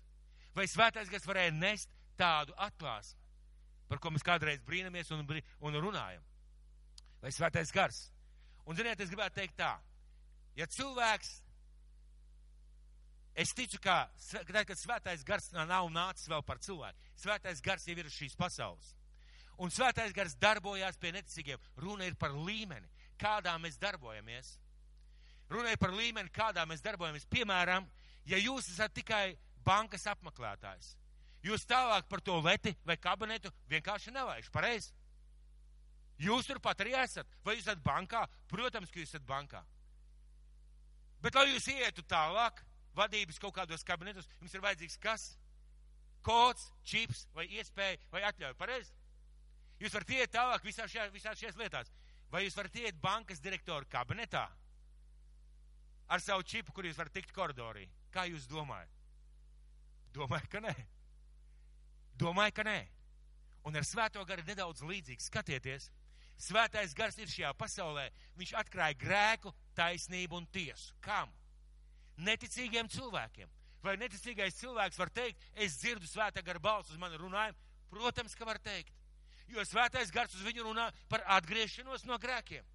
vai 0.57 0.67
svētais 0.69 1.13
gars 1.13 1.29
varēja 1.29 1.53
nest 1.57 1.93
tādu 2.21 2.57
atklāsmi, 2.57 3.20
par 3.91 4.01
ko 4.01 4.15
mēs 4.15 4.25
kādreiz 4.27 4.63
brīnamies 4.67 5.11
un, 5.15 5.27
un 5.27 5.79
runājam. 5.83 6.25
Vai 7.21 7.35
svētais 7.35 7.73
gars. 7.75 8.07
Un, 8.65 8.79
ziniet, 8.79 9.01
es 9.03 9.11
gribētu 9.11 9.41
teikt 9.43 9.59
tā, 9.61 9.75
ja 10.57 10.69
cilvēks 10.71 11.41
Es 13.41 13.55
ticu, 13.55 13.79
ka 13.81 14.09
tad, 14.51 14.65
kad 14.67 14.79
svētais 14.79 15.23
gars 15.25 15.53
nav 15.55 15.87
nācis 15.95 16.29
vēl 16.29 16.43
par 16.45 16.59
cilvēku, 16.61 16.99
svētais 17.17 17.63
gars 17.63 17.87
jau 17.87 17.95
ir 17.97 18.11
šīs 18.11 18.35
pasaules. 18.37 18.91
Un 19.61 19.71
svētais 19.73 20.13
gars 20.17 20.35
darbojās 20.41 20.99
pie 21.01 21.13
neticīgiem. 21.15 21.61
Runa 21.81 22.09
ir 22.09 22.17
par 22.21 22.35
līmeni, 22.35 22.89
kādā 23.21 23.55
mēs 23.61 23.79
darbojamies. 23.81 24.55
Runa 25.51 25.75
ir 25.75 25.81
par 25.81 25.93
līmeni, 25.95 26.33
kādā 26.33 26.65
mēs 26.67 26.83
darbojamies. 26.83 27.29
Piemēram, 27.31 27.87
ja 28.27 28.41
jūs 28.41 28.71
esat 28.73 28.95
tikai 28.97 29.37
bankas 29.65 30.07
apmeklētājs, 30.11 30.95
jūs 31.45 31.67
tālāk 31.69 32.09
par 32.09 32.23
to 32.25 32.39
leti 32.45 32.75
vai 32.87 32.97
kabinetu 33.01 33.53
vienkārši 33.71 34.13
nelaiž. 34.15 34.51
Pareizi? 34.53 34.93
Jūs 36.21 36.49
turpat 36.51 36.83
arī 36.85 36.95
esat. 37.01 37.29
Vai 37.45 37.57
jūs 37.57 37.65
esat 37.65 37.81
bankā? 37.85 38.27
Protams, 38.51 38.91
ka 38.93 39.01
jūs 39.01 39.15
esat 39.15 39.25
bankā. 39.29 39.63
Bet, 41.25 41.37
lai 41.37 41.51
jūs 41.51 41.69
ietu 41.73 42.05
tālāk, 42.09 42.61
vadības 42.97 43.41
kaut 43.41 43.55
kādos 43.57 43.85
kabinetos, 43.87 44.29
jums 44.41 44.55
ir 44.57 44.65
vajadzīgs 44.65 44.99
kas? 45.01 45.27
Kods, 46.25 46.67
čips 46.85 47.27
vai 47.37 47.47
iespēja 47.57 47.97
vai 48.13 48.25
atļauja. 48.29 48.57
Pareizi? 48.61 48.93
Jūs 49.81 49.97
varat 49.97 50.13
iet 50.13 50.33
tālāk 50.35 50.65
visās 50.65 50.93
šajās, 50.93 51.13
visās 51.15 51.41
šajās 51.41 51.61
lietās. 51.61 51.93
Vai 52.31 52.45
jūs 52.45 52.57
varat 52.57 52.77
iet 52.77 53.01
bankas 53.01 53.41
direktoru 53.43 53.89
kabinetā 53.91 54.45
ar 56.11 56.23
savu 56.23 56.45
čipu, 56.45 56.75
kur 56.75 56.85
jūs 56.85 56.99
varat 57.01 57.17
tikt 57.17 57.33
koridorī? 57.35 57.87
Kā 58.13 58.27
jūs 58.29 58.49
domājat? 58.51 58.93
Domāju, 60.15 60.51
ka 60.53 60.61
nē. 60.65 60.75
Domāju, 62.21 62.57
ka 62.61 62.69
nē. 62.69 62.79
Un 63.69 63.77
ar 63.77 63.85
svēto 63.89 64.23
garu 64.29 64.45
nedaudz 64.47 64.85
līdzīgi 64.85 65.25
skatieties. 65.25 65.91
Svētais 66.41 66.95
gars 66.97 67.19
ir 67.21 67.29
šajā 67.29 67.51
pasaulē. 67.57 68.09
Viņš 68.41 68.55
atklāja 68.63 68.97
grēku, 69.01 69.53
taisnību 69.77 70.41
un 70.41 70.49
tiesu. 70.53 70.95
Kam? 71.05 71.33
neticīgiem 72.25 72.89
cilvēkiem. 72.91 73.51
Vai 73.85 73.97
neticīgais 74.01 74.59
cilvēks 74.61 74.99
var 75.01 75.11
teikt, 75.15 75.41
es 75.55 75.79
dzirdu 75.81 76.09
svētā 76.09 76.43
gara 76.45 76.61
balsu 76.61 76.93
uz 76.93 77.01
mani 77.01 77.17
runājumu? 77.21 77.57
Protams, 77.91 78.37
ka 78.37 78.45
var 78.45 78.61
teikt. 78.63 78.93
Jo 79.51 79.65
svētais 79.67 80.13
gars 80.15 80.35
uz 80.37 80.45
viņu 80.47 80.69
runā 80.69 80.91
par 81.11 81.25
atgriešanos 81.39 82.05
no 82.07 82.19
grēkiem. 82.21 82.67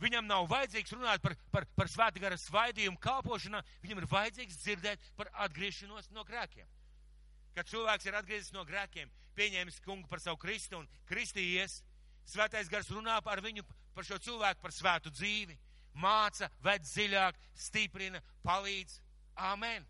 Viņam 0.00 0.26
nav 0.26 0.48
vajadzīgs 0.48 0.92
runāt 0.96 1.22
par, 1.22 1.36
par, 1.52 1.66
par 1.76 1.88
svētā 1.92 2.20
gara 2.20 2.36
svaidījumu 2.40 2.98
kalpošanā, 3.00 3.60
viņam 3.84 4.00
ir 4.00 4.08
vajadzīgs 4.10 4.60
dzirdēt 4.64 5.10
par 5.16 5.30
atgriešanos 5.46 6.10
no 6.16 6.24
grēkiem. 6.28 6.66
Kad 7.54 7.70
cilvēks 7.70 8.06
ir 8.06 8.16
atgriezies 8.18 8.52
no 8.54 8.64
grēkiem, 8.64 9.10
pieņēmis 9.36 9.80
kungu 9.84 10.08
par 10.10 10.22
savu 10.22 10.38
Kristu 10.40 10.78
un 10.78 10.88
kristījies, 11.08 11.80
svētais 12.30 12.70
gars 12.70 12.90
runā 12.94 13.18
par 13.26 13.42
viņu, 13.42 13.64
par 13.94 14.06
šo 14.06 14.20
cilvēku, 14.22 14.62
par 14.62 14.74
svētu 14.74 15.12
dzīvi 15.14 15.58
māca, 15.98 16.50
ved 16.62 16.84
dziļāk, 16.86 17.38
stiprina, 17.58 18.20
palīdz. 18.46 19.00
Āmen. 19.50 19.86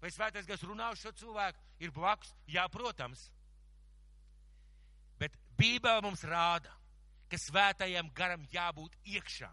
Vai 0.00 0.10
svētais 0.12 0.46
gars 0.48 0.62
runā 0.64 0.90
uz 0.92 1.02
šo 1.02 1.12
cilvēku? 1.16 1.60
Ir 1.80 1.92
blakus? 1.92 2.32
Jā, 2.48 2.66
protams. 2.72 3.28
Bet 5.20 5.36
Bībele 5.58 6.02
mums 6.04 6.24
rāda, 6.26 6.72
ka 7.30 7.38
svētajam 7.40 8.10
garam 8.16 8.44
jābūt 8.52 8.96
iekšā. 9.14 9.50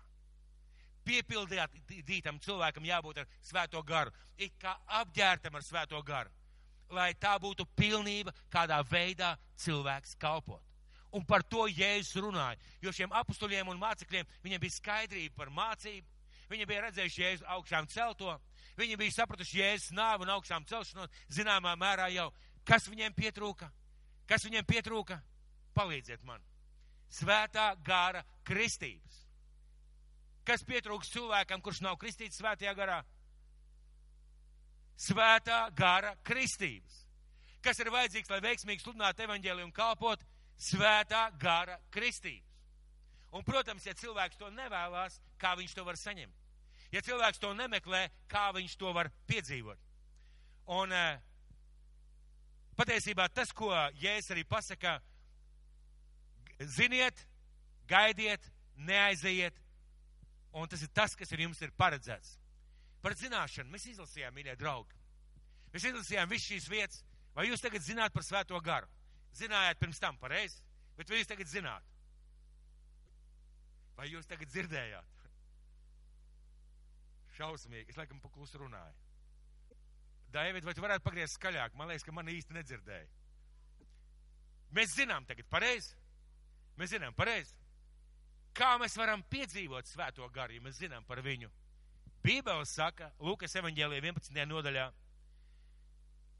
Piepildītam 1.07 2.38
cilvēkam 2.43 2.86
jābūt 2.86 3.24
ar 3.24 3.30
svēto 3.41 3.82
garu, 3.84 4.12
it 4.38 4.53
kā 4.62 4.76
apģērtam 5.01 5.55
ar 5.57 5.66
svēto 5.66 6.01
garu, 6.05 6.30
lai 6.91 7.13
tā 7.19 7.37
būtu 7.41 7.65
pilnība, 7.77 8.33
kādā 8.51 8.81
veidā 8.87 9.35
cilvēks 9.59 10.15
kalpot. 10.21 10.63
Un 11.11 11.25
par 11.27 11.43
to 11.43 11.65
Jēzus 11.67 12.21
runāja. 12.23 12.59
Jo 12.81 12.93
šiem 12.95 13.11
apstuļiem 13.11 13.67
un 13.67 13.79
mācekļiem 13.81 14.29
viņiem 14.43 14.61
bija 14.63 14.77
skaidrība 14.77 15.35
par 15.41 15.51
mācību. 15.51 16.07
Viņi 16.51 16.67
bija 16.67 16.85
redzējuši 16.85 17.23
Jēzu 17.23 17.47
augšām 17.55 17.87
celto. 17.91 18.37
Viņi 18.79 18.97
bija 18.99 19.17
sapratuši 19.17 19.59
Jēzus 19.59 19.95
nāvu 19.95 20.23
un 20.23 20.31
augšām 20.37 20.67
celšanos. 20.67 21.11
Zināmā 21.31 21.75
mērā 21.79 22.07
jau, 22.15 22.29
kas 22.67 22.87
viņiem 22.87 23.15
pietrūka? 23.15 23.67
Kas 24.27 24.47
viņiem 24.47 24.67
pietrūka? 24.67 25.19
Palīdziet 25.75 26.23
man. 26.27 26.43
Svētā 27.11 27.73
gāra 27.83 28.23
kristības. 28.47 29.25
Kas 30.47 30.63
pietrūks 30.63 31.11
cilvēkam, 31.11 31.61
kurš 31.61 31.83
nav 31.83 31.99
kristīts 31.99 32.39
svētajā 32.39 32.71
garā? 32.75 33.01
Svētā 34.99 35.63
gāra 35.77 36.15
kristības. 36.23 37.05
Kas 37.61 37.79
ir 37.79 37.91
vajadzīgs, 37.93 38.29
lai 38.29 38.41
veiksmīgi 38.41 38.83
sludinātu 38.83 39.25
evaņģēliju 39.27 39.69
un 39.69 39.73
kalpot? 39.75 40.23
svētā 40.61 41.29
gara 41.41 41.79
kristības. 41.93 42.47
Un, 43.31 43.45
protams, 43.47 43.85
ja 43.87 43.95
cilvēks 43.95 44.37
to 44.37 44.49
nevēlas, 44.51 45.15
kā 45.39 45.55
viņš 45.57 45.75
to 45.77 45.85
var 45.87 45.97
saņemt? 45.97 46.35
Ja 46.91 46.99
cilvēks 47.05 47.39
to 47.39 47.53
nemeklē, 47.55 48.03
kā 48.29 48.49
viņš 48.55 48.75
to 48.77 48.91
var 48.93 49.07
piedzīvot? 49.29 49.79
Un 50.75 50.91
eh, 50.91 51.21
patiesībā 52.75 53.29
tas, 53.31 53.53
ko 53.55 53.71
Jēzus 54.01 54.33
arī 54.35 54.43
pasaka, 54.47 54.97
ziniet, 56.59 57.23
gaidiet, 57.87 58.43
neaiziet, 58.75 59.55
un 60.51 60.67
tas 60.67 60.83
ir 60.83 60.91
tas, 60.93 61.15
kas 61.15 61.31
ir 61.31 61.45
jums 61.47 61.63
ir 61.63 61.71
paredzēts. 61.79 62.35
Par 63.02 63.16
zināšanu 63.18 63.74
mēs 63.74 63.88
izlasījām, 63.91 64.36
mīļie 64.36 64.58
draugi. 64.60 64.97
Mēs 65.74 65.88
izlasījām 65.89 66.30
visu 66.30 66.52
šīs 66.54 66.68
vietas. 66.70 67.04
Vai 67.36 67.47
jūs 67.47 67.64
tagad 67.64 67.84
zināt 67.86 68.14
par 68.14 68.26
svēto 68.28 68.60
garu? 68.64 68.89
Zinājāt 69.38 69.80
pirms 69.80 70.02
tam 70.04 70.18
pareizi, 70.20 70.60
bet 70.97 71.10
vai 71.10 71.22
jūs 71.22 71.30
tagad 71.32 71.47
zināt? 71.47 71.88
Vai 73.95 74.10
jūs 74.12 74.28
tagad 74.28 74.52
dzirdējāt? 74.52 75.24
Šausmīgi, 77.38 77.93
es 77.93 77.97
laikam 77.97 78.20
paklus 78.20 78.54
runāju. 78.60 78.97
David, 80.32 80.66
vai 80.68 80.74
tu 80.76 80.84
varētu 80.84 81.04
pagriezt 81.06 81.39
skaļāk? 81.39 81.74
Man 81.80 81.89
liekas, 81.91 82.06
ka 82.08 82.14
man 82.16 82.30
īsti 82.32 82.56
nedzirdēja. 82.56 83.08
Mēs 84.76 84.95
zinām 84.95 85.26
tagad 85.28 85.47
pareizi. 85.52 85.95
Mēs 86.80 86.93
zinām 86.93 87.16
pareizi. 87.16 87.56
Kā 88.56 88.74
mēs 88.80 88.95
varam 88.99 89.24
piedzīvot 89.32 89.88
svēto 89.88 90.28
garu, 90.36 90.56
ja 90.56 90.64
mēs 90.64 90.80
zinām 90.80 91.08
par 91.08 91.22
viņu? 91.24 91.52
Bībele 92.22 92.65
saka, 92.69 93.09
Lūkas 93.22 93.55
evaņģēlija 93.57 94.03
11. 94.03 94.43
nodaļā, 94.45 94.86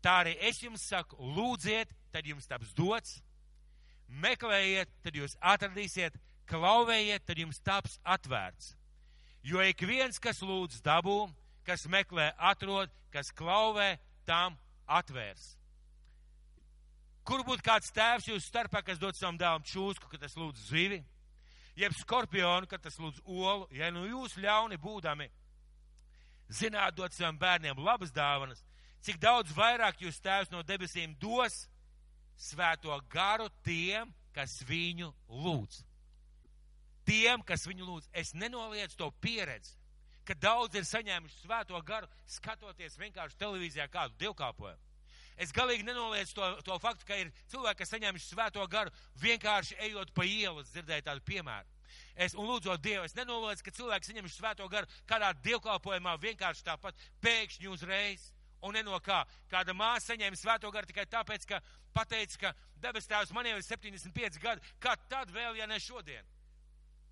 tā 0.06 0.18
arī 0.24 0.36
es 0.50 0.62
jums 0.62 0.84
saku, 0.86 1.18
lūdziet, 1.18 1.90
tad 2.14 2.28
jums 2.30 2.46
taps 2.50 2.74
dots, 2.78 3.16
meklējiet, 4.22 4.92
tad 5.02 5.18
jūs 5.18 5.34
atradīsiet, 5.42 6.20
klauvējiet, 6.52 7.26
tad 7.26 7.42
jums 7.42 7.62
taps 7.66 7.98
atvērts. 8.06 8.76
Jo 9.42 9.64
ik 9.66 9.82
viens, 9.90 10.22
kas 10.22 10.44
lūdz 10.46 10.84
dabū, 10.86 11.26
kas 11.66 11.88
meklē, 11.90 12.30
atrod, 12.38 12.94
kas 13.10 13.34
klauvē, 13.34 13.96
tam 14.26 14.60
atvērs. 14.86 15.56
Kur 17.26 17.42
būtu 17.46 17.66
kāds 17.66 17.90
tēvs 17.94 18.30
jūsu 18.30 18.46
starpā, 18.46 18.84
kas 18.86 19.02
dod 19.02 19.18
savam 19.18 19.38
dēlam 19.38 19.66
čūsku, 19.66 20.10
kad 20.12 20.22
tas 20.22 20.38
lūdz 20.38 20.70
zivi, 20.70 21.02
jeb 21.78 21.94
skorpionu, 21.98 22.70
kad 22.70 22.82
tas 22.86 22.98
lūdz 23.02 23.22
olu, 23.26 23.66
ja 23.74 23.90
nu 23.94 24.06
jūs 24.06 24.38
ļauni 24.42 24.78
būdami 24.82 25.30
zināt 26.52 26.96
dot 26.98 27.16
saviem 27.16 27.40
bērniem 27.40 27.80
labas 27.82 28.12
dāvanas, 28.16 28.64
cik 29.02 29.20
daudz 29.22 29.54
vairāk 29.56 30.02
jūs 30.04 30.20
tēvs 30.22 30.52
no 30.52 30.62
debesīm 30.64 31.16
dos 31.20 31.66
svēto 32.42 32.96
garu 33.10 33.50
tiem, 33.66 34.12
kas 34.36 34.62
viņu 34.68 35.12
lūdz. 35.30 35.82
Tiem, 37.08 37.42
kas 37.44 37.66
viņu 37.68 37.88
lūdz, 37.88 38.10
es 38.14 38.34
nenoliedzu 38.38 38.98
to 39.00 39.10
pieredzi, 39.24 39.74
ka 40.26 40.36
daudz 40.38 40.78
ir 40.78 40.86
saņēmuši 40.88 41.42
svēto 41.42 41.82
garu, 41.86 42.08
skatoties 42.30 42.98
vienkārši 43.02 43.40
televīzijā 43.42 43.88
kādu 43.92 44.16
dievkalpojumu. 44.22 44.90
Es 45.42 45.54
galīgi 45.56 45.86
nenoliedzu 45.88 46.36
to, 46.38 46.48
to 46.68 46.78
faktu, 46.84 47.08
ka 47.08 47.18
ir 47.18 47.32
cilvēki, 47.50 47.80
kas 47.82 47.94
saņēmuši 47.96 48.28
svēto 48.28 48.66
garu, 48.70 48.94
vienkārši 49.22 49.80
ejot 49.88 50.12
pa 50.14 50.28
ielas, 50.28 50.70
dzirdēju 50.76 51.08
tādu 51.08 51.26
piemēru. 51.26 51.81
Es, 52.16 52.36
un 52.36 52.48
lūdzot 52.50 52.82
Dievu, 52.84 53.06
es 53.06 53.16
nenoliedzu, 53.18 53.66
ka 53.66 53.76
cilvēki 53.78 54.12
saņemuši 54.12 54.38
svēto 54.38 54.68
garu 54.72 54.90
kādā 55.10 55.32
dievkalpojumā 55.46 56.18
vienkārši 56.22 56.68
tāpat 56.68 57.08
pēkšņi 57.24 57.72
uzreiz. 57.72 58.32
Un 58.62 58.78
no 58.86 59.00
kā. 59.02 59.24
Kāda 59.50 59.74
māsa 59.74 60.12
saņēma 60.12 60.38
svēto 60.38 60.70
garu 60.70 60.86
tikai 60.86 61.08
tāpēc, 61.10 61.48
ka 61.50 61.58
pateica, 61.96 62.38
ka 62.38 62.52
debes 62.84 63.10
tēvs 63.10 63.34
man 63.34 63.50
jau 63.50 63.58
ir 63.58 63.66
75 63.66 64.38
gadi, 64.42 64.62
kā 64.80 64.94
tad 65.10 65.34
vēl, 65.34 65.58
ja 65.58 65.66
ne 65.66 65.80
šodien? 65.82 66.28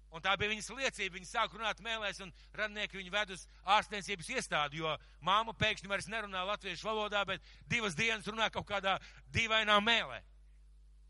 Un 0.10 0.24
tā 0.26 0.34
bija 0.42 0.50
viņas 0.50 0.72
liecība. 0.74 1.18
Viņa 1.18 1.30
sāk 1.30 1.54
runāt 1.54 1.82
mēlēs, 1.86 2.22
un 2.26 2.32
radnieki 2.58 2.98
viņu 2.98 3.14
ved 3.14 3.34
uz 3.36 3.46
ārstniecības 3.78 4.30
iestādi, 4.34 4.82
jo 4.82 4.96
māma 5.26 5.54
pēkšņi 5.54 5.90
vairs 5.90 6.10
nerunā 6.10 6.42
latviešu 6.50 6.88
valodā, 6.88 7.22
bet 7.30 7.46
divas 7.70 7.98
dienas 7.98 8.28
runā 8.30 8.50
kaut 8.54 8.66
kādā 8.70 8.98
dīvainā 9.34 9.78
mēlē. 9.86 10.22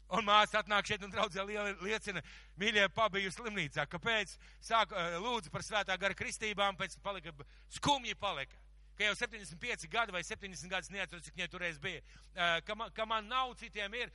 Un 0.10 0.26
māsa 0.26 0.64
atnāk 0.64 0.88
šeit 0.89 1.03
un 1.05 1.12
draudzē 1.14 1.43
liecina, 1.45 2.24
mīļie, 2.57 2.88
pabiju 2.95 3.30
slimnīcā. 3.36 3.86
Kāpēc? 3.91 4.34
Sāk 4.66 4.95
lūdzu 5.22 5.51
par 5.53 5.62
svētā 5.66 5.97
gara 6.01 6.18
kristībām, 6.18 6.80
pēc 6.80 6.97
palika, 7.05 7.34
skumji 7.76 8.18
palika. 8.18 8.57
Ka 8.97 9.05
jau 9.05 9.14
75 9.16 9.86
gadi 9.88 10.12
vai 10.12 10.24
70 10.26 10.72
gadus 10.72 10.89
neatceros, 10.91 11.24
cik 11.28 11.38
viņai 11.38 11.51
toreiz 11.53 11.78
bija. 11.80 12.01
Ka 12.66 12.76
man, 12.76 12.89
ka 12.95 13.05
man 13.05 13.30
nav, 13.30 13.53
citiem 13.62 13.93
ir. 14.01 14.10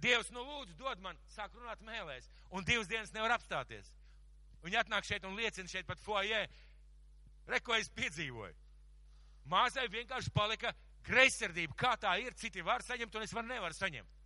Dievs, 0.00 0.30
nu 0.32 0.40
lūdzu, 0.46 0.78
dod 0.78 1.02
man, 1.04 1.18
sāk 1.34 1.52
runāt 1.58 1.82
mēlēs. 1.84 2.30
Un 2.56 2.64
divas 2.64 2.88
dienas 2.88 3.10
nevar 3.12 3.34
apstāties. 3.34 3.90
Viņi 4.62 4.78
atnāk 4.80 5.04
šeit 5.04 5.26
un 5.28 5.36
liecina 5.36 5.68
šeit 5.68 5.88
pat 5.88 6.00
foajē. 6.00 6.44
Reko 7.50 7.74
es 7.76 7.90
piedzīvoju. 7.98 8.54
Māsai 9.50 9.90
vienkārši 9.90 10.32
palika 10.32 10.72
greizsirdība. 11.04 11.74
Kā 11.76 11.96
tā 12.00 12.14
ir, 12.22 12.32
citi 12.38 12.62
var 12.64 12.86
saņemt 12.86 13.18
un 13.18 13.26
es 13.26 13.34
var 13.36 13.44
nevaru 13.44 13.76
saņemt. 13.76 14.19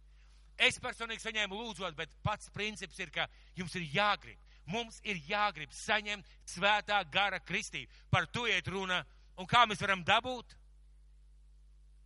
Es 0.59 0.79
personīgi 0.79 1.25
saņēmu 1.25 1.57
lūdzot, 1.59 1.97
bet 1.99 2.13
pats 2.23 2.51
princips 2.55 2.99
ir, 3.03 3.11
ka 3.11 3.27
jums 3.59 3.75
ir 3.75 3.89
jāgrib. 3.95 4.39
Mums 4.71 5.01
ir 5.05 5.19
jāgrib 5.29 5.73
saņemt 5.75 6.29
svētā 6.49 7.03
gara 7.13 7.41
kristību. 7.43 7.91
Par 8.11 8.27
to 8.33 8.47
iet 8.49 8.69
runa. 8.69 9.03
Un 9.37 9.49
kā 9.51 9.65
mēs 9.67 9.83
varam 9.83 10.05
dabūt? 10.07 10.55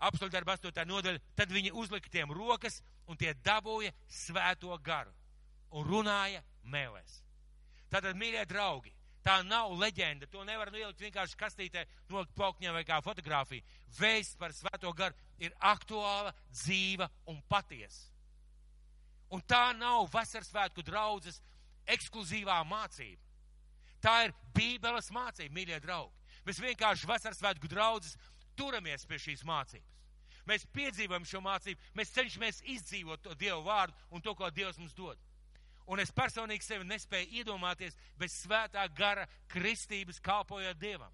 Apstoļu 0.09 0.33
darba 0.33 0.57
8. 0.57 0.85
nodaļa. 0.87 1.23
Tad 1.37 1.53
viņi 1.53 1.75
uzlika 1.75 2.11
tiem 2.11 2.33
rokas 2.35 2.81
un 3.07 3.19
tie 3.21 3.35
dabūja 3.45 3.93
svēto 4.09 4.75
garu 4.83 5.13
un 5.75 5.85
runāja 5.85 6.43
mēlēs. 6.65 7.21
Tātad, 7.93 8.17
mīļie 8.21 8.45
draugi, 8.49 8.93
tā 9.25 9.39
nav 9.45 9.73
leģenda. 9.81 10.29
To 10.33 10.45
nevar 10.47 10.71
ielikt 10.73 11.03
vienkārši 11.03 11.39
kastītē, 11.41 11.85
nolikt 12.13 12.35
plaukņā 12.37 12.73
vai 12.75 12.85
kā 12.89 13.01
fotografija. 13.05 13.65
Vēsts 13.99 14.39
par 14.41 14.55
svēto 14.57 14.93
garu 14.97 15.17
ir 15.43 15.55
aktuāla, 15.61 16.35
dzīva 16.53 17.09
un 17.33 17.43
patiesa. 17.49 18.18
Un 19.35 19.43
tā 19.45 19.73
nav 19.77 20.09
vasarsvētku 20.13 20.83
draudzes 20.87 21.43
ekskluzīvā 21.89 22.59
mācība. 22.69 23.21
Tā 24.01 24.15
ir 24.29 24.35
Bībeles 24.55 25.11
mācība, 25.13 25.55
mīļie 25.55 25.81
draugi. 25.85 26.15
Mēs 26.47 26.61
vienkārši 26.63 27.09
vasarsvētku 27.11 27.69
draudzes 27.69 28.17
turamies 28.57 29.05
pie 29.07 29.19
šīs 29.21 29.45
mācības. 29.47 29.95
Mēs 30.49 30.65
piedzīvojam 30.73 31.27
šo 31.29 31.43
mācību, 31.45 31.91
mēs 31.99 32.15
cenšamies 32.15 32.63
izdzīvot 32.73 33.21
to 33.25 33.35
Dievu 33.37 33.67
vārdu 33.67 33.97
un 34.15 34.25
to, 34.25 34.33
ko 34.35 34.49
Dievs 34.51 34.79
mums 34.81 34.95
dod. 34.97 35.19
Un 35.89 36.01
es 36.01 36.13
personīgi 36.13 36.65
sevi 36.65 36.87
nespēju 36.89 37.41
iedomāties 37.41 37.97
bez 38.21 38.35
svētā 38.45 38.85
gara 38.97 39.27
kristības 39.53 40.21
kalpojot 40.25 40.81
Dievam. 40.81 41.13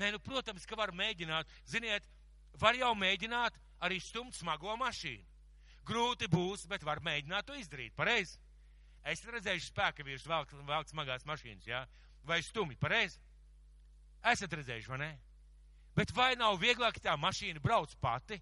Nē, 0.00 0.10
nu, 0.14 0.18
protams, 0.18 0.64
ka 0.66 0.76
var 0.76 0.92
mēģināt. 0.96 1.50
Ziniet, 1.68 2.06
var 2.60 2.76
jau 2.76 2.92
mēģināt 2.98 3.56
arī 3.84 4.00
stumt 4.02 4.34
smago 4.36 4.74
mašīnu. 4.80 5.33
Grūti 5.84 6.28
būs, 6.32 6.64
bet 6.70 6.84
var 6.86 7.02
mēģināt 7.04 7.46
to 7.48 7.56
izdarīt. 7.58 7.94
Pareizi. 7.96 8.38
Es 9.04 9.20
redzēju 9.28 9.60
spēka 9.60 10.04
vīrus 10.04 10.24
velk, 10.26 10.54
velk 10.64 10.88
smagās 10.88 11.26
mašīnas, 11.28 11.66
jā? 11.68 11.82
Vai 12.24 12.40
stumi, 12.42 12.76
pareizi? 12.80 13.20
Esat 14.24 14.56
redzējuši, 14.56 14.88
vai 14.88 15.00
ne? 15.02 15.10
Bet 15.94 16.10
vai 16.16 16.32
nav 16.40 16.56
vieglāk, 16.58 16.96
ka 16.96 17.10
tā 17.10 17.16
mašīna 17.20 17.60
brauc 17.62 17.92
pati? 18.00 18.40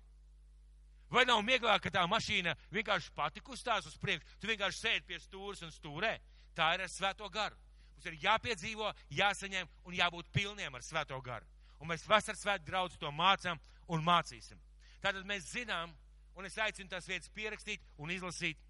Vai 1.12 1.26
nav 1.28 1.42
vieglāk, 1.44 1.82
ka 1.84 1.90
tā 1.92 2.04
mašīna 2.08 2.54
vienkārši 2.72 3.10
pati 3.16 3.42
kustās 3.44 3.88
uz 3.90 3.98
priekšu? 4.00 4.38
Tu 4.40 4.48
vienkārši 4.48 4.78
sēdi 4.78 5.08
pie 5.10 5.18
stūres 5.20 5.60
un 5.66 5.74
stūrē. 5.74 6.14
Tā 6.56 6.70
ir 6.76 6.86
ar 6.86 6.92
svēto 6.92 7.28
garu. 7.32 7.58
Mums 7.92 8.06
ir 8.08 8.20
jāpiedzīvo, 8.22 8.92
jāsaņem 9.18 9.68
un 9.84 9.98
jābūt 9.98 10.30
pilniem 10.32 10.78
ar 10.78 10.86
svēto 10.86 11.18
garu. 11.20 11.44
Un 11.82 11.90
mēs 11.90 12.06
vasaras 12.08 12.40
svētku 12.40 12.70
draudz 12.70 12.96
to 12.96 13.10
mācām 13.12 13.60
un 13.92 14.06
mācīsim. 14.06 14.62
Tātad 15.02 15.26
mēs 15.28 15.50
zinām, 15.50 15.92
un 16.36 16.48
es 16.48 16.58
aicinu 16.58 16.90
tās 16.90 17.08
vietas 17.08 17.32
pierakstīt 17.34 17.82
un 17.98 18.12
izlasīt. 18.14 18.60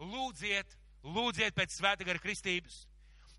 Lūdziet, 0.00 0.76
lūdziet 1.04 1.56
pēc 1.56 1.74
svēta 1.76 2.06
gara 2.08 2.20
kristības, 2.22 2.84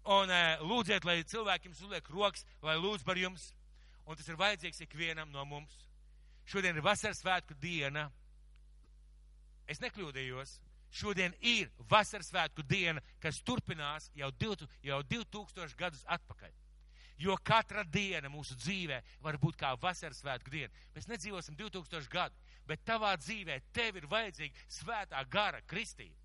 un 0.06 0.30
uh, 0.30 0.62
lūdziet, 0.66 1.06
lai 1.06 1.22
cilvēki 1.26 1.70
jums 1.70 1.82
uzliek 1.86 2.10
rokas, 2.14 2.46
lai 2.62 2.78
lūdz 2.78 3.06
par 3.06 3.18
jums, 3.18 3.52
un 4.06 4.18
tas 4.18 4.28
ir 4.30 4.40
vajadzīgs 4.40 4.84
ikvienam 4.86 5.32
no 5.34 5.46
mums. 5.46 5.78
Šodien 6.50 6.78
ir 6.78 6.86
vasaras 6.86 7.22
svētku 7.22 7.56
diena. 7.62 8.10
Es 9.70 9.82
nekļūdījos. 9.82 10.58
Šodien 10.92 11.32
ir 11.40 11.70
vasaras 11.88 12.28
svētku 12.28 12.66
diena, 12.68 13.00
kas 13.24 13.40
turpinās 13.48 14.10
jau, 14.18 14.28
div, 14.36 14.66
jau 14.84 15.00
2000 15.08 15.78
gadus 15.80 16.04
atpakaļ. 16.12 16.52
Jo 17.22 17.38
katra 17.46 17.86
diena 17.86 18.32
mūsu 18.34 18.58
dzīvē 18.58 18.98
var 19.24 19.38
būt 19.40 19.56
kā 19.62 19.72
vasaras 19.80 20.20
svētku 20.20 20.52
diena. 20.52 20.74
Mēs 20.96 21.08
nedzīvosim 21.08 21.56
2000 21.56 22.12
gadu 22.12 22.36
bet 22.72 22.84
tavā 22.88 23.14
dzīvē 23.20 23.60
tev 23.76 24.00
ir 24.00 24.10
vajadzīga 24.12 24.68
svētā 24.80 25.22
gara 25.30 25.62
kristība. 25.68 26.18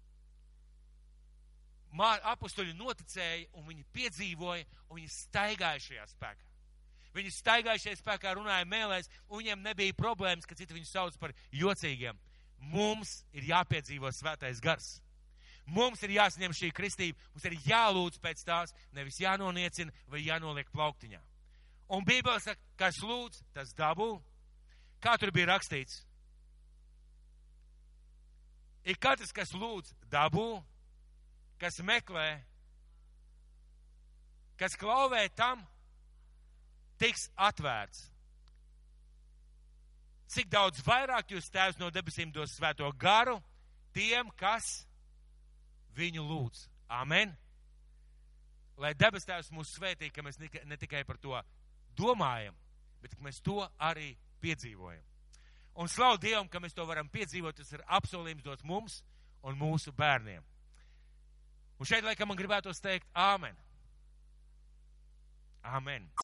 Apustuļi 1.96 2.74
noticēja, 2.76 3.46
un 3.56 3.64
viņi 3.70 3.86
piedzīvoja, 3.94 4.66
un 4.90 5.00
viņi 5.00 5.14
staigāja 5.14 5.80
šajā 5.80 6.04
spēkā. 6.12 6.52
Viņi 7.16 7.32
staigāja 7.32 7.80
šajā 7.80 7.96
spēkā, 8.02 8.34
runāja 8.36 8.66
mēlēs, 8.68 9.08
un 9.30 9.40
viņiem 9.40 9.62
nebija 9.64 9.96
problēmas, 9.96 10.44
ka 10.44 10.58
citi 10.58 10.76
viņus 10.76 10.92
sauc 10.92 11.16
par 11.20 11.32
jocīgiem. 11.56 12.18
Mums 12.72 13.22
ir 13.36 13.48
jāpiedzīvo 13.48 14.10
svētais 14.12 14.60
gars. 14.64 14.98
Mums 15.66 16.02
ir 16.06 16.14
jāsaņem 16.14 16.52
šī 16.54 16.70
kristība, 16.76 17.18
mums 17.32 17.46
ir 17.48 17.56
jālūdz 17.66 18.20
pēc 18.22 18.44
tās, 18.46 18.74
nevis 18.94 19.18
jānoniecina 19.22 19.94
vai 20.12 20.22
jānoliek 20.26 20.68
plauktiņā. 20.74 21.22
Un 21.96 22.04
Bībele 22.06 22.38
saka, 22.42 22.60
kas 22.78 23.00
lūdz, 23.02 23.42
tas 23.54 23.72
dabū. 23.78 24.12
Kā 25.02 25.16
tur 25.20 25.32
bija 25.34 25.54
rakstīts? 25.54 26.02
Ir 28.86 28.98
katrs, 29.02 29.32
kas 29.34 29.50
lūdz 29.50 29.90
dabū, 30.12 30.60
kas 31.58 31.80
meklē, 31.82 32.28
kas 34.60 34.76
klauvē 34.78 35.24
tam, 35.34 35.64
tiks 37.00 37.26
atvērts. 37.34 38.04
Cik 40.30 40.50
daudz 40.50 40.82
vairāk 40.86 41.34
jūs 41.34 41.50
tēvs 41.54 41.78
no 41.78 41.90
debesīm 41.94 42.32
dos 42.34 42.54
svēto 42.56 42.88
garu 42.98 43.36
tiem, 43.94 44.30
kas 44.38 44.84
viņu 45.96 46.24
lūdz. 46.26 46.66
Amen. 46.92 47.34
Lai 48.78 48.92
debes 48.94 49.24
tēvs 49.26 49.50
mūs 49.54 49.74
svētī, 49.78 50.10
ka 50.12 50.22
mēs 50.22 50.38
ne 50.38 50.78
tikai 50.78 51.02
par 51.08 51.18
to 51.18 51.38
domājam, 51.96 52.54
bet 53.02 53.14
ka 53.16 53.24
mēs 53.24 53.40
to 53.42 53.62
arī 53.78 54.12
piedzīvojam. 54.42 55.15
Un 55.76 55.90
slavu 55.92 56.16
Dievam, 56.20 56.48
ka 56.48 56.60
mēs 56.62 56.74
to 56.76 56.86
varam 56.88 57.08
piedzīvot, 57.12 57.58
tas 57.58 57.72
ir 57.76 57.84
apsolījums 57.98 58.44
dots 58.44 58.64
mums 58.64 59.02
un 59.44 59.58
mūsu 59.60 59.92
bērniem. 59.96 60.44
Un 61.76 61.88
šeit 61.88 62.04
laikam 62.06 62.30
man 62.30 62.38
gribētos 62.38 62.80
teikt 62.80 63.08
Āmen. 63.12 63.56
Āmen. 65.66 66.08